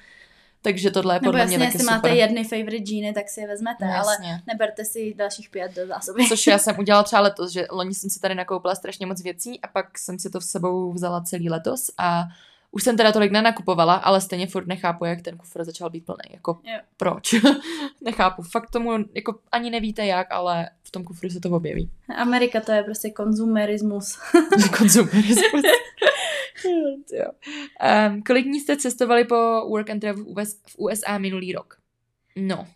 Takže 0.61 0.91
tohle 0.91 1.15
je 1.15 1.19
Nebo 1.19 1.25
podle 1.31 1.45
mě 1.45 1.53
jasně, 1.55 1.65
taky 1.65 1.75
jestli 1.77 1.79
super. 1.79 1.95
máte 1.95 2.09
jedny 2.15 2.43
favorite 2.43 2.77
džíny, 2.85 3.13
tak 3.13 3.29
si 3.29 3.41
je 3.41 3.47
vezmete, 3.47 3.85
No, 3.85 3.91
ale 3.93 4.13
jasně. 4.13 4.41
neberte 4.47 4.85
si 4.85 5.13
dalších 5.17 5.49
pět 5.49 5.75
do 5.75 5.87
zásoby. 5.87 6.27
Což 6.29 6.47
já 6.47 6.57
jsem 6.57 6.79
udělala 6.79 7.03
třeba 7.03 7.21
letos, 7.21 7.51
že 7.51 7.65
loni 7.71 7.93
jsem 7.93 8.09
si 8.09 8.19
tady 8.19 8.35
nakoupila 8.35 8.75
strašně 8.75 9.05
moc 9.05 9.21
věcí 9.23 9.61
a 9.61 9.67
pak 9.67 9.97
jsem 9.97 10.19
si 10.19 10.29
to 10.29 10.39
v 10.39 10.43
sebou 10.43 10.93
vzala 10.93 11.21
celý 11.21 11.49
letos 11.49 11.89
a 11.97 12.23
už 12.71 12.83
jsem 12.83 12.97
teda 12.97 13.11
tolik 13.11 13.31
nenakupovala, 13.31 13.93
ale 13.93 14.21
stejně 14.21 14.47
furt 14.47 14.67
nechápu, 14.67 15.05
jak 15.05 15.21
ten 15.21 15.37
kufr 15.37 15.63
začal 15.63 15.89
být 15.89 16.05
plný. 16.05 16.29
Jako 16.33 16.59
Jo. 16.63 16.79
proč? 16.97 17.35
nechápu. 18.01 18.41
Fakt 18.43 18.69
tomu 18.69 18.91
jako 19.15 19.35
ani 19.51 19.69
nevíte 19.69 20.05
jak, 20.05 20.31
ale 20.31 20.69
tom 20.93 21.03
kufru 21.03 21.29
se 21.29 21.39
to 21.39 21.49
objeví. 21.49 21.89
Amerika 22.15 22.61
to 22.61 22.71
je 22.71 22.83
prostě 22.83 23.09
konzumerismus. 23.09 24.19
Konzumerismus. 24.77 25.61
Jo. 27.13 27.25
um, 28.09 28.23
kolik 28.23 28.45
dní 28.45 28.59
jste 28.59 28.77
cestovali 28.77 29.25
po 29.25 29.35
work 29.69 29.89
and 29.89 29.99
travel 29.99 30.25
v 30.67 30.75
USA 30.77 31.17
minulý 31.17 31.53
rok? 31.53 31.77
No, 32.35 32.67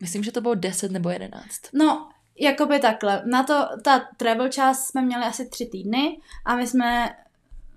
myslím, 0.00 0.22
že 0.24 0.32
to 0.32 0.40
bylo 0.40 0.54
10 0.54 0.92
nebo 0.92 1.10
11. 1.10 1.42
No, 1.72 2.08
jakoby 2.40 2.78
takhle. 2.78 3.22
Na 3.26 3.42
to, 3.42 3.68
ta 3.84 3.98
travel 4.16 4.48
část 4.48 4.86
jsme 4.86 5.02
měli 5.02 5.24
asi 5.24 5.48
tři 5.48 5.66
týdny 5.66 6.20
a 6.44 6.56
my 6.56 6.66
jsme, 6.66 7.16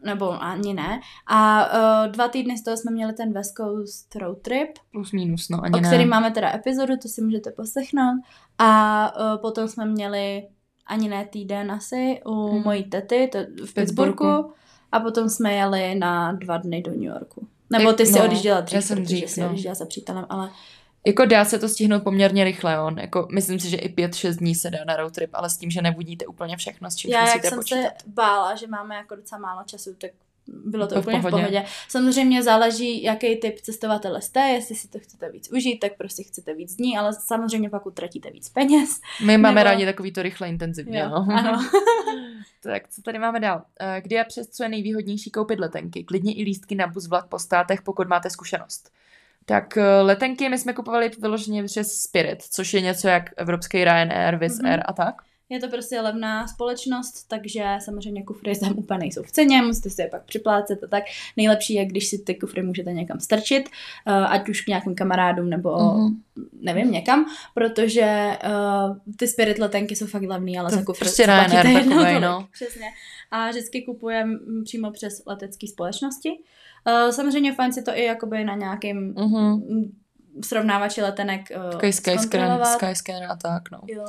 nebo 0.07 0.43
ani 0.43 0.73
ne, 0.73 0.99
a 1.27 1.65
uh, 2.05 2.11
dva 2.11 2.27
týdny 2.27 2.57
z 2.57 2.63
toho 2.63 2.77
jsme 2.77 2.91
měli 2.91 3.13
ten 3.13 3.33
West 3.33 3.53
Coast 3.57 4.15
road 4.15 4.41
trip, 4.41 4.69
Plus 4.91 5.11
minus, 5.11 5.49
no, 5.49 5.63
ani 5.63 5.73
o 5.73 5.81
ne. 5.81 5.87
kterým 5.89 6.09
máme 6.09 6.31
teda 6.31 6.55
epizodu, 6.55 6.97
to 7.01 7.07
si 7.07 7.21
můžete 7.21 7.51
poslechnout. 7.51 8.21
A 8.57 9.11
uh, 9.19 9.41
potom 9.41 9.67
jsme 9.67 9.85
měli 9.85 10.47
ani 10.87 11.09
ne 11.09 11.25
týden 11.25 11.71
asi 11.71 12.21
u 12.25 12.47
Mhm. 12.53 12.63
mojí 12.63 12.83
tety 12.83 13.29
to, 13.31 13.39
v 13.39 13.73
Pittsburghu. 13.73 13.73
Pittsburghu 14.13 14.53
a 14.91 14.99
potom 14.99 15.29
jsme 15.29 15.53
jeli 15.53 15.95
na 15.95 16.31
dva 16.31 16.57
dny 16.57 16.81
do 16.81 16.91
New 16.91 17.03
Yorku. 17.03 17.47
Nebo 17.69 17.93
ty 17.93 18.05
si 18.05 18.19
no, 18.19 18.25
odjížděla 18.25 18.55
já 18.57 18.61
dřív, 18.61 18.83
jsem 18.83 18.97
protože 18.97 19.15
dřív, 19.15 19.29
si 19.29 19.41
no. 19.41 19.47
odjížděla 19.47 19.75
za 19.75 19.85
přítelem, 19.85 20.25
ale 20.29 20.49
Jako 21.07 21.25
dá 21.25 21.45
se 21.45 21.59
to 21.59 21.69
stihnout 21.69 22.03
poměrně 22.03 22.43
rychle, 22.43 22.81
on. 22.81 22.99
Jako, 22.99 23.27
myslím 23.31 23.59
si, 23.59 23.69
že 23.69 23.77
i 23.77 23.93
5-6 23.95 24.35
dní 24.37 24.55
se 24.55 24.69
dá 24.69 24.79
na 24.87 24.95
road 24.95 25.13
trip, 25.13 25.29
ale 25.33 25.49
s 25.49 25.57
tím, 25.57 25.69
že 25.71 25.81
nebudíte 25.81 26.25
úplně 26.25 26.57
všechno, 26.57 26.91
s 26.91 26.95
čím 26.95 27.11
Já, 27.11 27.19
jak 27.19 27.27
musíte 27.29 27.49
jsem 27.49 27.59
počítat. 27.59 27.81
se 27.81 27.89
bála, 28.07 28.55
že 28.55 28.67
máme 28.67 28.95
jako 28.95 29.15
docela 29.15 29.39
málo 29.41 29.61
času, 29.65 29.93
tak 29.93 30.11
bylo 30.47 30.87
to 30.87 30.95
To 30.95 31.01
v 31.01 31.03
úplně 31.03 31.19
v 31.19 31.21
pohodě. 31.21 31.37
pohodě. 31.43 31.65
Samozřejmě 31.89 32.43
záleží, 32.43 33.03
jaký 33.03 33.35
typ 33.35 33.59
cestovatele 33.61 34.21
jste, 34.21 34.39
jestli 34.39 34.75
si 34.75 34.87
to 34.87 34.99
chcete 34.99 35.29
víc 35.31 35.49
užít, 35.51 35.79
tak 35.79 35.97
prostě 35.97 36.23
chcete 36.23 36.53
víc 36.53 36.75
dní, 36.75 36.97
ale 36.97 37.13
samozřejmě 37.13 37.69
pak 37.69 37.85
utratíte 37.85 38.31
víc 38.31 38.49
peněz. 38.49 38.89
My 39.25 39.37
máme 39.37 39.55
nebo- 39.55 39.63
rádi 39.63 39.85
takový 39.85 40.11
to 40.11 40.21
rychle 40.21 40.49
intenzivně, 40.49 40.99
Jo, 40.99 41.09
no. 41.09 41.25
ano. 41.37 41.69
tak, 42.63 42.89
co 42.89 43.01
tady 43.01 43.19
máme 43.19 43.39
dál? 43.39 43.61
Eh, 43.79 44.01
Kdy 44.01 44.19
a 44.19 44.23
přes 44.23 44.47
co 44.49 44.63
je 44.63 44.69
nejvýhodnější 44.69 45.31
koupit 45.31 45.59
letenky? 45.59 46.03
Klidně 46.03 46.33
i 46.33 46.43
lístky 46.43 46.75
na 46.75 46.87
bus 46.87 47.07
vlak 47.07 47.27
po 47.27 47.39
státech, 47.39 47.81
pokud 47.81 48.07
máte 48.07 48.29
zkušenost. 48.29 48.91
Tak 49.49 49.77
eh, 49.77 50.01
letenky 50.01 50.49
my 50.49 50.57
jsme 50.57 50.73
kupovali 50.73 51.11
vyloženě 51.19 51.63
přes 51.63 52.01
Spirit, 52.01 52.43
což 52.43 52.73
je 52.73 52.81
něco 52.81 53.07
jak 53.07 53.29
evropský 53.37 53.83
Ryanair, 53.83 54.35
Wizz 54.35 54.59
Mhm. 54.59 54.71
Air 54.71 54.81
a 54.85 54.93
tak. 54.93 55.15
Je 55.49 55.59
to 55.59 55.67
prostě 55.69 56.01
levná 56.01 56.47
společnost, 56.47 57.27
takže 57.27 57.65
samozřejmě 57.79 58.23
kufry 58.23 58.59
tam 58.59 58.73
úplně 58.77 58.99
nejsou 58.99 59.23
v 59.23 59.31
ceně, 59.31 59.61
musíte 59.61 59.89
si 59.89 60.01
je 60.01 60.07
pak 60.07 60.23
připlácet 60.25 60.83
a 60.83 60.87
tak. 60.87 61.03
Nejlepší 61.37 61.73
je, 61.73 61.85
když 61.85 62.07
si 62.07 62.17
ty 62.19 62.35
kufry 62.35 62.63
můžete 62.63 62.93
někam 62.93 63.19
strčit, 63.19 63.69
eh, 64.07 64.11
ať 64.11 64.49
už 64.49 64.61
k 64.61 64.67
nějakým 64.67 64.95
kamarádům 64.95 65.49
nebo 65.49 65.77
Mhm. 65.77 66.15
nevím, 66.61 66.91
někam, 66.91 67.25
protože 67.53 68.37
uh, 68.45 68.97
ty 69.17 69.27
spirit 69.27 69.59
letenky 69.59 69.95
jsou 69.95 70.05
fakt 70.07 70.21
levný, 70.23 70.59
ale 70.59 70.69
To 70.69 70.75
za 70.75 70.83
kufr 70.83 70.99
prostě 70.99 71.21
jednou 71.21 71.95
takovej, 71.95 72.19
no. 72.19 72.47
Přesně. 72.51 72.85
A 73.31 73.49
vždycky 73.49 73.81
kupujeme 73.81 74.39
přímo 74.63 74.91
přes 74.91 75.21
letecké 75.25 75.67
společnosti. 75.67 76.29
Uh, 76.87 77.11
samozřejmě 77.11 77.53
fajn 77.55 77.73
si 77.73 77.81
to 77.81 77.91
i 77.97 78.03
jakoby 78.03 78.43
na 78.43 78.55
nějakým 78.55 79.13
Mhm. 79.17 79.43
mm, 79.51 79.83
srovnávači 80.45 81.01
letenek 81.01 81.41
uh, 81.65 81.71
Takový 81.71 81.93
Skyscanner. 81.93 82.65
Skyscanner 82.65 83.31
a 83.31 83.35
tak, 83.35 83.71
no. 83.71 83.79
Jo. 83.87 84.05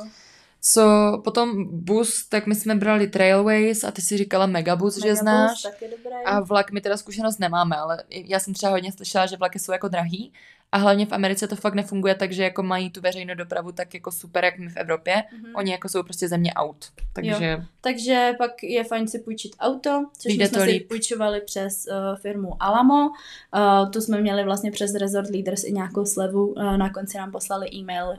Co 0.61 0.81
potom 1.23 1.67
bus, 1.85 2.29
tak 2.29 2.47
my 2.47 2.55
jsme 2.55 2.75
brali 2.75 3.07
Trailways 3.07 3.83
a 3.83 3.91
ty 3.91 4.01
si 4.01 4.17
říkala 4.17 4.45
Megabus, 4.45 4.95
že 4.95 5.01
Megabus, 5.01 5.19
znáš. 5.19 5.61
taky 5.61 5.85
dobrý. 5.85 6.15
A 6.25 6.39
vlak 6.39 6.71
my 6.71 6.81
teda 6.81 6.97
zkušenost 6.97 7.39
nemáme, 7.39 7.75
ale 7.77 8.03
já 8.09 8.39
jsem 8.39 8.53
třeba 8.53 8.71
hodně 8.71 8.91
slyšela, 8.91 9.25
že 9.25 9.37
vlaky 9.37 9.59
jsou 9.59 9.71
jako 9.71 9.87
drahý 9.87 10.33
a 10.71 10.77
hlavně 10.77 11.05
v 11.05 11.11
Americe 11.11 11.47
to 11.47 11.55
fakt 11.55 11.73
nefunguje 11.73 12.15
tak, 12.15 12.31
že 12.31 12.43
jako 12.43 12.63
mají 12.63 12.89
tu 12.89 13.01
veřejnou 13.01 13.33
dopravu 13.33 13.71
tak 13.71 13.93
jako 13.93 14.11
super, 14.11 14.45
jak 14.45 14.57
my 14.57 14.69
v 14.69 14.77
Evropě. 14.77 15.23
Mhm. 15.33 15.55
Oni 15.55 15.71
jako 15.71 15.89
jsou 15.89 16.03
prostě 16.03 16.27
země 16.27 16.53
aut. 16.53 16.85
Takže 17.13 17.57
Takže 17.81 18.33
pak 18.37 18.63
je 18.63 18.83
fajn 18.83 19.07
si 19.07 19.19
půjčit 19.19 19.55
auto, 19.59 20.05
což 20.17 20.29
Vyjde 20.29 20.43
my 20.43 20.49
jsme 20.49 20.59
si 20.59 20.65
líp. 20.71 20.87
půjčovali 20.87 21.41
přes 21.41 21.85
uh, 21.91 22.17
firmu 22.21 22.63
Alamo. 22.63 23.07
Uh, 23.07 23.91
tu 23.91 24.01
jsme 24.01 24.21
měli 24.21 24.43
vlastně 24.43 24.71
přes 24.71 24.95
Resort 24.95 25.29
Leaders 25.29 25.63
i 25.63 25.71
nějakou 25.71 26.05
slevu. 26.05 26.47
Uh, 26.47 26.77
na 26.77 26.89
konci 26.89 27.17
nám 27.17 27.31
poslali 27.31 27.69
e-mail, 27.73 28.07
uh, 28.07 28.15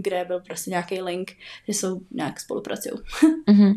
kde 0.00 0.24
byl 0.24 0.40
prostě 0.40 0.70
nějaký 0.70 1.02
link, 1.02 1.30
že 1.68 1.74
jsou 1.74 2.00
nějak 2.10 2.40
spolupracují. 2.40 2.94
Mhm. 3.50 3.72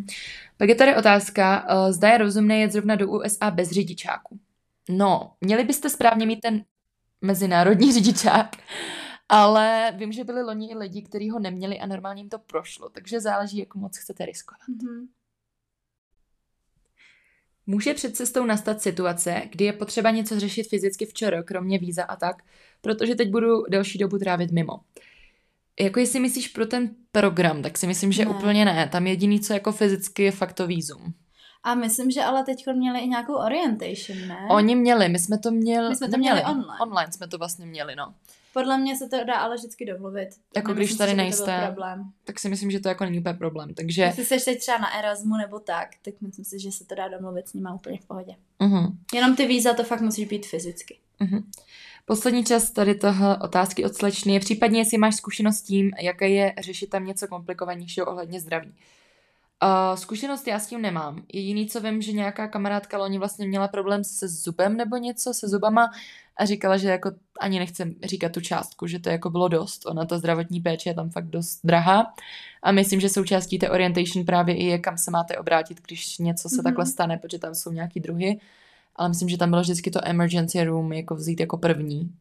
Pak 0.57 0.69
je 0.69 0.75
tady 0.75 0.95
otázka, 0.95 1.67
uh, 1.69 1.91
zda 1.91 2.09
je 2.09 2.17
rozumné 2.17 2.59
jet 2.59 2.71
zrovna 2.71 2.95
do 2.95 3.07
USA 3.07 3.51
bez 3.51 3.71
řidičáku. 3.71 4.39
No, 4.89 5.31
měli 5.41 5.63
byste 5.63 5.89
správně 5.89 6.25
mít 6.25 6.39
ten 6.39 6.63
mezinárodní 7.21 7.93
řidičák, 7.97 8.55
ale 9.29 9.93
vím, 9.97 10.11
že 10.11 10.23
byli 10.23 10.43
loni 10.43 10.71
i 10.71 10.77
lidi, 10.77 11.01
kteří 11.01 11.29
ho 11.29 11.39
neměli 11.39 11.79
a 11.79 11.85
normálně 11.85 12.21
jim 12.21 12.29
to 12.29 12.39
prošlo, 12.39 12.89
takže 12.89 13.21
záleží, 13.21 13.57
jak 13.57 13.75
moc 13.75 13.97
chcete 13.97 14.25
riskovat. 14.25 14.61
Mm-hmm. 14.69 15.07
Může 17.67 17.93
před 17.93 18.15
cestou 18.15 18.45
nastat 18.45 18.81
situace, 18.81 19.41
kdy 19.51 19.65
je 19.65 19.73
potřeba 19.73 20.11
něco 20.11 20.39
řešit 20.39 20.63
fyzicky 20.69 21.05
včera, 21.05 21.43
kromě 21.43 21.79
víza 21.79 22.03
a 22.03 22.15
tak, 22.15 22.43
protože 22.81 23.15
teď 23.15 23.29
budu 23.29 23.63
delší 23.69 23.97
dobu 23.97 24.17
trávit 24.17 24.51
mimo. 24.51 24.79
Jako 25.79 25.99
jestli 25.99 26.19
myslíš 26.19 26.47
pro 26.47 26.65
ten 26.65 26.95
program, 27.11 27.61
tak 27.61 27.77
si 27.77 27.87
myslím, 27.87 28.11
že 28.11 28.25
Ne. 28.25 28.31
úplně 28.31 28.65
ne. 28.65 28.89
Tam 28.91 29.07
jediný, 29.07 29.39
co 29.39 29.53
jako 29.53 29.71
fyzicky 29.71 30.23
je 30.23 30.31
fakt 30.31 30.53
to 30.53 30.67
vízum. 30.67 31.13
A 31.63 31.75
myslím, 31.75 32.11
že 32.11 32.23
ale 32.23 32.43
teď 32.43 32.65
měli 32.73 32.99
i 32.99 33.07
nějakou 33.07 33.33
orientation, 33.33 34.27
ne? 34.27 34.47
Oni 34.49 34.75
měli, 34.75 35.09
my 35.09 35.19
jsme 35.19 35.37
to 35.37 35.51
měli, 35.51 35.89
My 35.89 35.95
jsme 35.95 36.07
to 36.07 36.11
neměli. 36.11 36.41
měli 36.41 36.51
online. 36.51 36.79
Online 36.81 37.11
jsme 37.11 37.27
to 37.27 37.37
vlastně 37.37 37.65
měli, 37.65 37.95
no. 37.95 38.13
Podle 38.53 38.77
mě 38.77 38.97
se 38.97 39.09
to 39.09 39.23
dá 39.23 39.35
ale 39.35 39.55
vždycky 39.55 39.85
domluvit. 39.85 40.29
Jako 40.55 40.73
když 40.73 40.91
si, 40.91 40.97
tady 40.97 41.11
to 41.11 41.17
nejste. 41.17 41.75
Tak 42.23 42.39
si 42.39 42.49
myslím, 42.49 42.71
že 42.71 42.79
to 42.79 42.87
jako 42.89 43.05
není 43.05 43.19
úplně 43.19 43.33
problém. 43.33 43.73
Takže 43.73 44.01
Jestli 44.01 44.25
jsi 44.25 44.45
teď 44.45 44.59
třeba 44.59 44.77
na 44.77 44.97
Erasmu 44.99 45.37
nebo 45.37 45.59
tak, 45.59 45.89
tak 46.01 46.13
myslím 46.21 46.45
si, 46.45 46.59
že 46.59 46.71
se 46.71 46.85
to 46.85 46.95
dá 46.95 47.07
domluvit 47.07 47.47
s 47.47 47.53
nima 47.53 47.73
úplně 47.73 47.97
v 47.97 48.05
pohodě. 48.05 48.35
uh-huh. 48.59 48.95
Jenom 49.13 49.35
ty 49.35 49.47
víza 49.47 49.73
to 49.73 49.83
fakt 49.83 50.01
musí 50.01 50.25
být 50.25 50.45
fyzicky. 50.45 50.97
Uh-huh. 51.21 51.43
Poslední 52.05 52.43
čas 52.43 52.71
tady 52.71 52.95
toho 52.95 53.37
otázky 53.41 53.85
od 53.85 53.95
slečny 53.95 54.33
je 54.33 54.39
případně, 54.39 54.79
jestli 54.79 54.97
máš 54.97 55.15
zkušenost 55.15 55.57
s 55.57 55.61
tím, 55.61 55.91
jaké 56.01 56.29
je 56.29 56.53
řešit 56.59 56.89
tam 56.89 57.05
něco 57.05 57.27
komplikovanějšího 57.27 58.05
ohledně 58.05 58.39
zdraví. 58.39 58.73
Uh, 59.63 59.95
zkušenost 59.97 60.47
já 60.47 60.59
s 60.59 60.67
tím 60.67 60.81
nemám. 60.81 61.23
Jediný, 61.33 61.67
co 61.67 61.81
vím, 61.81 62.01
že 62.01 62.11
nějaká 62.11 62.47
kamarádka 62.47 62.97
loni 62.97 63.17
vlastně 63.19 63.47
měla 63.47 63.67
problém 63.67 64.03
se 64.03 64.27
zubem 64.27 64.77
nebo 64.77 64.97
něco, 64.97 65.33
se 65.33 65.47
zubama 65.47 65.91
a 66.37 66.45
říkala, 66.45 66.77
že 66.77 66.87
jako 66.87 67.11
ani 67.39 67.59
nechce 67.59 67.91
říkat 68.03 68.31
tu 68.31 68.41
částku, 68.41 68.87
že 68.87 68.99
to 68.99 69.09
jako 69.09 69.29
bylo 69.29 69.47
dost. 69.47 69.85
Ona 69.85 70.05
ta 70.05 70.17
zdravotní 70.17 70.61
péče 70.61 70.89
je 70.89 70.93
tam 70.93 71.09
fakt 71.09 71.27
dost 71.27 71.59
drahá 71.63 72.13
a 72.63 72.71
myslím, 72.71 72.99
že 72.99 73.09
součástí 73.09 73.59
té 73.59 73.69
orientation 73.69 74.25
právě 74.25 74.55
i 74.55 74.65
je, 74.65 74.79
kam 74.79 74.97
se 74.97 75.11
máte 75.11 75.37
obrátit, 75.37 75.81
když 75.87 76.17
něco 76.17 76.49
se 76.49 76.55
Mhm. 76.55 76.59
mm-hmm. 76.59 76.63
takhle 76.63 76.85
stane, 76.85 77.17
protože 77.17 77.39
tam 77.39 77.55
jsou 77.55 77.71
nějaký 77.71 77.99
druhy. 77.99 78.39
Ale 78.95 79.09
myslím, 79.09 79.29
že 79.29 79.37
tam 79.37 79.49
bylo 79.49 79.61
vždycky 79.61 79.91
to 79.91 79.99
emergency 80.07 80.63
room 80.63 80.93
jako 80.93 81.15
vzít 81.15 81.39
jako 81.39 81.57
první. 81.57 82.11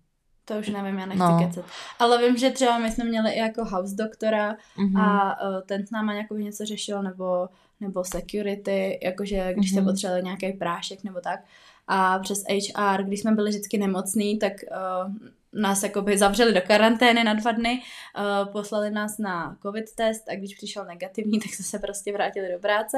To 0.48 0.54
už 0.54 0.68
nevím, 0.68 0.98
já 0.98 1.06
nechci 1.06 1.18
No. 1.22 1.38
kecat. 1.46 1.64
Ale 1.98 2.18
vím, 2.18 2.36
že 2.36 2.50
třeba 2.50 2.78
my 2.78 2.90
jsme 2.90 3.04
měli 3.04 3.30
i 3.32 3.38
jako 3.38 3.64
house 3.64 3.96
doktora 3.96 4.56
Mm-hmm. 4.76 5.00
a 5.00 5.40
uh, 5.48 5.60
ten 5.66 5.86
s 5.86 5.90
náma 5.90 6.14
jako 6.14 6.34
něco 6.36 6.64
řešil, 6.64 7.02
nebo, 7.02 7.48
nebo 7.80 8.04
security, 8.04 8.98
jakože 9.02 9.52
když 9.52 9.72
Mhm. 9.72 9.80
mm-hmm. 9.80 9.84
se 9.86 9.90
potřebovali 9.90 10.22
nějaký 10.22 10.52
prášek 10.52 11.04
nebo 11.04 11.20
tak. 11.20 11.40
A 11.86 12.18
přes 12.18 12.44
HR, 12.48 13.02
když 13.02 13.20
jsme 13.20 13.32
byli 13.32 13.50
vždycky 13.50 13.78
nemocní, 13.78 14.38
tak 14.38 14.52
uh, 14.70 15.12
nás 15.52 15.82
jakoby 15.82 16.18
zavřeli 16.18 16.54
do 16.54 16.60
karantény 16.60 17.24
na 17.24 17.34
dva 17.34 17.52
dny, 17.52 17.80
uh, 18.18 18.52
poslali 18.52 18.90
nás 18.90 19.18
na 19.18 19.56
covid 19.62 19.94
test 19.94 20.28
a 20.30 20.34
když 20.36 20.54
přišel 20.56 20.84
negativní, 20.84 21.38
tak 21.44 21.54
jsme 21.54 21.64
se 21.64 21.78
prostě 21.78 22.12
vrátili 22.12 22.52
do 22.52 22.58
práce. 22.58 22.96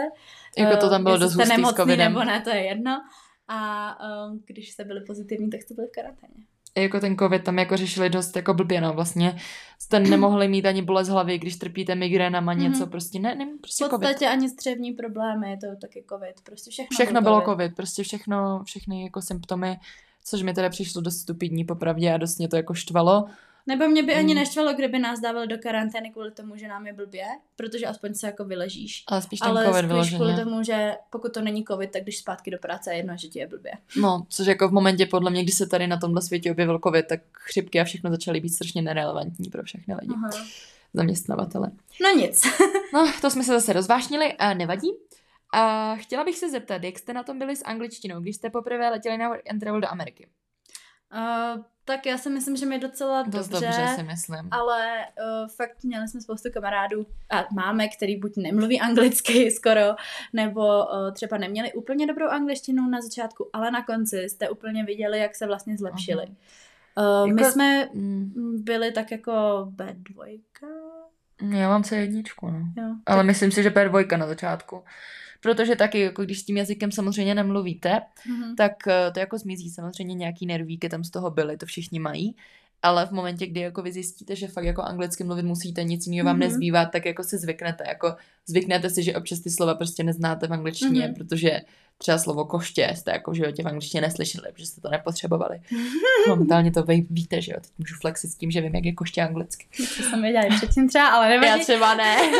Jako 0.58 0.76
to 0.76 0.90
tam 0.90 1.02
bylo 1.02 1.14
jestli 1.14 1.24
dost 1.24 1.32
jste 1.34 1.46
s 1.46 1.48
nemocný 1.48 1.76
covidem. 1.76 2.12
nebo 2.12 2.24
ne, 2.24 2.40
to 2.40 2.50
je 2.50 2.64
jedno. 2.64 3.02
A 3.48 3.96
um, 4.28 4.42
když 4.46 4.70
jste 4.72 4.84
byli 4.84 5.00
pozitivní, 5.00 5.50
tak 5.50 5.62
jste 5.62 5.74
byli 5.74 5.86
v 5.86 5.92
karanténě. 5.92 6.34
Jako 6.76 7.00
ten 7.00 7.16
covid 7.16 7.44
tam 7.44 7.58
jako 7.58 7.76
řešili 7.76 8.10
dost 8.10 8.36
jako 8.36 8.54
blbě, 8.54 8.80
no 8.80 8.92
vlastně 8.92 9.36
jste 9.78 9.98
nemohli 10.00 10.48
mít 10.48 10.66
ani 10.66 10.82
bolest 10.82 11.08
hlavy, 11.08 11.38
když 11.38 11.56
trpíte 11.56 11.94
migrénama, 11.94 12.52
něco 12.54 12.80
Mhm. 12.80 12.90
prostě, 12.90 13.18
ne, 13.18 13.34
ne, 13.34 13.46
prostě 13.60 13.84
V 13.84 13.88
covid. 13.88 14.08
podstatě 14.08 14.28
ani 14.28 14.48
střevní 14.48 14.92
problémy, 14.92 15.50
je 15.50 15.56
to 15.56 15.66
taky 15.80 16.04
covid, 16.08 16.40
prostě 16.44 16.70
všechno, 16.70 16.94
Všechno 16.94 17.20
byl 17.22 17.30
bylo 17.30 17.42
covid, 17.44 17.76
prostě 17.76 18.02
všechno, 18.02 18.62
všechny 18.64 19.02
jako 19.04 19.22
symptomy, 19.22 19.76
což 20.24 20.42
mi 20.42 20.54
teda 20.54 20.68
přišlo 20.68 21.02
dost 21.02 21.18
stupidní 21.18 21.64
popravdě 21.64 22.12
a 22.12 22.16
dost 22.16 22.38
mě 22.38 22.48
to 22.48 22.56
jako 22.56 22.74
štvalo. 22.74 23.26
Nebo 23.66 23.88
mě 23.88 24.02
by 24.02 24.14
ani 24.14 24.34
Mm. 24.34 24.40
neštvalo, 24.40 24.74
kdyby 24.74 24.98
nás 24.98 25.20
dávali 25.20 25.46
do 25.46 25.58
karantény 25.58 26.10
kvůli 26.10 26.30
tomu, 26.30 26.56
že 26.56 26.68
nám 26.68 26.86
je 26.86 26.92
blbě, 26.92 27.24
protože 27.56 27.86
aspoň 27.86 28.14
se 28.14 28.26
jako 28.26 28.44
vyležíš. 28.44 29.04
Ale 29.06 29.22
spíš 29.22 29.40
ten 29.40 29.48
Ale 29.48 29.64
covid 29.64 29.78
spíš 29.78 29.88
vyloženě. 29.88 30.16
kvůli 30.18 30.44
tomu, 30.44 30.62
že 30.62 30.94
pokud 31.10 31.34
to 31.34 31.40
není 31.40 31.64
covid, 31.64 31.90
tak 31.90 32.02
když 32.02 32.18
zpátky 32.18 32.50
do 32.50 32.58
práce 32.58 32.90
je 32.92 32.96
jedno, 32.96 33.14
že 33.16 33.28
ti 33.28 33.38
je 33.38 33.46
blbě. 33.46 33.72
No, 33.96 34.26
což 34.28 34.46
jako 34.46 34.68
v 34.68 34.72
momentě 34.72 35.06
podle 35.06 35.30
mě, 35.30 35.42
kdy 35.42 35.52
se 35.52 35.66
tady 35.66 35.86
na 35.86 35.96
tomhle 35.96 36.22
světě 36.22 36.50
objevil 36.50 36.78
covid, 36.84 37.06
tak 37.06 37.20
chřipky 37.32 37.80
a 37.80 37.84
všechno 37.84 38.10
začaly 38.10 38.40
být 38.40 38.48
strašně 38.48 38.82
nerelevantní 38.82 39.50
pro 39.50 39.62
všechny 39.62 39.94
lidi, 40.00 40.14
Aha. 40.16 40.30
zaměstnavatele. 40.94 41.70
No 42.02 42.10
nic. 42.20 42.42
No, 42.92 43.12
to 43.20 43.30
jsme 43.30 43.44
se 43.44 43.52
zase 43.52 43.72
rozvášnili 43.72 44.32
a 44.32 44.54
nevadí. 44.54 44.90
A 45.52 45.94
chtěla 45.96 46.24
bych 46.24 46.38
se 46.38 46.50
zeptat, 46.50 46.84
jak 46.84 46.98
jste 46.98 47.12
na 47.12 47.22
tom 47.22 47.38
byli 47.38 47.56
s 47.56 47.64
angličtinou, 47.64 48.20
když 48.20 48.36
jste 48.36 48.50
poprvé 48.50 48.90
letěli 48.90 49.18
na 49.18 49.28
work 49.28 49.50
and 49.50 49.58
travel 49.60 49.80
do 49.80 49.88
Ameriky? 49.90 50.28
Uh, 51.14 51.62
tak 51.90 52.06
já 52.06 52.18
si 52.18 52.30
myslím, 52.30 52.56
že 52.56 52.66
mi 52.66 52.74
je 52.74 52.78
docela 52.78 53.22
Dost 53.22 53.48
dobře. 53.48 53.66
dobře 53.66 53.86
si 53.96 54.02
myslím. 54.02 54.48
Ale 54.50 54.86
uh, 55.42 55.48
fakt 55.48 55.84
měli 55.84 56.08
jsme 56.08 56.20
spoustu 56.20 56.48
kamarádů 56.52 57.06
a 57.30 57.44
máme, 57.52 57.88
který 57.88 58.16
buď 58.16 58.36
nemluví 58.36 58.80
anglicky 58.80 59.50
skoro, 59.56 59.94
nebo 60.32 60.60
uh, 60.86 61.12
třeba 61.12 61.38
neměli 61.38 61.72
úplně 61.72 62.06
dobrou 62.06 62.28
angličtinu 62.28 62.88
na 62.88 63.00
začátku, 63.00 63.50
ale 63.52 63.70
na 63.70 63.84
konci 63.84 64.28
jste 64.28 64.48
úplně 64.50 64.84
viděli, 64.84 65.18
jak 65.18 65.34
se 65.34 65.46
vlastně 65.46 65.76
zlepšili. 65.76 66.26
Uh, 66.26 67.32
my 67.34 67.42
Jako- 67.42 67.52
jsme 67.52 67.88
Mm, 67.94 68.56
byli 68.64 68.92
tak 68.92 69.10
jako 69.10 69.32
B2. 69.76 70.40
já 71.58 71.68
mám 71.68 71.84
se 71.84 71.96
jedničku, 71.96 72.50
no. 72.50 72.58
Jo. 72.76 72.88
Ale 73.06 73.22
myslím 73.24 73.52
si, 73.52 73.62
že 73.62 73.70
P2 73.70 74.18
na 74.18 74.26
začátku. 74.26 74.82
Protože 75.40 75.76
taky, 75.76 76.00
jako 76.00 76.24
když 76.24 76.38
s 76.40 76.44
tím 76.44 76.56
jazykem 76.56 76.92
samozřejmě 76.92 77.34
nemluvíte, 77.34 78.00
Mhm. 78.28 78.56
tak 78.56 78.72
eh, 78.86 79.10
to 79.14 79.20
jako 79.20 79.38
zmizí 79.38 79.70
samozřejmě 79.70 80.14
nějaký 80.14 80.46
nervíky 80.46 80.88
tam 80.88 81.04
z 81.04 81.10
toho 81.10 81.30
byly, 81.30 81.56
to 81.56 81.66
všichni 81.66 81.98
mají. 82.00 82.36
Ale 82.82 83.06
v 83.06 83.10
momentě, 83.10 83.46
kdy 83.46 83.60
jako 83.60 83.82
vy 83.82 83.92
zjistíte, 83.92 84.36
že 84.36 84.48
fakt 84.48 84.64
jako 84.64 84.82
anglicky 84.82 85.24
mluvit 85.24 85.42
musíte, 85.42 85.84
nic 85.84 86.06
jiného 86.06 86.26
vám 86.26 86.36
Mhm. 86.36 86.40
nezbývá, 86.48 86.84
tak 86.84 87.06
jako 87.06 87.24
si 87.24 87.38
zvyknete. 87.38 87.84
Jako 87.88 88.14
zvyknete 88.46 88.90
si, 88.90 89.02
že 89.02 89.14
občas 89.16 89.40
ty 89.40 89.50
slova 89.50 89.74
prostě 89.74 90.02
neznáte 90.02 90.46
v 90.46 90.52
angličtině, 90.52 91.06
Mhm. 91.06 91.14
protože 91.14 91.60
třeba 91.98 92.18
slovo 92.18 92.44
koště 92.44 92.92
jste 92.94 93.10
jako 93.10 93.30
v 93.30 93.34
životě 93.34 93.62
v 93.62 93.66
angličtině 93.68 94.00
neslyšeli, 94.00 94.52
protože 94.52 94.66
jste 94.66 94.80
to 94.80 94.88
nepotřebovali. 94.90 95.60
Momentálně 96.28 96.70
to 96.72 96.82
vy 96.82 97.06
víte, 97.10 97.42
že 97.42 97.52
jo, 97.52 97.58
teď 97.60 97.70
můžu 97.78 97.94
flexit 98.00 98.30
s 98.30 98.34
tím, 98.36 98.50
že 98.50 98.60
vím, 98.60 98.74
jak 98.74 98.84
je 98.84 98.92
koště 98.94 99.22
anglicky. 99.22 99.66
To 99.96 100.02
jsem 100.02 100.22
věděla 100.22 100.44
i 100.44 100.50
předtím 100.56 100.88
třeba, 100.88 101.08
ale 101.08 101.28
nevadí. 101.28 101.62
třeba 101.62 101.94
ne. 101.94 102.16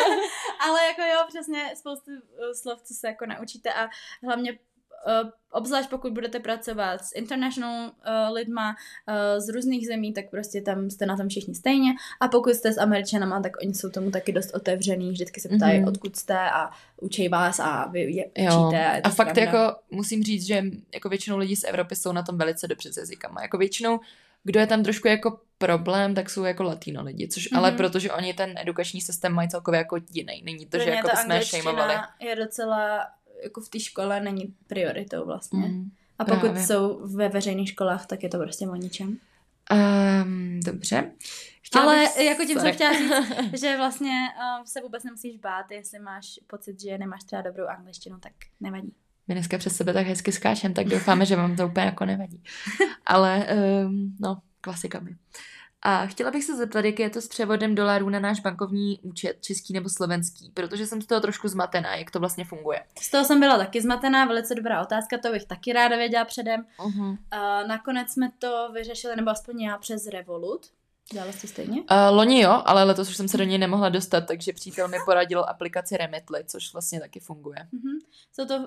ale 0.69 0.87
jako 0.87 1.03
jo, 1.03 1.19
přesně 1.29 1.77
spoustu 1.77 2.11
uh, 2.11 2.19
slov, 2.63 2.83
co 2.83 2.95
se 2.95 3.07
jako 3.07 3.27
naučíte 3.27 3.73
a 3.73 3.89
hlavně 4.27 4.53
uh, 4.53 5.31
obzvlášť 5.51 5.91
pokud 5.91 6.13
budete 6.13 6.41
pracovat 6.41 7.05
s 7.05 7.13
international 7.15 7.85
uh, 7.85 8.35
lidma 8.35 8.69
uh, 9.09 9.15
z 9.41 9.49
různých 9.49 9.87
zemí, 9.87 10.13
tak 10.13 10.31
prostě 10.31 10.61
tam 10.63 10.91
jste 10.91 11.07
na 11.07 11.17
tom 11.17 11.29
všichni 11.29 11.55
stejně 11.55 11.93
a 12.21 12.29
pokud 12.29 12.55
jste 12.55 12.73
s 12.73 12.79
američanama, 12.79 13.41
tak 13.43 13.53
oni 13.63 13.75
jsou 13.75 13.91
tomu 13.91 14.11
taky 14.11 14.33
dost 14.33 14.55
otevřený, 14.55 15.11
vždycky 15.11 15.41
se 15.41 15.49
ptají, 15.49 15.61
Mhm. 15.79 15.85
mm-hmm. 15.85 15.89
odkud 15.89 16.17
jste 16.17 16.39
a 16.39 16.71
učí 17.01 17.29
vás 17.29 17.61
a 17.61 17.87
vy 17.89 18.01
je 18.01 18.31
Jo. 18.39 18.67
učíte. 18.67 18.93
je 18.95 19.03
to 19.03 19.07
A 19.09 19.11
fakt 19.11 19.37
jako 19.37 19.77
musím 19.91 20.23
říct, 20.23 20.47
že 20.47 20.65
jako 20.95 21.09
většinou 21.09 21.39
lidí 21.39 21.57
z 21.57 21.65
Evropy 21.65 21.97
jsou 21.97 22.13
na 22.13 22.23
tom 22.23 22.39
velice 22.39 22.69
dobře 22.69 22.93
s 22.93 22.97
jazykama. 22.97 23.43
Jako 23.43 23.59
většinou, 23.59 24.01
kdo 24.45 24.61
je 24.61 24.67
tam 24.67 24.83
trošku 24.83 25.09
jako 25.09 25.41
problém, 25.61 26.15
tak 26.15 26.31
jsou 26.31 26.45
jako 26.45 26.63
latino 26.63 27.03
lidi, 27.03 27.29
což 27.29 27.43
mm-hmm. 27.53 27.59
ale 27.59 27.69
Mhm. 27.71 27.77
protože 27.77 28.13
oni 28.13 28.35
ten 28.35 28.55
edukační 28.57 29.01
systém 29.01 29.33
mají 29.33 29.49
celkově 29.49 29.79
jako 29.79 29.97
jiný. 30.13 30.43
Není 30.45 30.67
to, 30.67 30.71
Pro 30.71 30.81
že 30.81 30.91
jako 30.91 31.09
je 31.33 31.45
shameovali. 31.45 31.95
angličtina 31.95 32.09
je 32.21 32.37
docela 32.37 33.07
jako 33.45 33.61
v 33.61 33.69
té 33.69 33.81
škole 33.81 34.21
není 34.21 34.55
prioritou 34.67 35.27
vlastně. 35.27 35.59
Mm. 35.69 35.91
A 36.19 36.25
pokud 36.25 36.41
právě. 36.41 36.63
jsou 36.67 37.01
ve 37.17 37.29
veřejných 37.29 37.69
školách, 37.69 38.07
tak 38.07 38.23
je 38.23 38.29
to 38.29 38.39
prostě 38.39 38.69
o 38.69 38.75
ničem. 38.75 39.17
Um, 39.73 40.61
dobře. 40.65 41.11
Chtěla 41.63 41.85
Ale 41.85 41.97
bych- 41.97 42.25
jako 42.27 42.45
tím 42.45 42.59
sorry. 42.59 42.61
jsem 42.61 42.75
chtěla 42.75 42.93
říct, 42.93 43.61
že 43.61 43.77
vlastně 43.77 44.27
uh, 44.59 44.65
se 44.65 44.81
vůbec 44.81 45.05
nemusíš 45.05 45.37
bát, 45.37 45.71
jestli 45.71 45.99
máš 45.99 46.41
pocit, 46.47 46.81
že 46.81 46.99
nemáš 46.99 47.25
třeba 47.25 47.43
dobrou 47.43 47.67
angličtinu, 47.67 48.19
tak 48.19 48.33
nevadí. 48.61 48.93
My 49.29 49.35
dneska 49.35 49.59
přes 49.59 49.77
sebe 49.77 49.93
tak 49.93 50.07
hezky 50.07 50.33
skáčem, 50.33 50.75
tak 50.75 50.87
doufáme, 50.87 51.27
že 51.27 51.37
vám 51.37 51.57
to 51.57 51.67
úplně 51.67 51.87
jako 51.87 52.05
nevadí. 52.05 52.43
Ale 53.07 53.47
um, 53.87 54.17
no, 54.21 54.39
klasikami. 54.61 55.17
A 55.83 56.07
chtěla 56.07 56.31
bych 56.31 56.45
se 56.45 56.57
zeptat, 56.57 56.85
jak 56.85 56.99
je 56.99 57.11
to 57.11 57.21
s 57.21 57.29
převodem 57.29 57.75
dolarů 57.75 58.09
na 58.09 58.21
náš 58.21 58.41
bankovní 58.41 58.99
účet, 59.03 59.37
český 59.41 59.73
nebo 59.73 59.89
slovenský, 59.89 60.51
protože 60.55 60.87
jsem 60.87 61.03
z 61.03 61.07
toho 61.07 61.21
trošku 61.21 61.49
zmatená, 61.49 61.97
jak 61.97 62.11
to 62.11 62.21
vlastně 62.21 62.45
funguje. 62.45 62.85
Z 63.01 63.11
toho 63.11 63.25
jsem 63.25 63.41
byla 63.41 63.59
taky 63.59 63.81
zmatená, 63.81 64.25
velice 64.25 64.55
dobrá 64.55 64.83
otázka, 64.83 65.19
to 65.19 65.33
bych 65.33 65.45
taky 65.45 65.73
ráda 65.73 65.97
věděla 65.97 66.25
předem. 66.25 66.67
Uh-huh. 66.79 67.11
Uh, 67.11 67.69
nakonec 67.69 68.11
jsme 68.11 68.31
to 68.39 68.71
vyřešili, 68.75 69.17
nebo 69.17 69.31
aspoň 69.31 69.61
já 69.61 69.79
přes 69.79 70.07
Revolut. 70.07 70.67
Dělala 71.13 71.33
jsi 71.33 71.47
stejně? 71.49 71.81
Uh, 71.81 71.87
loni 72.17 72.41
jo, 72.41 72.63
ale 72.65 72.85
letos 72.85 73.09
už 73.11 73.17
jsem 73.17 73.29
se 73.29 73.37
do 73.39 73.45
něj 73.45 73.59
nemohla 73.59 73.89
dostat, 73.89 74.21
takže 74.21 74.53
přítel 74.53 74.89
mi 74.89 74.97
poradil 75.05 75.45
aplikaci 75.49 75.97
Remitly, 75.97 76.45
což 76.47 76.73
vlastně 76.73 77.01
taky 77.01 77.21
funguje. 77.21 77.57
Mhm. 77.73 77.99
Jsou 78.33 78.47
to 78.47 78.57
uh, 78.57 78.65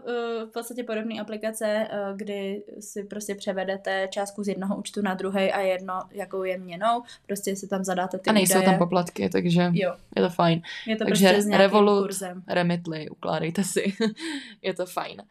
v 0.50 0.52
podstatě 0.54 0.84
podobné 0.84 1.22
aplikace, 1.22 1.88
uh, 2.12 2.18
kdy 2.18 2.64
si 2.80 3.04
prostě 3.04 3.36
převedete 3.36 4.08
částku 4.12 4.44
z 4.44 4.48
jednoho 4.48 4.78
účtu 4.78 5.02
na 5.02 5.14
druhý 5.14 5.52
a 5.52 5.60
jedno, 5.60 6.00
jakou 6.12 6.44
je 6.44 6.58
měnou. 6.58 7.04
Prostě 7.28 7.56
si 7.56 7.68
tam 7.68 7.84
zadáte 7.84 8.18
ty 8.20 8.30
A 8.30 8.34
nejsou 8.34 8.54
údaje. 8.54 8.66
tam 8.66 8.78
poplatky, 8.78 9.30
takže 9.30 9.70
Jo, 9.74 9.96
je 10.16 10.22
to 10.24 10.30
fajn. 10.30 10.62
je 10.88 10.96
to 10.96 11.06
Takže 11.06 11.28
prostě 11.30 11.42
s 11.42 11.58
Revolut, 11.58 12.02
kurzem. 12.04 12.44
Remitly, 12.48 13.10
ukládejte 13.10 13.64
si. 13.64 13.94
je 14.62 14.74
to 14.74 14.86
fajn. 14.86 15.24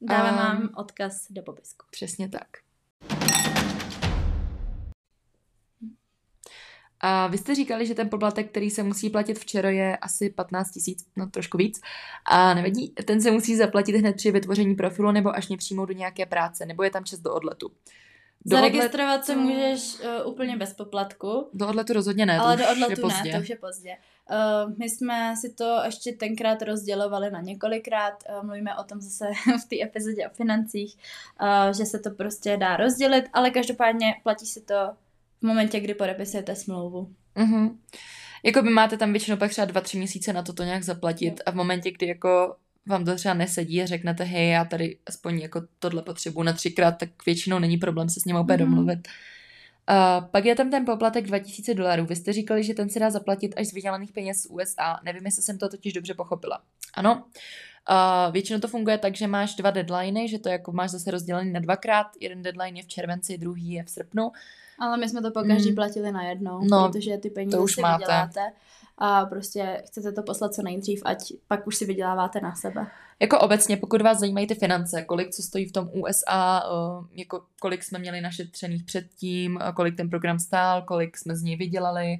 Dáme 0.00 0.30
Um, 0.30 0.36
vám 0.36 0.68
odkaz 0.76 1.26
do 1.30 1.42
popisku. 1.42 1.86
Přesně 1.90 2.28
tak. 2.28 2.46
A 7.00 7.26
vy 7.26 7.38
jste 7.38 7.54
říkali, 7.54 7.86
že 7.86 7.94
ten 7.94 8.08
poplatek, 8.08 8.50
který 8.50 8.70
se 8.70 8.82
musí 8.82 9.10
platit 9.10 9.38
včera, 9.38 9.70
je 9.70 9.96
asi 9.96 10.30
15 10.30 10.70
tisíc, 10.70 11.06
no 11.16 11.26
trošku 11.26 11.58
víc. 11.58 11.80
A 12.24 12.54
nevadí, 12.54 12.88
ten 12.88 13.20
se 13.20 13.30
musí 13.30 13.56
zaplatit 13.56 13.96
hned 13.96 14.16
při 14.16 14.30
vytvoření 14.30 14.74
profilu 14.74 15.10
nebo 15.10 15.36
až 15.36 15.48
mě 15.48 15.56
přijmou 15.56 15.84
do 15.84 15.92
nějaké 15.92 16.26
práce, 16.26 16.66
nebo 16.66 16.82
je 16.82 16.90
tam 16.90 17.04
čas 17.04 17.18
do 17.18 17.34
odletu. 17.34 17.70
Do 18.44 18.56
Zaregistrovat 18.56 19.14
odletu... 19.14 19.26
se 19.26 19.36
můžeš 19.36 20.00
uh, 20.00 20.32
úplně 20.32 20.56
bez 20.56 20.74
poplatku. 20.74 21.48
Do 21.54 21.68
odletu 21.68 21.92
rozhodně 21.92 22.26
ne, 22.26 22.38
ale 22.38 22.56
do 22.56 22.70
odletu 22.70 22.92
je 22.92 22.96
pozdě. 22.96 23.30
ne, 23.32 23.32
to 23.32 23.42
už 23.42 23.48
je 23.48 23.56
pozdě. 23.56 23.96
Uh, 24.30 24.72
my 24.78 24.88
jsme 24.88 25.34
si 25.36 25.54
to 25.54 25.80
ještě 25.84 26.12
tenkrát 26.12 26.62
rozdělovali 26.62 27.30
na 27.30 27.40
několikrát, 27.40 28.14
uh, 28.28 28.46
mluvíme 28.46 28.76
o 28.76 28.84
tom 28.84 29.00
zase 29.00 29.26
v 29.64 29.68
té 29.68 29.82
epizodě 29.82 30.28
o 30.28 30.34
financích, 30.34 30.96
uh, 31.42 31.72
že 31.72 31.84
se 31.84 31.98
to 31.98 32.10
prostě 32.10 32.56
dá 32.56 32.76
rozdělit, 32.76 33.24
ale 33.32 33.50
každopádně 33.50 34.14
platí 34.22 34.46
si 34.46 34.60
to 34.60 34.74
v 35.40 35.46
momentě, 35.46 35.80
kdy 35.80 35.94
podepisujete 35.94 36.54
smlouvu. 36.54 37.14
Mm-hmm. 37.36 37.76
Jako 38.44 38.62
by 38.62 38.70
máte 38.70 38.96
tam 38.96 39.12
většinou 39.12 39.36
pak 39.36 39.50
třeba 39.50 39.64
dva, 39.64 39.80
tři 39.80 39.98
měsíce 39.98 40.32
na 40.32 40.42
to 40.42 40.52
to 40.52 40.64
nějak 40.64 40.82
zaplatit 40.82 41.40
a 41.46 41.50
v 41.50 41.54
momentě, 41.54 41.90
kdy 41.90 42.06
jako 42.06 42.56
vám 42.86 43.04
to 43.04 43.14
třeba 43.14 43.34
nesedí 43.34 43.82
a 43.82 43.86
řeknete, 43.86 44.24
hej, 44.24 44.50
já 44.50 44.64
tady 44.64 44.98
aspoň 45.06 45.38
jako 45.38 45.62
tohle 45.78 46.02
potřebuji 46.02 46.42
na 46.42 46.52
třikrát, 46.52 46.92
tak 46.92 47.10
většinou 47.26 47.58
není 47.58 47.76
problém 47.76 48.08
se 48.08 48.20
s 48.20 48.24
ním 48.24 48.36
opět 48.36 48.56
mm-hmm. 48.56 48.58
domluvit. 48.58 49.08
Uh, 49.90 50.28
pak 50.30 50.44
je 50.44 50.54
tam 50.54 50.70
ten 50.70 50.84
poplatek 50.84 51.26
2000 51.26 51.74
dolarů. 51.74 52.06
Vy 52.06 52.16
jste 52.16 52.32
říkali, 52.32 52.64
že 52.64 52.74
ten 52.74 52.88
se 52.88 52.98
dá 52.98 53.10
zaplatit 53.10 53.54
až 53.56 53.66
z 53.66 53.72
vydělaných 53.72 54.12
peněz 54.12 54.42
z 54.42 54.46
USA. 54.46 55.00
Nevím, 55.04 55.26
jestli 55.26 55.42
jsem 55.42 55.58
to 55.58 55.68
totiž 55.68 55.92
dobře 55.92 56.14
pochopila. 56.14 56.62
Ano. 56.94 57.24
Uh, 57.90 58.32
většinou 58.32 58.60
to 58.60 58.68
funguje 58.68 58.98
tak, 58.98 59.16
že 59.16 59.26
máš 59.26 59.54
dva 59.54 59.70
deadliny, 59.70 60.28
že 60.28 60.38
to 60.38 60.48
jako 60.48 60.72
máš 60.72 60.90
zase 60.90 61.10
rozdělený 61.10 61.52
na 61.52 61.60
dvakrát. 61.60 62.06
Jeden 62.20 62.42
deadline 62.42 62.78
je 62.78 62.82
v 62.82 62.88
červenci, 62.88 63.38
druhý 63.38 63.72
je 63.72 63.84
v 63.84 63.90
srpnu. 63.90 64.30
Ale 64.78 64.96
my 64.96 65.08
jsme 65.08 65.22
to 65.22 65.30
po 65.30 65.42
každý 65.42 65.68
mm. 65.68 65.74
platili 65.74 66.12
na 66.12 66.22
jedno, 66.22 66.60
no, 66.70 66.88
protože 66.88 67.16
ty 67.16 67.30
peníze 67.30 67.56
to 67.56 67.62
už 67.62 67.74
si 67.74 67.80
máte. 67.80 67.98
vyděláte 67.98 68.40
a 68.98 69.26
prostě 69.26 69.82
chcete 69.86 70.12
to 70.12 70.22
poslat 70.22 70.54
co 70.54 70.62
nejdřív, 70.62 71.02
ať 71.04 71.32
pak 71.48 71.66
už 71.66 71.76
si 71.76 71.84
vyděláváte 71.84 72.40
na 72.40 72.54
sebe. 72.54 72.86
Jako 73.20 73.38
obecně, 73.40 73.76
pokud 73.76 74.02
vás 74.02 74.18
zajímají 74.18 74.46
ty 74.46 74.54
finance, 74.54 75.02
kolik 75.02 75.30
co 75.30 75.42
stojí 75.42 75.66
v 75.66 75.72
tom 75.72 75.90
USA, 75.92 76.62
jako 77.12 77.42
kolik 77.60 77.84
jsme 77.84 77.98
měli 77.98 78.20
našetřených 78.20 78.84
předtím, 78.84 79.58
kolik 79.74 79.96
ten 79.96 80.10
program 80.10 80.38
stál, 80.38 80.82
kolik 80.82 81.16
jsme 81.16 81.36
z 81.36 81.42
něj 81.42 81.56
vydělali, 81.56 82.18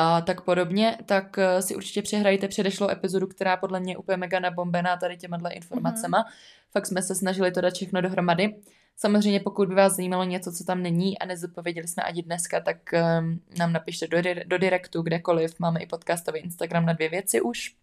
a 0.00 0.20
tak 0.20 0.40
podobně, 0.40 0.98
tak 1.06 1.38
e, 1.38 1.62
si 1.62 1.76
určitě 1.76 2.02
přehrajte 2.02 2.48
předešlou 2.48 2.90
epizodu, 2.90 3.26
která 3.26 3.56
podle 3.56 3.80
mě 3.80 3.92
je 3.92 3.96
úplně 3.96 4.16
mega 4.16 4.40
nabombená 4.40 4.96
tady 4.96 5.16
těma 5.16 5.38
informacema. 5.50 6.22
Mm-hmm. 6.22 6.70
Fakt 6.70 6.86
jsme 6.86 7.02
se 7.02 7.14
snažili 7.14 7.52
to 7.52 7.60
dát 7.60 7.74
všechno 7.74 8.00
dohromady. 8.00 8.54
Samozřejmě, 9.00 9.40
pokud 9.40 9.68
by 9.68 9.74
vás 9.74 9.96
zajímalo 9.96 10.24
něco, 10.24 10.52
co 10.52 10.64
tam 10.64 10.82
není 10.82 11.18
a 11.18 11.26
nezodpověděli 11.26 11.88
jsme 11.88 12.02
ani 12.02 12.22
dneska, 12.22 12.60
tak 12.60 12.76
um, 12.92 13.40
nám 13.58 13.72
napište 13.72 14.06
do, 14.06 14.18
do 14.44 14.58
direktu, 14.58 15.02
kdekoliv. 15.02 15.54
Máme 15.58 15.80
i 15.80 15.86
podcastový 15.86 16.40
Instagram 16.40 16.86
na 16.86 16.92
dvě 16.92 17.08
věci 17.08 17.40
už, 17.40 17.74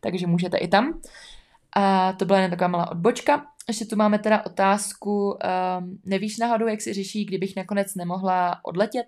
takže 0.00 0.26
můžete 0.26 0.56
i 0.56 0.68
tam. 0.68 1.00
A 1.76 2.12
to 2.12 2.24
byla 2.24 2.38
jen 2.38 2.50
taková 2.50 2.68
malá 2.68 2.90
odbočka. 2.90 3.46
Ještě 3.68 3.84
tu 3.84 3.96
máme 3.96 4.18
teda 4.18 4.46
otázku, 4.46 5.30
um, 5.30 5.38
nevíš 6.04 6.38
náhodou, 6.38 6.66
jak 6.66 6.80
si 6.80 6.92
řeší, 6.92 7.24
kdybych 7.24 7.56
nakonec 7.56 7.94
nemohla 7.94 8.64
odletět? 8.64 9.06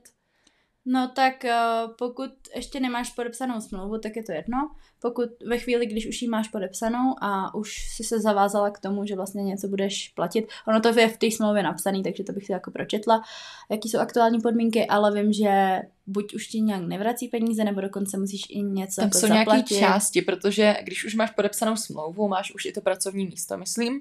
No 0.85 1.09
tak 1.15 1.45
eh, 1.45 1.59
pokud 1.99 2.31
ještě 2.57 2.81
nemáš 2.81 3.11
podepsanou 3.11 3.61
smlouvu, 3.61 3.99
tak 3.99 4.17
je 4.17 4.23
to 4.23 4.33
jedno. 4.33 4.59
Pokud 5.01 5.29
ve 5.47 5.59
chvíli, 5.59 5.87
když 5.87 6.07
už 6.07 6.23
ji 6.23 6.29
máš 6.29 6.49
podepsanou 6.49 7.15
a 7.23 7.55
už 7.55 7.77
si 7.97 8.05
se 8.05 8.21
zavázala 8.21 8.71
k 8.71 8.79
tomu, 8.79 9.07
že 9.07 9.17
vlastně 9.17 9.43
něco 9.43 9.69
budeš 9.69 10.09
platit, 10.09 10.47
ono 10.69 10.81
to 10.81 10.89
je 11.01 11.09
v 11.09 11.17
té 11.17 11.31
smlouvě 11.31 11.63
napsané, 11.63 12.03
takže 12.03 12.25
to 12.25 12.33
bych 12.33 12.47
si 12.47 12.53
jako 12.53 12.71
pročetla, 12.71 13.23
jaký 13.71 13.89
jsou 13.89 13.99
aktuální 13.99 14.41
podmínky, 14.41 14.87
ale 14.87 15.23
vím, 15.23 15.33
že 15.33 15.81
buď 16.07 16.35
už 16.35 16.47
ti 16.47 16.61
nějak 16.61 16.83
nevrací 16.83 17.29
peníze, 17.29 17.65
nebo 17.65 17.81
dokonce 17.81 18.19
musíš 18.19 18.43
i 18.49 18.63
něco 18.63 19.01
Tam 19.01 19.07
jako 19.09 19.19
jsou 19.19 19.27
zaplatit. 19.27 19.71
nějaké 19.71 19.87
části, 19.87 20.23
protože 20.23 20.77
když 20.83 21.05
už 21.05 21.15
máš 21.15 21.31
podepsanou 21.31 21.77
smlouvu, 21.77 22.29
máš 22.29 22.55
už 22.55 22.65
i 22.65 22.73
to 22.73 22.81
pracovní 22.81 23.27
místo, 23.27 23.59
myslím, 23.59 24.01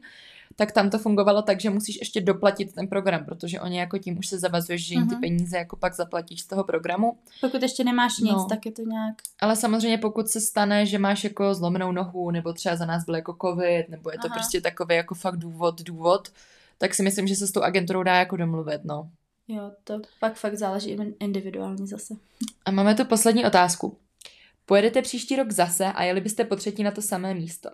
tak 0.55 0.71
tam 0.71 0.89
to 0.89 0.99
fungovalo 0.99 1.41
tak, 1.41 1.61
že 1.61 1.69
musíš 1.69 1.99
ještě 1.99 2.21
doplatit 2.21 2.73
ten 2.73 2.87
program, 2.87 3.25
protože 3.25 3.59
oni 3.59 3.79
jako 3.79 3.97
tím 3.97 4.17
už 4.17 4.27
se 4.27 4.39
zavazuješ, 4.39 4.87
že 4.87 4.93
jim 4.93 5.07
ty 5.07 5.13
mhm. 5.13 5.21
peníze 5.21 5.57
jako 5.57 5.75
pak 5.75 5.95
zaplatíš 5.95 6.41
z 6.41 6.47
toho 6.47 6.63
programu. 6.63 7.17
Pokud 7.41 7.61
ještě 7.61 7.83
nemáš 7.83 8.17
nic, 8.17 8.33
no. 8.33 8.45
tak 8.49 8.65
je 8.65 8.71
to 8.71 8.81
nějak. 8.81 9.15
Ale 9.39 9.55
samozřejmě 9.55 9.97
pokud 9.97 10.27
se 10.27 10.41
stane, 10.41 10.85
že 10.85 10.99
máš 10.99 11.23
jako 11.23 11.53
zlomenou 11.53 11.91
nohu, 11.91 12.31
nebo 12.31 12.53
třeba 12.53 12.75
za 12.75 12.85
nás 12.85 13.05
byl 13.05 13.15
jako 13.15 13.37
covid, 13.41 13.89
nebo 13.89 14.11
je 14.11 14.17
to 14.17 14.27
Aha. 14.27 14.35
prostě 14.35 14.61
takový 14.61 14.95
jako 14.95 15.15
fakt 15.15 15.37
důvod, 15.37 15.81
důvod, 15.81 16.29
tak 16.77 16.93
si 16.93 17.03
myslím, 17.03 17.27
že 17.27 17.35
se 17.35 17.47
s 17.47 17.51
tou 17.51 17.61
agenturou 17.61 18.03
dá 18.03 18.15
jako 18.15 18.37
domluvit, 18.37 18.81
no. 18.83 19.09
Jo, 19.47 19.71
to 19.83 20.01
pak 20.19 20.35
fakt 20.35 20.57
záleží 20.57 20.97
individuálně 21.19 21.87
zase. 21.87 22.13
A 22.65 22.71
máme 22.71 22.95
tu 22.95 23.05
poslední 23.05 23.45
otázku. 23.45 23.97
Pojedete 24.65 25.01
příští 25.01 25.35
rok 25.35 25.51
zase 25.51 25.85
a 25.85 26.03
jeli 26.03 26.21
byste 26.21 26.43
po 26.43 26.55
třetí 26.55 26.83
na 26.83 26.91
to 26.91 27.01
samé 27.01 27.33
místo. 27.33 27.69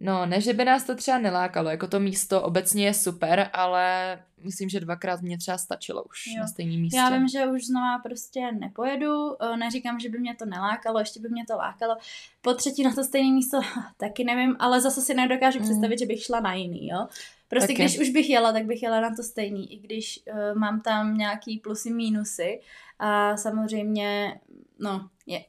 No, 0.00 0.26
ne, 0.26 0.40
že 0.40 0.52
by 0.52 0.64
nás 0.64 0.84
to 0.84 0.94
třeba 0.94 1.18
nelákalo, 1.18 1.70
jako 1.70 1.86
to 1.86 2.00
místo 2.00 2.42
obecně 2.42 2.86
je 2.86 2.94
super, 2.94 3.50
ale 3.52 4.18
myslím, 4.44 4.68
že 4.68 4.80
dvakrát 4.80 5.22
mě 5.22 5.38
třeba 5.38 5.58
stačilo 5.58 6.02
už 6.02 6.26
jo. 6.26 6.40
na 6.40 6.46
stejném 6.46 6.80
místě. 6.80 6.96
Já 6.96 7.10
vím, 7.10 7.28
že 7.28 7.46
už 7.46 7.66
znova 7.66 7.98
prostě 7.98 8.52
nepojedu, 8.52 9.36
neříkám, 9.56 10.00
že 10.00 10.08
by 10.08 10.18
mě 10.18 10.34
to 10.34 10.44
nelákalo, 10.44 10.98
ještě 10.98 11.20
by 11.20 11.28
mě 11.28 11.44
to 11.46 11.56
lákalo. 11.56 11.96
Po 12.42 12.54
třetí 12.54 12.82
na 12.82 12.94
to 12.94 13.04
stejné 13.04 13.32
místo 13.32 13.60
taky 13.96 14.24
nevím, 14.24 14.56
ale 14.58 14.80
zase 14.80 15.00
si 15.00 15.14
nedokážu 15.14 15.58
mm. 15.58 15.64
představit, 15.64 15.98
že 15.98 16.06
bych 16.06 16.22
šla 16.22 16.40
na 16.40 16.54
jiný, 16.54 16.88
jo. 16.88 17.06
Prostě 17.48 17.72
okay. 17.72 17.86
když 17.86 17.98
už 17.98 18.10
bych 18.10 18.30
jela, 18.30 18.52
tak 18.52 18.64
bych 18.64 18.82
jela 18.82 19.00
na 19.00 19.16
to 19.16 19.22
stejný, 19.22 19.72
i 19.72 19.78
když 19.78 20.20
uh, 20.26 20.58
mám 20.58 20.80
tam 20.80 21.16
nějaký 21.18 21.58
plusy, 21.58 21.90
mínusy 21.90 22.60
a 22.98 23.36
samozřejmě, 23.36 24.40
no, 24.78 25.08
je, 25.26 25.44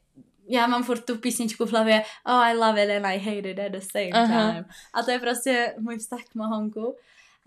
já 0.52 0.68
mám 0.68 0.84
furt 0.84 1.06
tu 1.06 1.18
písničku 1.18 1.66
v 1.66 1.72
hlavě 1.72 2.04
Oh, 2.26 2.34
I 2.34 2.54
love 2.54 2.84
it 2.84 2.89
and 2.89 3.06
I 3.06 3.20
hate 3.20 3.49
it 3.49 3.60
at 3.60 3.72
the 3.72 3.80
same 3.91 4.10
Aha. 4.10 4.52
time. 4.52 4.66
A 4.93 5.04
to 5.04 5.12
je 5.12 5.20
prostě 5.20 5.76
můj 5.80 5.97
vztah 5.97 6.20
k 6.32 6.36
Mohonku. 6.36 6.95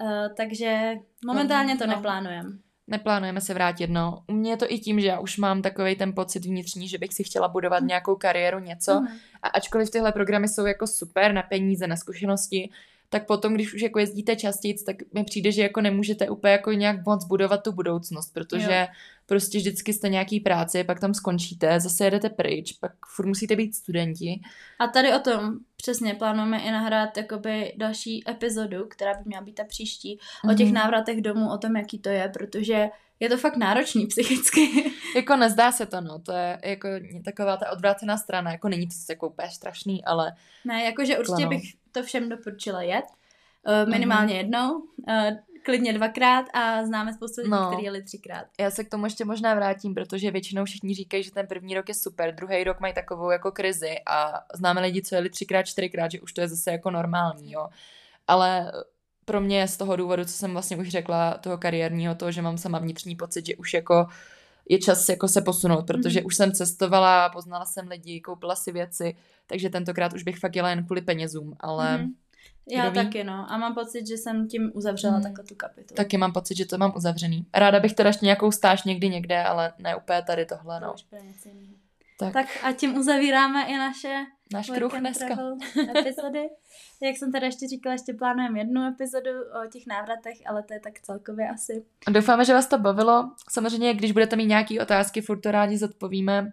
Uh, 0.00 0.34
takže 0.36 0.94
momentálně 1.26 1.76
to 1.76 1.86
no. 1.86 1.94
neplánujeme. 1.96 2.50
Neplánujeme 2.86 3.40
se 3.40 3.54
vrátit, 3.54 3.90
no. 3.90 4.18
U 4.28 4.32
mě 4.32 4.50
je 4.50 4.56
to 4.56 4.66
i 4.68 4.78
tím, 4.78 5.00
že 5.00 5.06
já 5.06 5.18
už 5.18 5.38
mám 5.38 5.62
takový 5.62 5.96
ten 5.96 6.12
pocit 6.12 6.44
vnitřní, 6.44 6.88
že 6.88 6.98
bych 6.98 7.14
si 7.14 7.24
chtěla 7.24 7.48
budovat 7.48 7.80
mm. 7.80 7.86
nějakou 7.86 8.16
kariéru, 8.16 8.58
něco. 8.58 9.00
Mm. 9.00 9.06
A 9.42 9.48
ačkoliv 9.48 9.90
tyhle 9.90 10.12
programy 10.12 10.48
jsou 10.48 10.66
jako 10.66 10.86
super 10.86 11.32
na 11.32 11.42
peníze, 11.42 11.86
na 11.86 11.96
zkušenosti, 11.96 12.70
tak 13.08 13.26
potom, 13.26 13.54
když 13.54 13.74
už 13.74 13.82
jako 13.82 13.98
jezdíte 13.98 14.36
častěji, 14.36 14.74
tak 14.86 14.96
mi 15.14 15.24
přijde, 15.24 15.52
že 15.52 15.62
jako 15.62 15.80
nemůžete 15.80 16.30
úplně 16.30 16.52
jako 16.52 16.72
nějak 16.72 17.06
moc 17.06 17.24
budovat 17.24 17.62
tu 17.62 17.72
budoucnost, 17.72 18.32
protože 18.32 18.86
jo. 18.88 18.94
Prostě 19.26 19.58
vždycky 19.58 19.92
jste 19.92 20.08
nějaký 20.08 20.40
práci, 20.40 20.84
pak 20.84 21.00
tam 21.00 21.14
skončíte, 21.14 21.80
zase 21.80 22.04
jedete 22.04 22.28
pryč, 22.28 22.72
pak 22.72 22.92
furt 23.14 23.26
musíte 23.26 23.56
být 23.56 23.74
studenti. 23.74 24.40
A 24.78 24.86
tady 24.86 25.14
o 25.14 25.18
tom 25.18 25.58
přesně 25.76 26.14
plánujeme 26.14 26.60
i 26.62 26.70
nahrát 26.70 27.16
jakoby 27.16 27.74
další 27.76 28.30
epizodu, 28.30 28.86
která 28.88 29.14
by 29.14 29.20
měla 29.24 29.42
být 29.42 29.54
ta 29.54 29.64
příští, 29.64 30.18
mm-hmm. 30.18 30.52
o 30.52 30.54
těch 30.54 30.66
mhm. 30.66 30.74
návratech 30.74 31.22
domů, 31.22 31.52
o 31.52 31.58
tom, 31.58 31.76
jaký 31.76 31.98
to 31.98 32.08
je, 32.08 32.28
protože 32.28 32.88
je 33.20 33.28
to 33.28 33.36
fakt 33.36 33.56
náročný 33.56 34.06
psychicky. 34.10 34.92
jako 35.16 35.36
nezdá 35.36 35.72
se 35.72 35.86
to, 35.86 36.00
no, 36.00 36.18
to 36.18 36.32
je 36.32 36.58
jako 36.64 36.88
taková 37.24 37.56
ta 37.56 37.70
odvrácená 37.72 38.16
strana, 38.16 38.52
jako 38.52 38.68
není 38.68 38.86
to 38.86 38.94
jako 39.08 39.28
úplně 39.28 39.50
strašný, 39.50 40.04
ale... 40.04 40.32
Ne, 40.64 40.84
jakože 40.84 41.18
určitě 41.18 41.46
bych 41.46 41.62
to 41.92 42.02
všem 42.02 42.28
doporučila 42.28 42.82
jet, 42.82 43.04
uh, 43.04 43.90
minimálně 43.90 44.34
mm. 44.34 44.38
jednou, 44.38 44.76
uh, 44.76 45.53
klidně 45.64 45.92
dvakrát 45.92 46.46
a 46.54 46.84
známe 46.84 47.14
spoustu 47.14 47.40
lidí, 47.40 47.50
no. 47.50 47.66
kteří 47.66 47.84
jeli 47.84 48.02
třikrát. 48.02 48.46
Já 48.60 48.70
se 48.70 48.84
k 48.84 48.90
tomu 48.90 49.06
ještě 49.06 49.24
možná 49.24 49.54
vrátím, 49.54 49.94
protože 49.94 50.30
většinou 50.30 50.64
všichni 50.64 50.94
říkají, 50.94 51.22
že 51.22 51.30
ten 51.30 51.46
první 51.46 51.74
rok 51.74 51.88
je 51.88 51.94
super, 51.94 52.34
druhý 52.34 52.64
rok 52.64 52.80
mají 52.80 52.94
takovou 52.94 53.30
jako 53.30 53.52
krizi 53.52 53.94
a 54.06 54.44
známe 54.54 54.80
lidi, 54.80 55.02
co 55.02 55.14
jeli 55.14 55.30
třikrát, 55.30 55.62
čtyřikrát, 55.62 56.10
že 56.10 56.20
už 56.20 56.32
to 56.32 56.40
je 56.40 56.48
zase 56.48 56.72
jako 56.72 56.90
normální, 56.90 57.52
jo. 57.52 57.68
Ale 58.26 58.72
pro 59.24 59.40
mě 59.40 59.68
z 59.68 59.76
toho 59.76 59.96
důvodu, 59.96 60.24
co 60.24 60.32
jsem 60.32 60.52
vlastně 60.52 60.76
už 60.76 60.88
řekla, 60.88 61.34
toho 61.34 61.58
kariérního, 61.58 62.14
toho, 62.14 62.32
že 62.32 62.42
mám 62.42 62.58
sama 62.58 62.78
vnitřní 62.78 63.16
pocit, 63.16 63.46
že 63.46 63.56
už 63.56 63.74
jako 63.74 64.06
je 64.68 64.78
čas 64.78 65.08
jako 65.08 65.28
se 65.28 65.40
posunout, 65.40 65.86
protože 65.86 66.20
mm. 66.20 66.26
už 66.26 66.36
jsem 66.36 66.52
cestovala, 66.52 67.28
poznala 67.28 67.64
jsem 67.64 67.88
lidi, 67.88 68.20
koupila 68.20 68.56
si 68.56 68.72
věci, 68.72 69.16
takže 69.46 69.70
tentokrát 69.70 70.12
už 70.12 70.22
bych 70.22 70.38
fakt 70.38 70.56
jela 70.56 70.70
jen 70.70 70.84
kvůli 70.84 71.02
penězům, 71.02 71.56
ale... 71.60 71.98
Mm. 71.98 72.08
Já 72.70 72.90
taky, 72.90 73.24
no. 73.24 73.46
A 73.48 73.58
mám 73.58 73.74
pocit, 73.74 74.06
že 74.06 74.16
jsem 74.16 74.48
tím 74.48 74.72
uzavřela 74.74 75.16
mm. 75.16 75.22
takhle 75.22 75.44
tu 75.44 75.54
kapitolu. 75.54 75.96
Taky 75.96 76.16
mám 76.16 76.32
pocit, 76.32 76.56
že 76.56 76.66
to 76.66 76.78
mám 76.78 76.92
uzavřený. 76.96 77.46
Ráda 77.54 77.80
bych 77.80 77.92
teda 77.92 78.08
ještě 78.08 78.24
nějakou 78.26 78.52
stáž 78.52 78.84
někdy 78.84 79.08
někde, 79.08 79.42
ale 79.42 79.72
ne 79.78 79.96
úplně 79.96 80.22
tady 80.22 80.46
tohle, 80.46 80.80
no. 80.80 80.94
Tak. 82.18 82.32
tak 82.32 82.46
a 82.62 82.72
tím 82.72 82.96
uzavíráme 82.96 83.66
i 83.66 83.76
naše 83.76 84.24
Náš 84.52 84.70
kruh 84.70 84.98
dneska. 84.98 85.26
epizody. 85.98 86.48
Jak 87.02 87.16
jsem 87.16 87.32
teda 87.32 87.46
ještě 87.46 87.68
říkala, 87.68 87.92
ještě 87.92 88.14
plánujeme 88.14 88.58
jednu 88.58 88.86
epizodu 88.86 89.30
o 89.30 89.66
těch 89.70 89.86
návratech, 89.86 90.38
ale 90.46 90.62
to 90.62 90.74
je 90.74 90.80
tak 90.80 91.00
celkově 91.00 91.48
asi. 91.48 91.84
Doufáme, 92.10 92.44
že 92.44 92.54
vás 92.54 92.66
to 92.66 92.78
bavilo. 92.78 93.32
Samozřejmě, 93.50 93.94
když 93.94 94.12
budete 94.12 94.36
mít 94.36 94.46
nějaké 94.46 94.80
otázky, 94.80 95.20
furt 95.20 95.40
to 95.40 95.50
rádi 95.50 95.78
zodpovíme. 95.78 96.52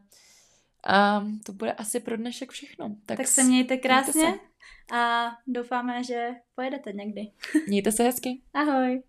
A 0.83 1.25
to 1.45 1.53
bude 1.53 1.71
asi 1.71 1.99
pro 1.99 2.17
dnešek 2.17 2.51
všechno. 2.51 2.95
Tak, 3.05 3.17
tak 3.17 3.27
se 3.27 3.43
mějte 3.43 3.77
krásně 3.77 4.21
mějte 4.21 4.39
se. 4.39 4.50
A 4.91 5.31
doufáme, 5.47 6.03
že 6.03 6.29
pojedete 6.55 6.91
někdy. 6.91 7.21
Mějte 7.67 7.91
se 7.91 8.03
hezky. 8.03 8.41
Ahoj. 8.53 9.03